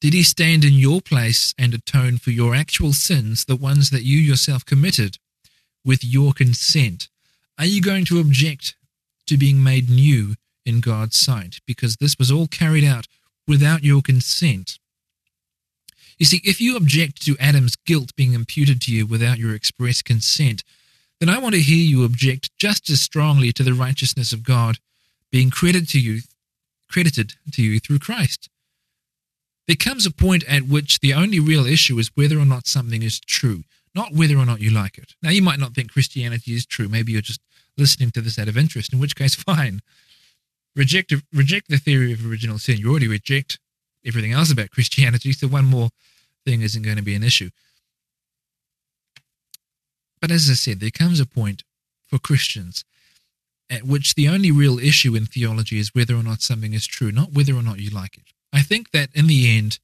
Did 0.00 0.14
he 0.14 0.22
stand 0.22 0.64
in 0.64 0.74
your 0.74 1.00
place 1.00 1.54
and 1.56 1.72
atone 1.72 2.18
for 2.18 2.30
your 2.30 2.54
actual 2.54 2.92
sins, 2.92 3.44
the 3.44 3.56
ones 3.56 3.90
that 3.90 4.02
you 4.02 4.18
yourself 4.18 4.64
committed, 4.64 5.18
with 5.84 6.04
your 6.04 6.32
consent? 6.32 7.08
Are 7.58 7.66
you 7.66 7.80
going 7.80 8.04
to 8.06 8.18
object 8.18 8.74
to 9.26 9.36
being 9.36 9.62
made 9.62 9.88
new 9.88 10.34
in 10.66 10.80
God's 10.80 11.16
sight 11.16 11.60
because 11.66 11.96
this 11.96 12.16
was 12.18 12.30
all 12.32 12.46
carried 12.46 12.84
out 12.84 13.06
without 13.46 13.84
your 13.84 14.02
consent? 14.02 14.78
You 16.18 16.26
see, 16.26 16.40
if 16.44 16.60
you 16.60 16.76
object 16.76 17.22
to 17.26 17.36
Adam's 17.38 17.76
guilt 17.76 18.14
being 18.16 18.32
imputed 18.32 18.80
to 18.82 18.92
you 18.92 19.06
without 19.06 19.38
your 19.38 19.54
express 19.54 20.02
consent, 20.02 20.62
then 21.20 21.28
I 21.28 21.38
want 21.38 21.54
to 21.54 21.60
hear 21.60 21.76
you 21.76 22.04
object 22.04 22.50
just 22.58 22.90
as 22.90 23.00
strongly 23.00 23.52
to 23.52 23.62
the 23.62 23.74
righteousness 23.74 24.32
of 24.32 24.42
God 24.42 24.78
being 25.30 25.50
credited 25.50 25.88
to 25.90 26.00
you, 26.00 26.20
credited 26.92 27.34
to 27.52 27.62
you 27.62 27.80
through 27.80 27.98
Christ. 27.98 28.48
There 29.66 29.76
comes 29.76 30.06
a 30.06 30.10
point 30.10 30.44
at 30.44 30.64
which 30.64 31.00
the 31.00 31.14
only 31.14 31.40
real 31.40 31.66
issue 31.66 31.98
is 31.98 32.10
whether 32.14 32.38
or 32.38 32.44
not 32.44 32.66
something 32.66 33.02
is 33.02 33.20
true, 33.20 33.64
not 33.94 34.12
whether 34.12 34.36
or 34.36 34.46
not 34.46 34.60
you 34.60 34.70
like 34.70 34.98
it. 34.98 35.14
Now, 35.22 35.30
you 35.30 35.42
might 35.42 35.58
not 35.58 35.74
think 35.74 35.92
Christianity 35.92 36.52
is 36.52 36.66
true. 36.66 36.88
Maybe 36.88 37.12
you're 37.12 37.22
just 37.22 37.40
listening 37.78 38.10
to 38.12 38.20
this 38.20 38.38
out 38.38 38.48
of 38.48 38.56
interest, 38.56 38.92
in 38.92 38.98
which 38.98 39.16
case, 39.16 39.34
fine. 39.52 39.80
Reject, 40.74 41.12
reject 41.32 41.68
the 41.68 41.78
theory 41.78 42.12
of 42.12 42.28
original 42.28 42.58
sin. 42.58 42.78
You 42.78 42.90
already 42.90 43.08
reject 43.08 43.58
everything 44.04 44.32
else 44.32 44.50
about 44.50 44.70
Christianity, 44.70 45.32
so 45.32 45.46
one 45.46 45.66
more 45.66 45.90
thing 46.44 46.62
isn't 46.62 46.82
going 46.82 46.96
to 46.96 47.02
be 47.02 47.14
an 47.14 47.22
issue. 47.22 47.50
But 50.20 50.30
as 50.30 50.48
I 50.50 50.54
said, 50.54 50.80
there 50.80 50.90
comes 50.90 51.20
a 51.20 51.26
point 51.26 51.62
for 52.06 52.18
Christians 52.18 52.84
at 53.72 53.84
which 53.84 54.14
the 54.14 54.28
only 54.28 54.50
real 54.50 54.78
issue 54.78 55.16
in 55.16 55.24
theology 55.24 55.78
is 55.78 55.94
whether 55.94 56.14
or 56.14 56.22
not 56.22 56.42
something 56.42 56.74
is 56.74 56.86
true, 56.86 57.10
not 57.10 57.32
whether 57.32 57.54
or 57.54 57.62
not 57.62 57.80
you 57.80 57.88
like 57.90 58.18
it. 58.18 58.24
I 58.52 58.60
think 58.60 58.90
that 58.90 59.08
in 59.14 59.26
the 59.26 59.56
end, 59.56 59.78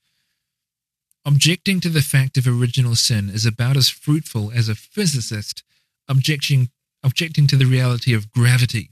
objecting 1.24 1.80
to 1.80 1.88
the 1.88 2.02
fact 2.02 2.36
of 2.36 2.46
original 2.46 2.96
sin 2.96 3.30
is 3.30 3.46
about 3.46 3.78
as 3.78 3.88
fruitful 3.88 4.52
as 4.54 4.68
a 4.68 4.74
physicist 4.74 5.62
objecting, 6.06 6.68
objecting 7.02 7.46
to 7.46 7.56
the 7.56 7.64
reality 7.64 8.12
of 8.12 8.30
gravity 8.30 8.90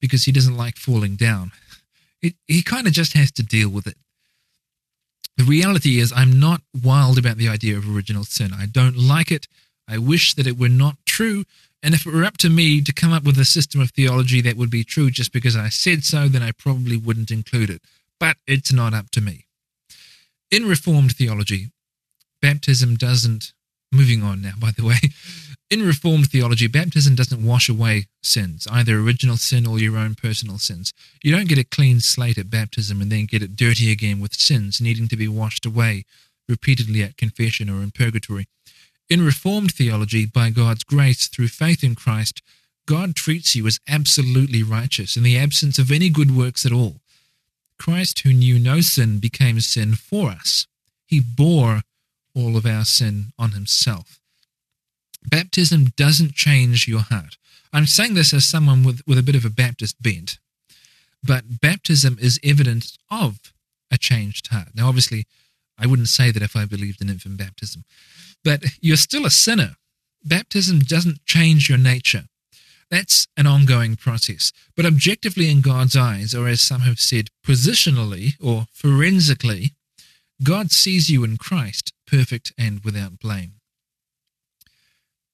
because 0.00 0.24
he 0.24 0.32
doesn't 0.32 0.56
like 0.56 0.76
falling 0.76 1.16
down. 1.16 1.52
It, 2.22 2.34
he 2.46 2.62
kind 2.62 2.86
of 2.86 2.94
just 2.94 3.12
has 3.12 3.30
to 3.32 3.42
deal 3.42 3.68
with 3.68 3.86
it. 3.86 3.96
The 5.36 5.44
reality 5.44 5.98
is, 5.98 6.12
I'm 6.14 6.40
not 6.40 6.62
wild 6.84 7.18
about 7.18 7.36
the 7.36 7.48
idea 7.48 7.76
of 7.76 7.88
original 7.88 8.24
sin. 8.24 8.52
I 8.54 8.66
don't 8.66 8.96
like 8.96 9.30
it. 9.30 9.46
I 9.88 9.98
wish 9.98 10.34
that 10.34 10.46
it 10.46 10.58
were 10.58 10.68
not 10.68 10.96
true. 11.06 11.44
And 11.82 11.94
if 11.94 12.06
it 12.06 12.12
were 12.12 12.24
up 12.24 12.36
to 12.38 12.50
me 12.50 12.82
to 12.82 12.92
come 12.92 13.12
up 13.12 13.24
with 13.24 13.38
a 13.38 13.44
system 13.44 13.80
of 13.80 13.90
theology 13.90 14.40
that 14.42 14.56
would 14.56 14.70
be 14.70 14.84
true 14.84 15.10
just 15.10 15.32
because 15.32 15.56
I 15.56 15.68
said 15.70 16.04
so, 16.04 16.28
then 16.28 16.42
I 16.42 16.52
probably 16.52 16.96
wouldn't 16.96 17.30
include 17.30 17.70
it. 17.70 17.82
But 18.18 18.36
it's 18.46 18.72
not 18.72 18.92
up 18.92 19.10
to 19.12 19.20
me. 19.20 19.46
In 20.50 20.66
Reformed 20.66 21.16
theology, 21.16 21.70
baptism 22.42 22.96
doesn't, 22.96 23.52
moving 23.92 24.22
on 24.22 24.42
now, 24.42 24.52
by 24.60 24.72
the 24.72 24.84
way, 24.84 24.98
in 25.70 25.86
Reformed 25.86 26.30
theology, 26.30 26.66
baptism 26.66 27.14
doesn't 27.14 27.46
wash 27.46 27.68
away 27.68 28.06
sins, 28.22 28.66
either 28.70 28.98
original 28.98 29.36
sin 29.36 29.66
or 29.66 29.78
your 29.78 29.96
own 29.96 30.16
personal 30.16 30.58
sins. 30.58 30.92
You 31.22 31.34
don't 31.34 31.48
get 31.48 31.58
a 31.58 31.64
clean 31.64 32.00
slate 32.00 32.38
at 32.38 32.50
baptism 32.50 33.00
and 33.00 33.10
then 33.10 33.26
get 33.26 33.42
it 33.42 33.56
dirty 33.56 33.92
again 33.92 34.20
with 34.20 34.34
sins 34.34 34.80
needing 34.80 35.08
to 35.08 35.16
be 35.16 35.28
washed 35.28 35.64
away 35.64 36.04
repeatedly 36.48 37.02
at 37.04 37.16
confession 37.16 37.70
or 37.70 37.82
in 37.82 37.92
purgatory. 37.92 38.48
In 39.10 39.26
Reformed 39.26 39.74
theology, 39.74 40.24
by 40.24 40.50
God's 40.50 40.84
grace 40.84 41.26
through 41.26 41.48
faith 41.48 41.82
in 41.82 41.96
Christ, 41.96 42.42
God 42.86 43.16
treats 43.16 43.56
you 43.56 43.66
as 43.66 43.80
absolutely 43.88 44.62
righteous 44.62 45.16
in 45.16 45.24
the 45.24 45.36
absence 45.36 45.80
of 45.80 45.90
any 45.90 46.08
good 46.10 46.36
works 46.36 46.64
at 46.64 46.70
all. 46.70 47.00
Christ, 47.76 48.20
who 48.20 48.32
knew 48.32 48.56
no 48.56 48.80
sin, 48.80 49.18
became 49.18 49.58
sin 49.58 49.96
for 49.96 50.30
us. 50.30 50.68
He 51.06 51.18
bore 51.18 51.82
all 52.36 52.56
of 52.56 52.64
our 52.64 52.84
sin 52.84 53.32
on 53.36 53.50
himself. 53.50 54.20
Baptism 55.28 55.86
doesn't 55.96 56.34
change 56.34 56.86
your 56.86 57.00
heart. 57.00 57.36
I'm 57.72 57.86
saying 57.86 58.14
this 58.14 58.32
as 58.32 58.44
someone 58.44 58.84
with, 58.84 59.02
with 59.08 59.18
a 59.18 59.24
bit 59.24 59.34
of 59.34 59.44
a 59.44 59.50
Baptist 59.50 60.00
bent, 60.00 60.38
but 61.20 61.60
baptism 61.60 62.16
is 62.20 62.38
evidence 62.44 62.96
of 63.10 63.40
a 63.90 63.98
changed 63.98 64.48
heart. 64.52 64.68
Now, 64.74 64.86
obviously, 64.86 65.26
I 65.80 65.86
wouldn't 65.86 66.08
say 66.08 66.30
that 66.30 66.42
if 66.42 66.54
I 66.54 66.66
believed 66.66 67.00
in 67.00 67.08
infant 67.08 67.38
baptism, 67.38 67.84
but 68.44 68.64
you're 68.80 68.96
still 68.96 69.26
a 69.26 69.30
sinner. 69.30 69.76
Baptism 70.22 70.80
doesn't 70.80 71.24
change 71.24 71.68
your 71.68 71.78
nature. 71.78 72.24
That's 72.90 73.26
an 73.36 73.46
ongoing 73.46 73.96
process. 73.96 74.52
But 74.76 74.84
objectively, 74.84 75.48
in 75.50 75.60
God's 75.60 75.96
eyes, 75.96 76.34
or 76.34 76.48
as 76.48 76.60
some 76.60 76.82
have 76.82 77.00
said, 77.00 77.28
positionally 77.46 78.34
or 78.40 78.66
forensically, 78.72 79.72
God 80.42 80.70
sees 80.72 81.08
you 81.08 81.24
in 81.24 81.36
Christ, 81.36 81.92
perfect 82.06 82.52
and 82.58 82.80
without 82.84 83.18
blame. 83.18 83.54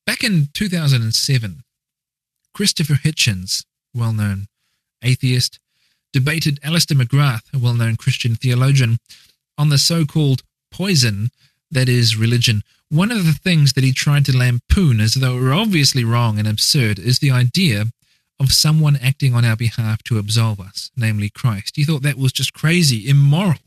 Back 0.05 0.23
in 0.23 0.49
2007, 0.53 1.63
Christopher 2.55 2.95
Hitchens, 2.95 3.65
well 3.95 4.13
known 4.13 4.47
atheist, 5.03 5.59
debated 6.13 6.61
Alister 6.63 6.95
McGrath, 6.95 7.43
a 7.53 7.59
well 7.59 7.75
known 7.75 7.97
Christian 7.97 8.35
theologian, 8.35 8.99
on 9.59 9.69
the 9.69 9.79
so 9.79 10.05
called 10.05 10.43
poison 10.71 11.31
that 11.71 11.89
is 11.89 12.17
religion. 12.17 12.63
One 12.89 13.11
of 13.11 13.27
the 13.27 13.33
things 13.33 13.73
that 13.73 13.85
he 13.85 13.93
tried 13.93 14.25
to 14.27 14.37
lampoon, 14.37 15.01
as 15.01 15.15
though 15.15 15.37
it 15.37 15.41
were 15.41 15.53
obviously 15.53 16.05
wrong 16.05 16.39
and 16.39 16.47
absurd, 16.47 16.99
is 16.99 17.19
the 17.19 17.31
idea 17.31 17.87
of 18.39 18.53
someone 18.53 18.97
acting 19.03 19.35
on 19.35 19.45
our 19.45 19.57
behalf 19.57 20.03
to 20.05 20.19
absolve 20.19 20.61
us, 20.61 20.91
namely 20.97 21.29
Christ. 21.29 21.77
He 21.77 21.85
thought 21.85 22.03
that 22.03 22.19
was 22.19 22.33
just 22.33 22.53
crazy, 22.53 23.09
immoral. 23.09 23.59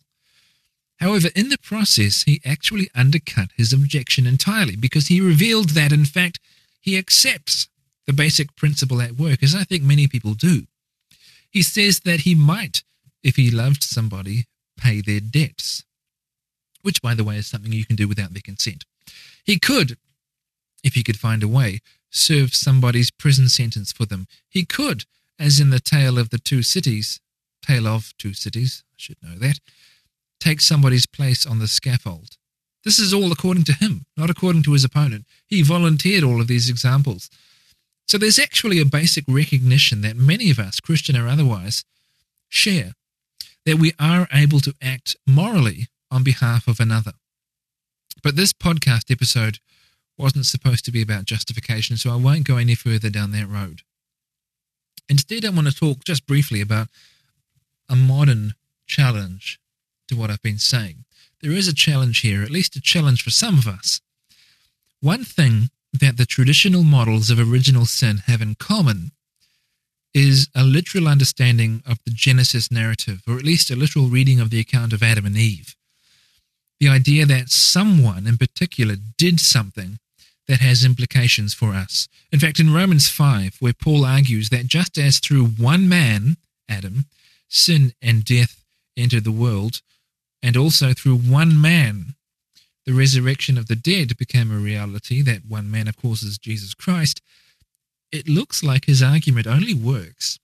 However, 1.00 1.30
in 1.36 1.50
the 1.50 1.58
process, 1.58 2.24
he 2.24 2.42
actually 2.46 2.90
undercut 2.94 3.50
his 3.56 3.74
objection 3.74 4.28
entirely 4.28 4.76
because 4.76 5.08
he 5.08 5.22
revealed 5.22 5.70
that, 5.70 5.92
in 5.92 6.06
fact, 6.06 6.40
he 6.80 6.98
accepts 6.98 7.68
the 8.06 8.14
basic 8.14 8.56
principle 8.56 9.02
at 9.02 9.18
work, 9.18 9.42
as 9.42 9.56
I 9.56 9.64
think 9.64 9.84
many 9.84 10.08
people 10.08 10.34
do. 10.34 10.64
He 11.50 11.62
says 11.62 12.02
that 12.02 12.22
he 12.22 12.36
might, 12.36 12.84
if 13.24 13.38
he 13.38 13.50
loved 13.50 13.84
somebody, 13.84 14.46
pay 14.80 15.02
their 15.02 15.20
debts, 15.20 15.84
which, 16.82 17.02
by 17.02 17.14
the 17.14 17.24
way, 17.24 17.38
is 17.38 17.48
something 17.48 17.72
you 17.72 17.86
can 17.86 17.96
do 17.96 18.08
without 18.08 18.34
their 18.34 18.42
consent. 18.42 18.86
He 19.44 19.60
could, 19.60 19.98
if 20.84 20.94
he 20.94 21.04
could 21.04 21.20
find 21.20 21.44
a 21.44 21.48
way, 21.48 21.82
serve 22.10 22.54
somebody's 22.54 23.12
prison 23.12 23.50
sentence 23.50 23.92
for 23.92 24.06
them. 24.06 24.28
He 24.48 24.66
could, 24.66 25.06
as 25.38 25.60
in 25.60 25.70
the 25.70 25.80
tale 25.80 26.18
of 26.18 26.30
the 26.30 26.40
two 26.40 26.64
cities, 26.64 27.20
tale 27.62 27.88
of 27.88 28.14
two 28.18 28.34
cities, 28.34 28.84
I 28.92 28.96
should 28.98 29.18
know 29.22 29.36
that, 29.40 29.60
take 30.40 30.62
somebody's 30.62 31.06
place 31.06 31.46
on 31.46 31.60
the 31.60 31.68
scaffold. 31.68 32.38
This 32.86 33.00
is 33.00 33.14
all 33.14 33.32
according 33.32 33.66
to 33.66 33.74
him, 33.74 34.06
not 34.16 34.30
according 34.30 34.64
to 34.64 34.74
his 34.74 34.86
opponent. 34.86 35.26
He 35.46 35.62
volunteered 35.62 36.24
all 36.24 36.40
of 36.40 36.48
these 36.48 36.70
examples. 36.70 37.30
So 38.08 38.18
there's 38.18 38.40
actually 38.40 38.80
a 38.80 38.86
basic 38.86 39.26
recognition 39.28 40.02
that 40.02 40.16
many 40.16 40.50
of 40.50 40.60
us, 40.60 40.80
Christian 40.80 41.16
or 41.16 41.28
otherwise, 41.28 41.84
share 42.48 42.94
that 43.66 43.78
we 43.78 43.94
are 44.00 44.28
able 44.34 44.60
to 44.62 44.74
act 44.82 45.16
morally 45.28 45.88
on 46.12 46.24
behalf 46.24 46.68
of 46.68 46.80
another. 46.80 47.14
But 48.24 48.36
this 48.36 48.54
podcast 48.54 49.12
episode 49.12 49.60
wasn't 50.18 50.46
supposed 50.46 50.86
to 50.86 50.92
be 50.92 51.02
about 51.02 51.26
justification, 51.26 51.98
so 51.98 52.12
I 52.12 52.16
won't 52.16 52.48
go 52.48 52.58
any 52.58 52.76
further 52.76 53.10
down 53.10 53.32
that 53.32 53.48
road. 53.48 53.82
Instead, 55.08 55.46
I 55.46 55.50
want 55.50 55.68
to 55.68 55.76
talk 55.76 56.04
just 56.04 56.28
briefly 56.28 56.62
about 56.62 56.90
a 57.88 57.96
modern 57.96 58.54
challenge 58.86 59.60
to 60.08 60.16
what 60.16 60.30
I've 60.30 60.42
been 60.42 60.60
saying. 60.60 61.06
There 61.42 61.52
is 61.52 61.68
a 61.68 61.74
challenge 61.74 62.20
here, 62.20 62.44
at 62.44 62.52
least 62.52 62.76
a 62.76 62.82
challenge 62.82 63.24
for 63.24 63.30
some 63.30 63.58
of 63.58 63.68
us. 63.68 64.02
One 65.00 65.24
thing 65.24 65.70
that 65.94 66.18
the 66.18 66.26
traditional 66.26 66.84
models 66.84 67.30
of 67.30 67.40
original 67.40 67.86
sin 67.86 68.18
have 68.28 68.42
in 68.42 68.56
common 68.56 69.12
is 70.14 70.50
a 70.56 70.64
literal 70.64 71.08
understanding 71.08 71.84
of 71.86 72.00
the 72.06 72.12
Genesis 72.12 72.72
narrative, 72.72 73.22
or 73.28 73.38
at 73.38 73.44
least 73.44 73.70
a 73.70 73.76
literal 73.76 74.08
reading 74.08 74.40
of 74.40 74.50
the 74.50 74.60
account 74.60 74.94
of 74.94 75.04
Adam 75.04 75.26
and 75.26 75.38
Eve. 75.38 75.76
The 76.80 76.90
idea 76.90 77.26
that 77.26 77.50
someone 77.50 78.26
in 78.26 78.38
particular 78.38 78.96
did 79.18 79.40
something 79.40 80.00
that 80.48 80.62
has 80.62 80.84
implications 80.84 81.54
for 81.54 81.74
us. 81.74 82.08
In 82.32 82.40
fact, 82.40 82.60
in 82.60 82.74
Romans 82.74 83.08
5, 83.08 83.58
where 83.60 83.74
Paul 83.74 84.04
argues 84.04 84.50
that 84.50 84.66
just 84.66 84.98
as 84.98 85.20
through 85.20 85.46
one 85.46 85.88
man, 85.88 86.38
Adam, 86.68 87.06
sin 87.48 87.94
and 88.02 88.26
death 88.26 88.64
entered 88.98 89.26
the 89.26 89.32
world, 89.32 89.82
and 90.42 90.58
also 90.58 90.94
through 90.94 91.18
one 91.18 91.60
man, 91.62 92.16
the 92.86 92.94
resurrection 92.94 93.58
of 93.58 93.68
the 93.68 93.76
dead 93.76 94.18
became 94.18 94.52
a 94.52 94.58
reality. 94.58 95.22
That 95.22 95.46
one 95.48 95.70
man, 95.70 95.88
of 95.88 95.96
course, 95.96 96.24
is 96.24 96.40
Jesus 96.40 96.74
Christ. 96.74 97.22
It 98.12 98.28
looks 98.28 98.64
like 98.64 98.86
his 98.86 99.04
argument 99.04 99.48
only 99.48 99.74
works 99.74 100.40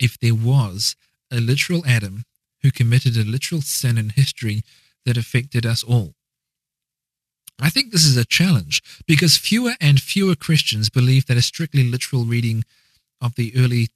if 0.00 0.18
there 0.18 0.34
was 0.34 0.96
a 1.30 1.40
literal 1.40 1.84
Adam 1.86 2.24
who 2.62 2.70
committed 2.70 3.16
a 3.16 3.24
literal 3.24 3.62
sin 3.62 3.98
in 3.98 4.10
history 4.10 4.62
that 5.04 5.16
affected 5.16 5.64
us 5.64 5.84
all. 5.84 6.14
I 7.60 7.70
think 7.70 7.92
this 7.92 8.04
is 8.04 8.16
a 8.16 8.24
challenge 8.24 8.82
because 9.06 9.36
fewer 9.36 9.74
and 9.80 10.00
fewer 10.00 10.34
Christians 10.34 10.90
believe 10.90 11.26
that 11.26 11.36
a 11.36 11.42
strictly 11.42 11.84
literal 11.84 12.24
reading 12.24 12.64
of 13.20 13.36
the 13.36 13.52
early 13.56 13.88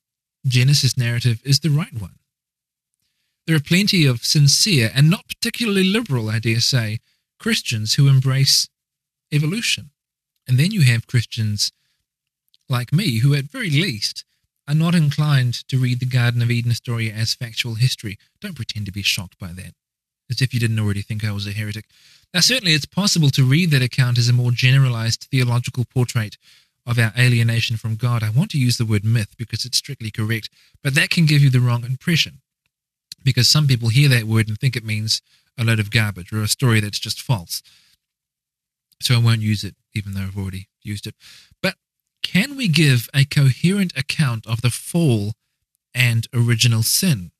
Genesis 0.46 0.96
narrative 0.96 1.40
is 1.44 1.60
the 1.60 1.70
right 1.70 1.92
one. 1.92 2.18
There 3.46 3.56
are 3.56 3.60
plenty 3.60 4.06
of 4.06 4.24
sincere 4.24 4.90
and 4.94 5.10
not 5.10 5.26
particularly 5.26 5.84
liberal, 5.84 6.30
I 6.30 6.38
dare 6.38 6.60
say, 6.60 7.00
Christians 7.40 7.94
who 7.94 8.06
embrace 8.06 8.68
evolution. 9.32 9.90
And 10.46 10.58
then 10.58 10.70
you 10.70 10.82
have 10.82 11.06
Christians 11.06 11.72
like 12.68 12.92
me 12.92 13.18
who, 13.18 13.34
at 13.34 13.44
very 13.44 13.70
least, 13.70 14.24
are 14.66 14.74
not 14.74 14.94
inclined 14.94 15.66
to 15.68 15.78
read 15.78 16.00
the 16.00 16.06
Garden 16.06 16.42
of 16.42 16.50
Eden 16.50 16.74
story 16.74 17.10
as 17.10 17.34
factual 17.34 17.74
history. 17.76 18.18
Don't 18.40 18.56
pretend 18.56 18.86
to 18.86 18.92
be 18.92 19.02
shocked 19.02 19.38
by 19.38 19.48
that, 19.52 19.74
as 20.30 20.42
if 20.42 20.52
you 20.52 20.60
didn't 20.60 20.78
already 20.78 21.02
think 21.02 21.24
I 21.24 21.32
was 21.32 21.46
a 21.46 21.52
heretic. 21.52 21.86
Now, 22.34 22.40
certainly 22.40 22.74
it's 22.74 22.84
possible 22.84 23.30
to 23.30 23.44
read 23.44 23.70
that 23.70 23.82
account 23.82 24.18
as 24.18 24.28
a 24.28 24.34
more 24.34 24.50
generalized 24.50 25.28
theological 25.30 25.86
portrait 25.86 26.36
of 26.86 26.98
our 26.98 27.12
alienation 27.18 27.76
from 27.76 27.96
God. 27.96 28.22
I 28.22 28.30
want 28.30 28.50
to 28.50 28.58
use 28.58 28.76
the 28.76 28.84
word 28.84 29.04
myth 29.04 29.34
because 29.38 29.64
it's 29.64 29.78
strictly 29.78 30.10
correct, 30.10 30.50
but 30.82 30.94
that 30.94 31.10
can 31.10 31.26
give 31.26 31.42
you 31.42 31.50
the 31.50 31.60
wrong 31.60 31.84
impression 31.84 32.40
because 33.24 33.48
some 33.48 33.66
people 33.66 33.88
hear 33.88 34.08
that 34.08 34.24
word 34.24 34.48
and 34.48 34.58
think 34.58 34.76
it 34.76 34.84
means 34.84 35.22
a 35.58 35.64
load 35.64 35.80
of 35.80 35.90
garbage 35.90 36.32
or 36.32 36.42
a 36.42 36.48
story 36.48 36.80
that's 36.80 36.98
just 36.98 37.20
false. 37.20 37.62
So 39.00 39.14
I 39.14 39.18
won't 39.18 39.40
use 39.40 39.64
it, 39.64 39.74
even 39.94 40.14
though 40.14 40.22
I've 40.22 40.36
already 40.36 40.68
used 40.82 41.06
it. 41.06 41.14
But 41.62 41.74
can 42.22 42.56
we 42.56 42.68
give 42.68 43.08
a 43.14 43.24
coherent 43.24 43.96
account 43.96 44.46
of 44.46 44.60
the 44.62 44.70
fall 44.70 45.32
and 45.94 46.26
original 46.34 46.82
sin 46.82 47.30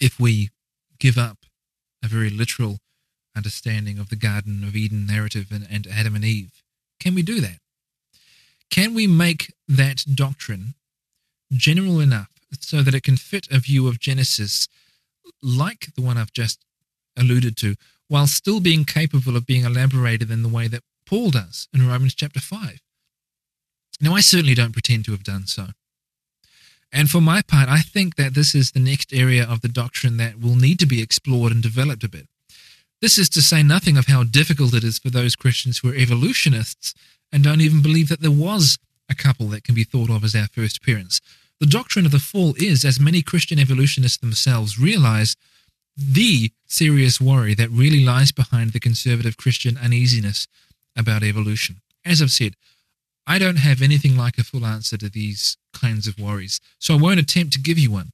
if 0.00 0.18
we 0.18 0.50
give 0.98 1.16
up 1.16 1.38
a 2.02 2.08
very 2.08 2.30
literal 2.30 2.78
understanding 3.36 3.98
of 3.98 4.08
the 4.08 4.16
Garden 4.16 4.64
of 4.64 4.76
Eden 4.76 5.06
narrative 5.06 5.46
and, 5.50 5.66
and 5.70 5.86
Adam 5.86 6.14
and 6.14 6.24
Eve? 6.24 6.62
Can 7.00 7.14
we 7.14 7.22
do 7.22 7.40
that? 7.40 7.58
Can 8.70 8.94
we 8.94 9.06
make 9.06 9.52
that 9.68 10.04
doctrine 10.14 10.74
general 11.52 12.00
enough 12.00 12.30
so 12.60 12.82
that 12.82 12.94
it 12.94 13.02
can 13.02 13.16
fit 13.16 13.46
a 13.50 13.58
view 13.58 13.88
of 13.88 14.00
Genesis 14.00 14.68
like 15.42 15.94
the 15.94 16.02
one 16.02 16.16
I've 16.16 16.32
just 16.32 16.64
alluded 17.16 17.56
to, 17.58 17.76
while 18.08 18.26
still 18.26 18.60
being 18.60 18.84
capable 18.84 19.36
of 19.36 19.46
being 19.46 19.64
elaborated 19.64 20.30
in 20.30 20.42
the 20.42 20.48
way 20.48 20.68
that 20.68 20.82
Paul 21.06 21.30
does 21.30 21.68
in 21.72 21.86
Romans 21.86 22.14
chapter 22.14 22.40
5? 22.40 22.80
Now, 24.02 24.14
I 24.14 24.20
certainly 24.20 24.54
don't 24.54 24.72
pretend 24.72 25.04
to 25.04 25.12
have 25.12 25.22
done 25.22 25.46
so. 25.46 25.68
And 26.92 27.08
for 27.08 27.20
my 27.20 27.40
part, 27.40 27.68
I 27.68 27.80
think 27.80 28.16
that 28.16 28.34
this 28.34 28.54
is 28.54 28.72
the 28.72 28.80
next 28.80 29.14
area 29.14 29.48
of 29.48 29.62
the 29.62 29.68
doctrine 29.68 30.18
that 30.18 30.40
will 30.40 30.56
need 30.56 30.78
to 30.80 30.86
be 30.86 31.00
explored 31.00 31.52
and 31.52 31.62
developed 31.62 32.04
a 32.04 32.08
bit. 32.08 32.26
This 33.00 33.16
is 33.16 33.28
to 33.30 33.42
say 33.42 33.62
nothing 33.62 33.96
of 33.96 34.06
how 34.06 34.24
difficult 34.24 34.74
it 34.74 34.84
is 34.84 34.98
for 34.98 35.08
those 35.08 35.36
Christians 35.36 35.78
who 35.78 35.90
are 35.90 35.94
evolutionists 35.94 36.94
and 37.32 37.42
don't 37.42 37.60
even 37.60 37.80
believe 37.80 38.08
that 38.08 38.20
there 38.20 38.30
was 38.30 38.78
a 39.08 39.14
couple 39.14 39.46
that 39.48 39.64
can 39.64 39.74
be 39.74 39.84
thought 39.84 40.10
of 40.10 40.24
as 40.24 40.34
our 40.34 40.48
first 40.48 40.84
parents. 40.84 41.20
The 41.60 41.66
doctrine 41.66 42.04
of 42.04 42.12
the 42.12 42.18
fall 42.18 42.54
is, 42.58 42.84
as 42.84 43.00
many 43.00 43.22
Christian 43.22 43.58
evolutionists 43.58 44.18
themselves 44.18 44.78
realize, 44.78 45.36
the 45.96 46.50
serious 46.66 47.20
worry 47.20 47.54
that 47.54 47.70
really 47.70 48.04
lies 48.04 48.32
behind 48.32 48.72
the 48.72 48.80
conservative 48.80 49.36
Christian 49.36 49.78
uneasiness 49.78 50.48
about 50.96 51.22
evolution. 51.22 51.76
As 52.04 52.20
I've 52.20 52.30
said, 52.30 52.56
I 53.26 53.38
don't 53.38 53.56
have 53.56 53.82
anything 53.82 54.16
like 54.16 54.38
a 54.38 54.44
full 54.44 54.66
answer 54.66 54.96
to 54.98 55.08
these 55.08 55.56
kinds 55.72 56.06
of 56.06 56.18
worries, 56.18 56.60
so 56.78 56.94
I 56.94 57.00
won't 57.00 57.20
attempt 57.20 57.52
to 57.54 57.60
give 57.60 57.78
you 57.78 57.90
one. 57.90 58.10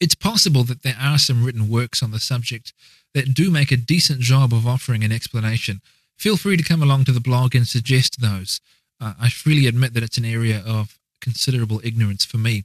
It's 0.00 0.14
possible 0.14 0.64
that 0.64 0.82
there 0.82 0.96
are 1.00 1.18
some 1.18 1.44
written 1.44 1.68
works 1.68 2.02
on 2.02 2.10
the 2.10 2.20
subject 2.20 2.72
that 3.14 3.34
do 3.34 3.50
make 3.50 3.70
a 3.70 3.76
decent 3.76 4.20
job 4.20 4.52
of 4.52 4.66
offering 4.66 5.04
an 5.04 5.12
explanation. 5.12 5.80
Feel 6.18 6.36
free 6.36 6.56
to 6.56 6.62
come 6.62 6.82
along 6.82 7.04
to 7.04 7.12
the 7.12 7.20
blog 7.20 7.54
and 7.54 7.66
suggest 7.66 8.20
those. 8.20 8.60
Uh, 9.00 9.14
I 9.20 9.28
freely 9.28 9.66
admit 9.66 9.94
that 9.94 10.02
it's 10.02 10.18
an 10.18 10.24
area 10.24 10.62
of 10.66 10.98
considerable 11.20 11.80
ignorance 11.84 12.24
for 12.24 12.38
me. 12.38 12.64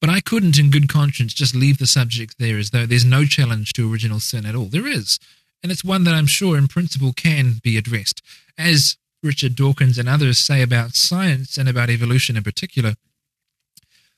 But 0.00 0.10
I 0.10 0.20
couldn't, 0.20 0.58
in 0.58 0.70
good 0.70 0.88
conscience, 0.88 1.34
just 1.34 1.54
leave 1.54 1.78
the 1.78 1.86
subject 1.86 2.38
there 2.38 2.58
as 2.58 2.70
though 2.70 2.86
there's 2.86 3.04
no 3.04 3.24
challenge 3.24 3.72
to 3.74 3.92
original 3.92 4.20
sin 4.20 4.46
at 4.46 4.54
all. 4.54 4.66
There 4.66 4.86
is, 4.86 5.18
and 5.62 5.70
it's 5.70 5.84
one 5.84 6.04
that 6.04 6.14
I'm 6.14 6.26
sure, 6.26 6.56
in 6.56 6.68
principle, 6.68 7.12
can 7.12 7.60
be 7.62 7.76
addressed. 7.76 8.22
As 8.56 8.96
Richard 9.22 9.54
Dawkins 9.54 9.98
and 9.98 10.08
others 10.08 10.38
say 10.38 10.62
about 10.62 10.94
science 10.94 11.56
and 11.56 11.68
about 11.68 11.90
evolution 11.90 12.36
in 12.36 12.42
particular, 12.42 12.94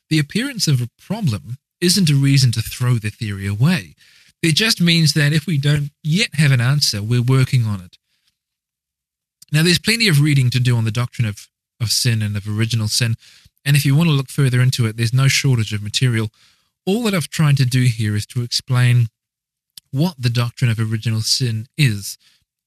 the 0.08 0.18
appearance 0.18 0.68
of 0.68 0.80
a 0.80 0.90
problem 1.00 1.58
isn't 1.80 2.10
a 2.10 2.14
reason 2.14 2.52
to 2.52 2.62
throw 2.62 2.94
the 2.94 3.10
theory 3.10 3.46
away. 3.46 3.94
It 4.42 4.54
just 4.54 4.80
means 4.80 5.14
that 5.14 5.32
if 5.32 5.46
we 5.46 5.58
don't 5.58 5.90
yet 6.02 6.34
have 6.34 6.52
an 6.52 6.60
answer, 6.60 7.02
we're 7.02 7.22
working 7.22 7.64
on 7.64 7.80
it. 7.80 7.96
Now, 9.52 9.62
there's 9.62 9.78
plenty 9.78 10.08
of 10.08 10.20
reading 10.20 10.50
to 10.50 10.60
do 10.60 10.76
on 10.76 10.84
the 10.84 10.90
doctrine 10.90 11.28
of, 11.28 11.48
of 11.80 11.90
sin 11.90 12.22
and 12.22 12.36
of 12.36 12.48
original 12.48 12.88
sin, 12.88 13.16
and 13.64 13.76
if 13.76 13.84
you 13.84 13.94
want 13.94 14.08
to 14.08 14.14
look 14.14 14.30
further 14.30 14.60
into 14.60 14.86
it, 14.86 14.96
there's 14.96 15.12
no 15.12 15.28
shortage 15.28 15.72
of 15.72 15.82
material. 15.82 16.30
All 16.86 17.02
that 17.04 17.14
I've 17.14 17.28
tried 17.28 17.56
to 17.58 17.64
do 17.64 17.82
here 17.82 18.16
is 18.16 18.26
to 18.26 18.42
explain 18.42 19.08
what 19.90 20.14
the 20.18 20.30
doctrine 20.30 20.70
of 20.70 20.80
original 20.80 21.20
sin 21.20 21.66
is 21.76 22.18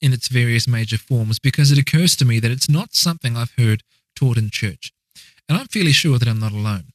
in 0.05 0.13
its 0.13 0.27
various 0.27 0.67
major 0.67 0.97
forms, 0.97 1.39
because 1.39 1.71
it 1.71 1.79
occurs 1.79 2.15
to 2.15 2.25
me 2.25 2.39
that 2.39 2.51
it's 2.51 2.69
not 2.69 2.93
something 2.93 3.35
I've 3.35 3.55
heard 3.57 3.81
taught 4.15 4.37
in 4.37 4.51
church. 4.51 4.93
And 5.49 5.57
I'm 5.57 5.67
fairly 5.67 5.91
sure 5.91 6.19
that 6.19 6.27
I'm 6.27 6.39
not 6.39 6.51
alone. 6.51 6.85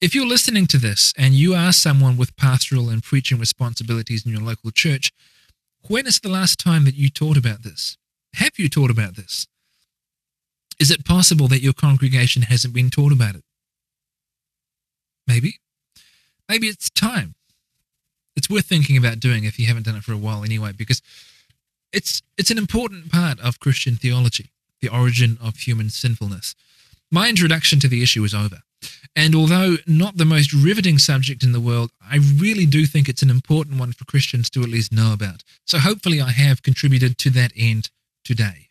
If 0.00 0.14
you're 0.14 0.26
listening 0.26 0.66
to 0.68 0.78
this 0.78 1.12
and 1.18 1.34
you 1.34 1.54
are 1.54 1.72
someone 1.72 2.16
with 2.16 2.36
pastoral 2.36 2.88
and 2.88 3.02
preaching 3.02 3.38
responsibilities 3.38 4.24
in 4.24 4.30
your 4.30 4.40
local 4.40 4.70
church, 4.70 5.10
when 5.88 6.06
is 6.06 6.20
the 6.20 6.28
last 6.28 6.58
time 6.60 6.84
that 6.84 6.94
you 6.94 7.10
taught 7.10 7.36
about 7.36 7.62
this? 7.62 7.96
Have 8.34 8.52
you 8.56 8.68
taught 8.68 8.90
about 8.90 9.16
this? 9.16 9.46
Is 10.78 10.90
it 10.90 11.04
possible 11.04 11.48
that 11.48 11.62
your 11.62 11.72
congregation 11.72 12.42
hasn't 12.42 12.74
been 12.74 12.90
taught 12.90 13.12
about 13.12 13.34
it? 13.34 13.44
Maybe. 15.26 15.58
Maybe 16.48 16.68
it's 16.68 16.88
time. 16.90 17.34
It's 18.36 18.50
worth 18.50 18.66
thinking 18.66 18.96
about 18.96 19.18
doing 19.18 19.44
if 19.44 19.58
you 19.58 19.66
haven't 19.66 19.86
done 19.86 19.96
it 19.96 20.04
for 20.04 20.12
a 20.12 20.18
while 20.18 20.44
anyway, 20.44 20.72
because 20.76 21.00
it's 21.92 22.22
it's 22.36 22.50
an 22.50 22.58
important 22.58 23.10
part 23.10 23.40
of 23.40 23.60
Christian 23.60 23.96
theology, 23.96 24.50
the 24.80 24.88
origin 24.88 25.38
of 25.42 25.56
human 25.56 25.90
sinfulness. 25.90 26.54
My 27.10 27.28
introduction 27.28 27.80
to 27.80 27.88
the 27.88 28.02
issue 28.02 28.24
is 28.24 28.34
over. 28.34 28.62
And 29.14 29.34
although 29.34 29.76
not 29.86 30.18
the 30.18 30.26
most 30.26 30.52
riveting 30.52 30.98
subject 30.98 31.42
in 31.42 31.52
the 31.52 31.60
world, 31.60 31.90
I 32.02 32.16
really 32.16 32.66
do 32.66 32.84
think 32.84 33.08
it's 33.08 33.22
an 33.22 33.30
important 33.30 33.80
one 33.80 33.92
for 33.92 34.04
Christians 34.04 34.50
to 34.50 34.62
at 34.62 34.68
least 34.68 34.92
know 34.92 35.12
about. 35.12 35.42
So 35.64 35.78
hopefully 35.78 36.20
I 36.20 36.32
have 36.32 36.62
contributed 36.62 37.16
to 37.18 37.30
that 37.30 37.52
end 37.56 37.90
today. 38.24 38.68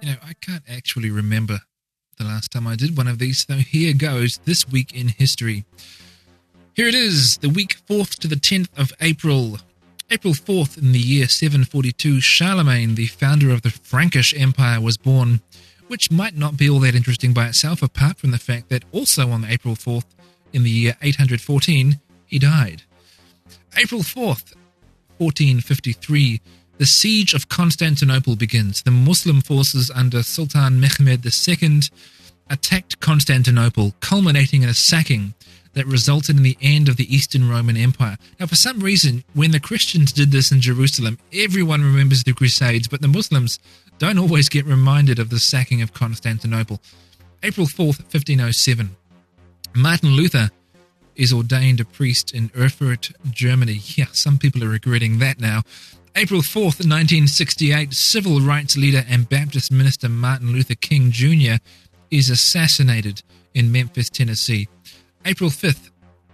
You 0.00 0.10
know, 0.10 0.16
I 0.22 0.32
can't 0.40 0.64
actually 0.68 1.10
remember 1.10 1.60
the 2.16 2.24
last 2.24 2.52
time 2.52 2.66
I 2.66 2.76
did 2.76 2.96
one 2.96 3.08
of 3.08 3.18
these, 3.18 3.44
so 3.46 3.54
here 3.54 3.92
goes 3.92 4.38
this 4.44 4.68
week 4.68 4.94
in 4.94 5.08
history. 5.08 5.64
Here 6.74 6.88
it 6.88 6.94
is, 6.96 7.36
the 7.36 7.50
week 7.50 7.76
4th 7.88 8.18
to 8.18 8.26
the 8.26 8.34
10th 8.34 8.68
of 8.76 8.92
April. 9.00 9.58
April 10.10 10.34
4th 10.34 10.76
in 10.76 10.90
the 10.90 10.98
year 10.98 11.28
742, 11.28 12.20
Charlemagne, 12.20 12.96
the 12.96 13.06
founder 13.06 13.52
of 13.52 13.62
the 13.62 13.70
Frankish 13.70 14.34
Empire, 14.36 14.80
was 14.80 14.96
born 14.96 15.40
which 15.86 16.10
might 16.10 16.36
not 16.36 16.56
be 16.56 16.68
all 16.68 16.80
that 16.80 16.96
interesting 16.96 17.32
by 17.32 17.46
itself, 17.46 17.80
apart 17.80 18.16
from 18.16 18.32
the 18.32 18.38
fact 18.38 18.70
that 18.70 18.84
also 18.90 19.30
on 19.30 19.44
April 19.44 19.76
4th, 19.76 20.06
in 20.52 20.64
the 20.64 20.70
year 20.70 20.96
814, 21.00 22.00
he 22.26 22.40
died. 22.40 22.82
April 23.76 24.00
4th, 24.00 24.56
1453, 25.18 26.40
the 26.78 26.86
siege 26.86 27.34
of 27.34 27.48
Constantinople 27.48 28.34
begins. 28.34 28.82
The 28.82 28.90
Muslim 28.90 29.42
forces 29.42 29.92
under 29.94 30.24
Sultan 30.24 30.80
Mehmed 30.80 31.24
II 31.24 31.80
attacked 32.50 32.98
Constantinople, 32.98 33.94
culminating 34.00 34.62
in 34.62 34.68
a 34.68 34.74
sacking 34.74 35.34
that 35.74 35.86
resulted 35.86 36.36
in 36.36 36.42
the 36.42 36.58
end 36.60 36.88
of 36.88 36.96
the 36.96 37.14
Eastern 37.14 37.48
Roman 37.48 37.76
Empire. 37.76 38.16
Now, 38.40 38.46
for 38.46 38.56
some 38.56 38.80
reason, 38.80 39.24
when 39.34 39.50
the 39.50 39.60
Christians 39.60 40.12
did 40.12 40.30
this 40.30 40.50
in 40.50 40.60
Jerusalem, 40.60 41.18
everyone 41.32 41.82
remembers 41.82 42.24
the 42.24 42.32
Crusades, 42.32 42.88
but 42.88 43.00
the 43.00 43.08
Muslims 43.08 43.58
don't 43.98 44.18
always 44.18 44.48
get 44.48 44.64
reminded 44.64 45.18
of 45.18 45.30
the 45.30 45.38
sacking 45.38 45.82
of 45.82 45.94
Constantinople. 45.94 46.80
April 47.42 47.66
4th, 47.66 48.00
1507. 48.12 48.96
Martin 49.74 50.10
Luther 50.10 50.50
is 51.16 51.32
ordained 51.32 51.80
a 51.80 51.84
priest 51.84 52.32
in 52.32 52.50
Erfurt, 52.56 53.12
Germany. 53.30 53.80
Yeah, 53.96 54.06
some 54.12 54.38
people 54.38 54.64
are 54.64 54.68
regretting 54.68 55.18
that 55.18 55.40
now. 55.40 55.62
April 56.16 56.42
4th, 56.42 56.80
1968, 56.80 57.92
civil 57.92 58.40
rights 58.40 58.76
leader 58.76 59.04
and 59.08 59.28
Baptist 59.28 59.72
minister 59.72 60.08
Martin 60.08 60.52
Luther 60.52 60.76
King 60.76 61.10
Jr. 61.10 61.56
is 62.10 62.30
assassinated 62.30 63.22
in 63.52 63.72
Memphis, 63.72 64.08
Tennessee. 64.10 64.68
April 65.24 65.50
5th, 65.50 65.90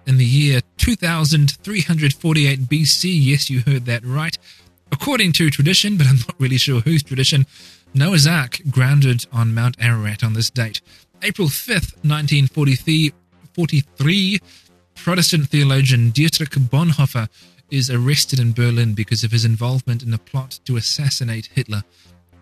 in 0.07 0.17
the 0.17 0.25
year 0.25 0.61
2348 0.79 2.61
BC, 2.61 3.19
yes, 3.23 3.51
you 3.51 3.61
heard 3.61 3.85
that 3.85 4.05
right, 4.05 4.37
According 4.93 5.33
to 5.33 5.51
tradition, 5.51 5.97
but 5.97 6.07
I'm 6.07 6.17
not 6.17 6.35
really 6.39 6.59
sure 6.59 6.81
whose 6.81 7.03
tradition, 7.03 7.47
Noah's 7.95 8.27
Ark 8.27 8.61
grounded 8.71 9.25
on 9.33 9.55
Mount 9.55 9.77
Ararat 9.81 10.23
on 10.25 10.35
this 10.35 10.51
date. 10.51 10.83
April 11.23 11.49
5th, 11.49 11.95
1943, 12.05 14.41
Protestant 14.95 15.49
theologian 15.49 16.11
Dietrich 16.11 16.51
Bonhoeffer 16.51 17.29
is 17.71 17.91
arrested 17.91 18.39
in 18.41 18.53
Berlin 18.53 18.93
because 18.95 19.25
of 19.25 19.31
his 19.31 19.45
involvement 19.45 20.03
in 20.03 20.13
a 20.13 20.19
plot 20.19 20.59
to 20.65 20.77
assassinate 20.77 21.51
Hitler. 21.55 21.85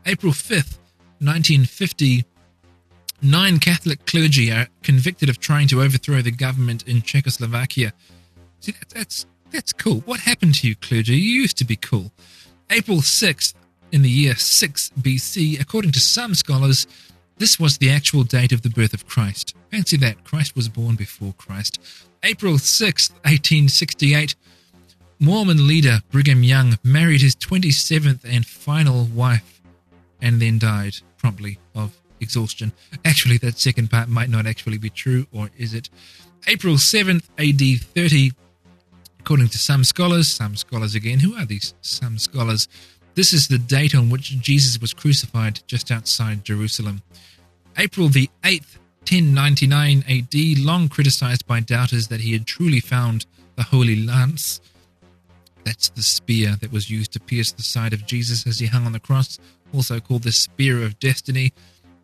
April 0.07 0.33
5th, 0.33 0.79
1950, 1.21 2.25
nine 3.23 3.59
Catholic 3.59 4.07
clergy 4.07 4.51
are 4.51 4.69
convicted 4.83 5.29
of 5.29 5.39
trying 5.39 5.69
to 5.69 5.83
overthrow 5.83 6.23
the 6.23 6.31
government 6.31 6.87
in 6.87 7.03
Czechoslovakia. 7.03 7.93
See, 8.61 8.73
that, 8.73 8.89
that's 8.91 9.27
that's 9.51 9.73
cool. 9.73 10.01
What 10.01 10.21
happened 10.21 10.55
to 10.57 10.69
you, 10.69 10.77
clergy? 10.77 11.17
You 11.17 11.41
used 11.43 11.57
to 11.59 11.65
be 11.65 11.77
cool. 11.77 12.13
April 12.71 12.99
6th, 12.99 13.55
in 13.93 14.03
the 14.03 14.11
year 14.11 14.35
6 14.35 14.91
BC, 15.01 15.59
according 15.61 15.93
to 15.93 16.01
some 16.01 16.35
scholars, 16.35 16.87
this 17.39 17.59
was 17.59 17.79
the 17.79 17.91
actual 17.91 18.25
date 18.25 18.53
of 18.53 18.63
the 18.63 18.69
birth 18.69 18.93
of 18.93 19.07
Christ. 19.07 19.55
Fancy 19.71 19.97
that, 19.99 20.25
Christ 20.25 20.55
was 20.55 20.69
born 20.69 20.97
before 20.97 21.33
Christ. 21.39 21.81
April 22.23 22.55
6th, 22.55 23.13
1868, 23.25 24.35
Mormon 25.21 25.67
leader 25.67 26.01
Brigham 26.11 26.43
Young 26.43 26.79
married 26.85 27.23
his 27.23 27.35
27th 27.37 28.21
and 28.25 28.47
final 28.47 29.05
wife 29.05 29.61
and 30.21 30.43
then 30.43 30.59
died 30.59 30.97
promptly 31.17 31.59
of 31.75 31.97
exhaustion. 32.21 32.73
Actually, 33.05 33.39
that 33.39 33.59
second 33.59 33.91
part 33.91 34.09
might 34.09 34.29
not 34.29 34.47
actually 34.47 34.79
be 34.79 34.91
true, 34.91 35.27
or 35.33 35.51
is 35.57 35.75
it? 35.75 35.89
April 36.47 36.75
7th, 36.75 37.25
AD 37.39 37.81
30, 37.83 38.33
according 39.21 39.49
to 39.49 39.59
some 39.59 39.85
scholars, 39.85 40.33
some 40.33 40.57
scholars 40.57 40.95
again, 40.95 41.21
who 41.21 41.35
are 41.37 41.45
these 41.45 41.75
some 41.81 42.19
scholars? 42.19 42.69
This 43.15 43.33
is 43.33 43.49
the 43.49 43.59
date 43.59 43.95
on 43.95 44.11
which 44.11 44.39
Jesus 44.41 44.81
was 44.81 44.95
crucified 44.95 45.61
just 45.67 45.91
outside 45.91 46.45
Jerusalem. 46.45 47.03
April 47.77 48.09
the 48.09 48.31
8th, 48.45 48.79
1099 49.01 50.05
AD, 50.09 50.59
long 50.65 50.89
criticized 50.89 51.47
by 51.47 51.61
doubters 51.61 52.09
that 52.09 52.21
he 52.21 52.33
had 52.33 52.47
truly 52.47 52.81
found 52.81 53.27
the 53.57 53.65
Holy 53.65 53.97
Lance. 53.97 54.61
That's 55.65 55.91
the 55.91 56.03
spear 56.03 56.57
that 56.61 56.73
was 56.73 56.91
used 56.91 57.13
to 57.13 57.21
pierce 57.21 57.53
the 57.53 57.63
side 57.63 57.93
of 57.93 58.07
Jesus 58.07 58.47
as 58.47 58.59
he 58.59 58.67
hung 58.67 58.87
on 58.87 58.93
the 58.93 59.01
cross, 59.01 59.39
also 59.75 60.01
called 60.01 60.23
the 60.23 60.33
Spear 60.33 60.83
of 60.83 60.99
Destiny. 60.99 61.53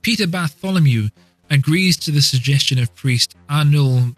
Peter 0.05 0.27
Bartholomew 0.27 1.09
agrees 1.49 1.97
to 1.97 2.11
the 2.11 2.21
suggestion 2.21 2.79
of 2.79 2.95
priest 2.95 3.35
Arnul 3.49 4.15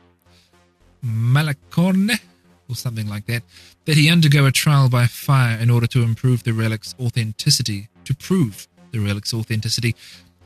Malecorne, 1.05 2.19
or 2.69 2.75
something 2.75 3.09
like 3.09 3.27
that, 3.27 3.45
that 3.85 3.97
he 3.97 4.11
undergo 4.11 4.47
a 4.47 4.51
trial 4.51 4.89
by 4.89 5.07
fire 5.07 5.57
in 5.57 5.71
order 5.71 5.87
to 5.87 6.03
improve 6.03 6.43
the 6.43 6.53
relic's 6.53 6.97
authenticity, 6.99 7.89
to 8.05 8.17
prove 8.17 8.67
the 8.91 8.99
relic's 8.99 9.33
authenticity. 9.33 9.95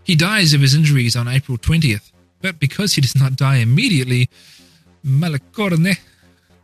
He 0.04 0.14
dies 0.14 0.52
of 0.52 0.60
his 0.60 0.74
injuries 0.74 1.16
on 1.16 1.26
April 1.26 1.56
20th, 1.56 2.12
but 2.42 2.60
because 2.60 2.92
he 2.92 3.00
does 3.00 3.16
not 3.16 3.36
die 3.36 3.56
immediately, 3.56 4.28
Malecorne 5.02 5.96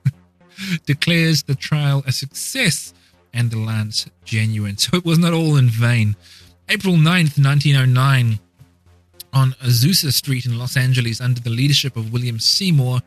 declares 0.85 1.45
the 1.45 1.55
trial 1.55 2.03
a 2.07 2.13
success 2.13 2.93
and 3.33 3.51
the 3.51 3.59
lance 3.59 4.07
genuine. 4.27 4.77
So 4.77 4.99
it 4.99 5.05
was 5.07 5.19
not 5.19 5.33
all 5.33 5.57
in 5.57 5.71
vain. 5.71 6.15
April 6.69 6.97
9th, 6.97 7.43
1909, 7.43 8.39
on 9.33 9.53
Azusa 9.63 10.13
Street 10.13 10.47
in 10.47 10.59
Los 10.59 10.77
Angeles, 10.77 11.21
under 11.21 11.41
the 11.41 11.51
leadership 11.51 11.97
of 11.97 12.13
William 12.13 12.39
Seymour, 12.39 13.01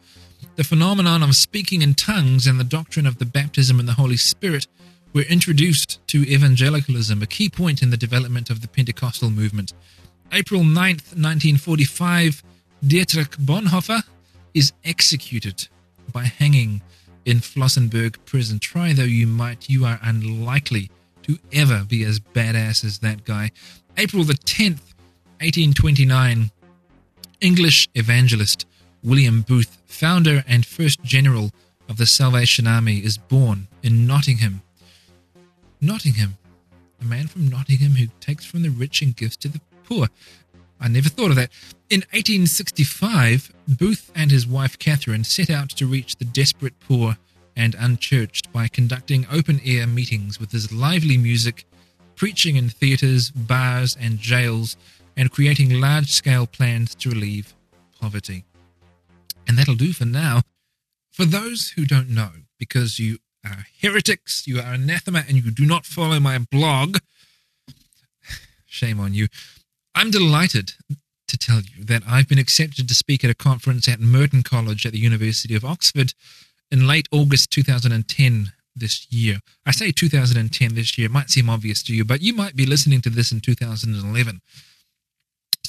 the 0.56 0.64
phenomenon 0.64 1.24
of 1.24 1.36
speaking 1.36 1.82
in 1.82 1.94
tongues 1.94 2.48
and 2.48 2.60
the 2.60 2.64
doctrine 2.64 3.06
of 3.06 3.18
the 3.18 3.26
baptism 3.26 3.80
in 3.80 3.86
the 3.86 3.94
Holy 3.94 4.18
Spirit 4.18 4.68
were 5.14 5.24
introduced 5.24 6.00
to 6.08 6.20
evangelicalism, 6.30 7.22
a 7.22 7.28
key 7.28 7.50
point 7.50 7.82
in 7.82 7.90
the 7.90 7.98
development 7.98 8.50
of 8.50 8.62
the 8.62 8.68
Pentecostal 8.68 9.30
movement. 9.30 9.74
April 10.32 10.62
9th, 10.62 11.16
1945, 11.16 12.44
Dietrich 12.86 13.32
Bonhoeffer 13.32 14.04
is 14.54 14.72
executed 14.84 15.68
by 16.12 16.24
hanging 16.26 16.82
in 17.26 17.38
Flossenburg 17.38 18.18
prison. 18.26 18.60
Try 18.60 18.94
though 18.94 19.04
you 19.04 19.28
might, 19.28 19.70
you 19.70 19.86
are 19.86 20.00
unlikely 20.02 20.90
to 21.24 21.40
ever 21.52 21.84
be 21.84 22.04
as 22.04 22.20
badass 22.20 22.84
as 22.84 23.00
that 23.00 23.26
guy. 23.26 23.52
April 23.98 24.24
the 24.24 24.34
10th, 24.34 24.94
1829, 25.42 26.52
English 27.40 27.88
evangelist 27.96 28.66
William 29.02 29.42
Booth, 29.42 29.78
founder 29.86 30.44
and 30.46 30.66
first 30.66 31.02
general 31.02 31.52
of 31.88 31.96
the 31.96 32.06
Salvation 32.06 32.68
Army, 32.68 32.98
is 32.98 33.18
born 33.18 33.70
in 33.82 34.06
Nottingham. 34.06 34.62
Nottingham, 35.80 36.38
a 37.00 37.06
man 37.06 37.28
from 37.28 37.48
Nottingham 37.48 37.94
who 37.94 38.08
takes 38.20 38.44
from 38.44 38.64
the 38.64 38.70
rich 38.70 39.02
and 39.02 39.16
gives 39.16 39.38
to 39.38 39.48
the 39.48 39.62
poor. 39.86 40.08
I 40.78 40.90
never 40.90 41.08
thought 41.08 41.30
of 41.30 41.38
that. 41.38 41.52
In 41.90 42.02
1865, 42.12 43.54
Booth 43.66 44.12
and 44.14 44.32
his 44.32 44.46
wife 44.46 44.78
Catherine 44.78 45.24
set 45.24 45.50
out 45.50 45.70
to 45.70 45.88
reach 45.88 46.18
the 46.18 46.26
desperate 46.26 46.78
poor 46.82 47.16
and 47.56 47.76
unchurched 47.80 48.52
by 48.52 48.68
conducting 48.68 49.26
open 49.32 49.62
air 49.64 49.88
meetings 49.88 50.38
with 50.38 50.52
his 50.52 50.74
lively 50.74 51.18
music, 51.18 51.66
preaching 52.18 52.58
in 52.58 52.68
theatres, 52.68 53.32
bars, 53.32 53.96
and 53.98 54.20
jails, 54.20 54.76
and 55.20 55.30
creating 55.32 55.82
large 55.82 56.10
scale 56.10 56.48
plans 56.48 56.96
to 56.96 57.10
relieve 57.10 57.54
poverty. 58.00 58.46
And 59.46 59.58
that'll 59.58 59.76
do 59.76 59.92
for 59.92 60.06
now. 60.06 60.44
For 61.12 61.26
those 61.26 61.72
who 61.72 61.84
don't 61.86 62.10
know, 62.10 62.30
because 62.58 63.00
you 63.00 63.18
are 63.46 63.66
heretics, 63.82 64.48
you 64.48 64.62
are 64.62 64.74
anathema, 64.74 65.26
and 65.28 65.36
you 65.36 65.52
do 65.52 65.66
not 65.66 65.86
follow 65.86 66.22
my 66.22 66.38
blog, 66.38 67.00
shame 68.66 69.02
on 69.02 69.14
you. 69.14 69.28
I'm 69.94 70.10
delighted 70.10 70.72
to 71.28 71.38
tell 71.38 71.60
you 71.60 71.84
that 71.84 72.04
I've 72.08 72.30
been 72.30 72.40
accepted 72.40 72.88
to 72.88 72.96
speak 72.96 73.26
at 73.26 73.30
a 73.30 73.36
conference 73.36 73.90
at 73.90 74.00
Merton 74.00 74.42
College 74.42 74.86
at 74.86 74.94
the 74.94 75.00
University 75.00 75.54
of 75.54 75.66
Oxford 75.66 76.14
in 76.72 76.88
late 76.88 77.10
August 77.12 77.52
2010 77.52 78.54
this 78.74 79.06
year. 79.12 79.40
I 79.66 79.72
say 79.72 79.92
2010 79.92 80.76
this 80.76 80.98
year, 80.98 81.08
it 81.08 81.12
might 81.12 81.30
seem 81.30 81.50
obvious 81.50 81.84
to 81.84 81.94
you, 81.94 82.06
but 82.06 82.22
you 82.22 82.34
might 82.34 82.56
be 82.56 82.66
listening 82.66 83.02
to 83.02 83.10
this 83.10 83.34
in 83.34 83.42
2011. 83.42 84.40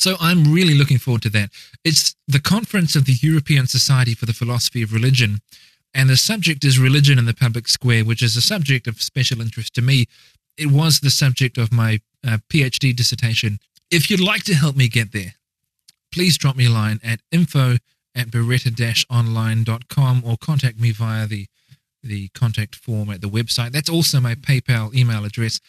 So 0.00 0.16
I'm 0.18 0.50
really 0.50 0.72
looking 0.72 0.96
forward 0.98 1.20
to 1.22 1.30
that. 1.30 1.50
It's 1.84 2.16
the 2.26 2.40
conference 2.40 2.96
of 2.96 3.04
the 3.04 3.18
European 3.20 3.66
Society 3.66 4.14
for 4.14 4.24
the 4.24 4.32
Philosophy 4.32 4.82
of 4.82 4.94
Religion, 4.94 5.42
and 5.92 6.08
the 6.08 6.16
subject 6.16 6.64
is 6.64 6.78
religion 6.78 7.18
in 7.18 7.26
the 7.26 7.34
public 7.34 7.68
square, 7.68 8.02
which 8.02 8.22
is 8.22 8.34
a 8.34 8.40
subject 8.40 8.86
of 8.86 9.02
special 9.02 9.42
interest 9.42 9.74
to 9.74 9.82
me. 9.82 10.06
It 10.56 10.70
was 10.70 11.00
the 11.00 11.10
subject 11.10 11.58
of 11.58 11.70
my 11.70 12.00
uh, 12.26 12.38
PhD 12.48 12.96
dissertation. 12.96 13.58
If 13.90 14.10
you'd 14.10 14.20
like 14.20 14.42
to 14.44 14.54
help 14.54 14.74
me 14.74 14.88
get 14.88 15.12
there, 15.12 15.34
please 16.10 16.38
drop 16.38 16.56
me 16.56 16.64
a 16.64 16.70
line 16.70 17.00
at 17.04 17.20
info 17.30 17.76
at 18.14 18.28
beretta-online.com 18.28 20.22
or 20.24 20.38
contact 20.38 20.80
me 20.80 20.92
via 20.92 21.26
the 21.26 21.46
the 22.02 22.28
contact 22.28 22.74
form 22.74 23.10
at 23.10 23.20
the 23.20 23.28
website. 23.28 23.72
That's 23.72 23.90
also 23.90 24.18
my 24.18 24.34
PayPal 24.34 24.94
email 24.94 25.26
address. 25.26 25.60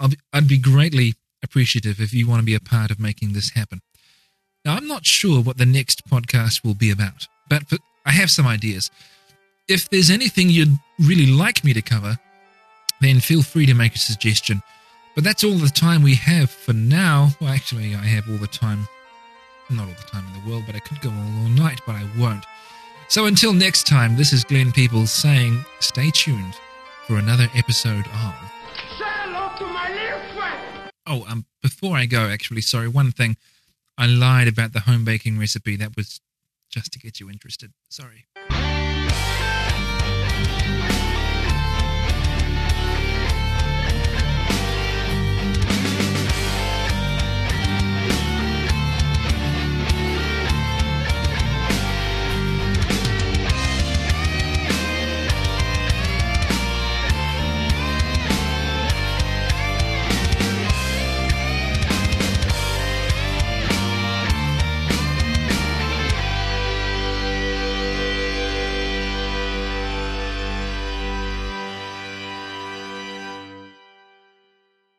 Be, 0.00 0.16
I'd 0.32 0.48
be 0.48 0.56
greatly 0.56 1.12
appreciative 1.44 2.00
if 2.00 2.12
you 2.12 2.26
want 2.26 2.40
to 2.40 2.46
be 2.46 2.54
a 2.54 2.60
part 2.60 2.90
of 2.90 2.98
making 2.98 3.32
this 3.32 3.50
happen. 3.50 3.80
Now, 4.64 4.74
I'm 4.74 4.88
not 4.88 5.04
sure 5.04 5.42
what 5.42 5.58
the 5.58 5.66
next 5.66 6.08
podcast 6.08 6.64
will 6.64 6.74
be 6.74 6.90
about, 6.90 7.28
but, 7.48 7.62
I 8.06 8.12
have 8.12 8.30
some 8.30 8.46
ideas. 8.46 8.90
If 9.66 9.88
there's 9.88 10.10
anything 10.10 10.50
you'd 10.50 10.76
really 10.98 11.24
like 11.24 11.64
me 11.64 11.72
to 11.72 11.80
cover, 11.80 12.18
then 13.00 13.18
feel 13.18 13.42
free 13.42 13.64
to 13.64 13.72
make 13.72 13.94
a 13.94 13.98
suggestion. 13.98 14.60
But 15.14 15.24
that's 15.24 15.42
all 15.42 15.54
the 15.54 15.68
time 15.68 16.02
we 16.02 16.14
have 16.16 16.50
for 16.50 16.74
now. 16.74 17.30
Well, 17.40 17.48
actually, 17.48 17.94
I 17.94 18.04
have 18.04 18.28
all 18.28 18.36
the 18.36 18.46
time 18.46 18.86
not 19.70 19.88
all 19.88 19.94
the 19.94 20.10
time 20.10 20.24
in 20.26 20.42
the 20.42 20.50
world, 20.50 20.64
but 20.66 20.74
I 20.74 20.80
could 20.80 21.00
go 21.00 21.10
all, 21.10 21.16
all 21.16 21.48
night, 21.48 21.80
but 21.86 21.94
I 21.94 22.06
won't. 22.18 22.44
So 23.08 23.26
until 23.26 23.52
next 23.52 23.86
time, 23.86 24.16
this 24.16 24.32
is 24.32 24.44
Glenn 24.44 24.72
Peoples 24.72 25.10
saying 25.10 25.64
stay 25.80 26.10
tuned 26.10 26.54
for 27.06 27.16
another 27.16 27.48
episode 27.54 28.06
of. 28.06 28.34
Say 28.98 29.04
hello 29.04 29.50
to 29.58 29.66
my 29.66 29.88
little. 29.90 30.23
Oh, 31.06 31.24
um, 31.28 31.46
before 31.62 31.96
I 31.96 32.06
go, 32.06 32.28
actually, 32.28 32.62
sorry, 32.62 32.88
one 32.88 33.12
thing. 33.12 33.36
I 33.96 34.06
lied 34.06 34.48
about 34.48 34.72
the 34.72 34.80
home 34.80 35.04
baking 35.04 35.38
recipe. 35.38 35.76
That 35.76 35.96
was 35.96 36.20
just 36.70 36.92
to 36.92 36.98
get 36.98 37.20
you 37.20 37.30
interested. 37.30 37.72
Sorry. 37.88 38.26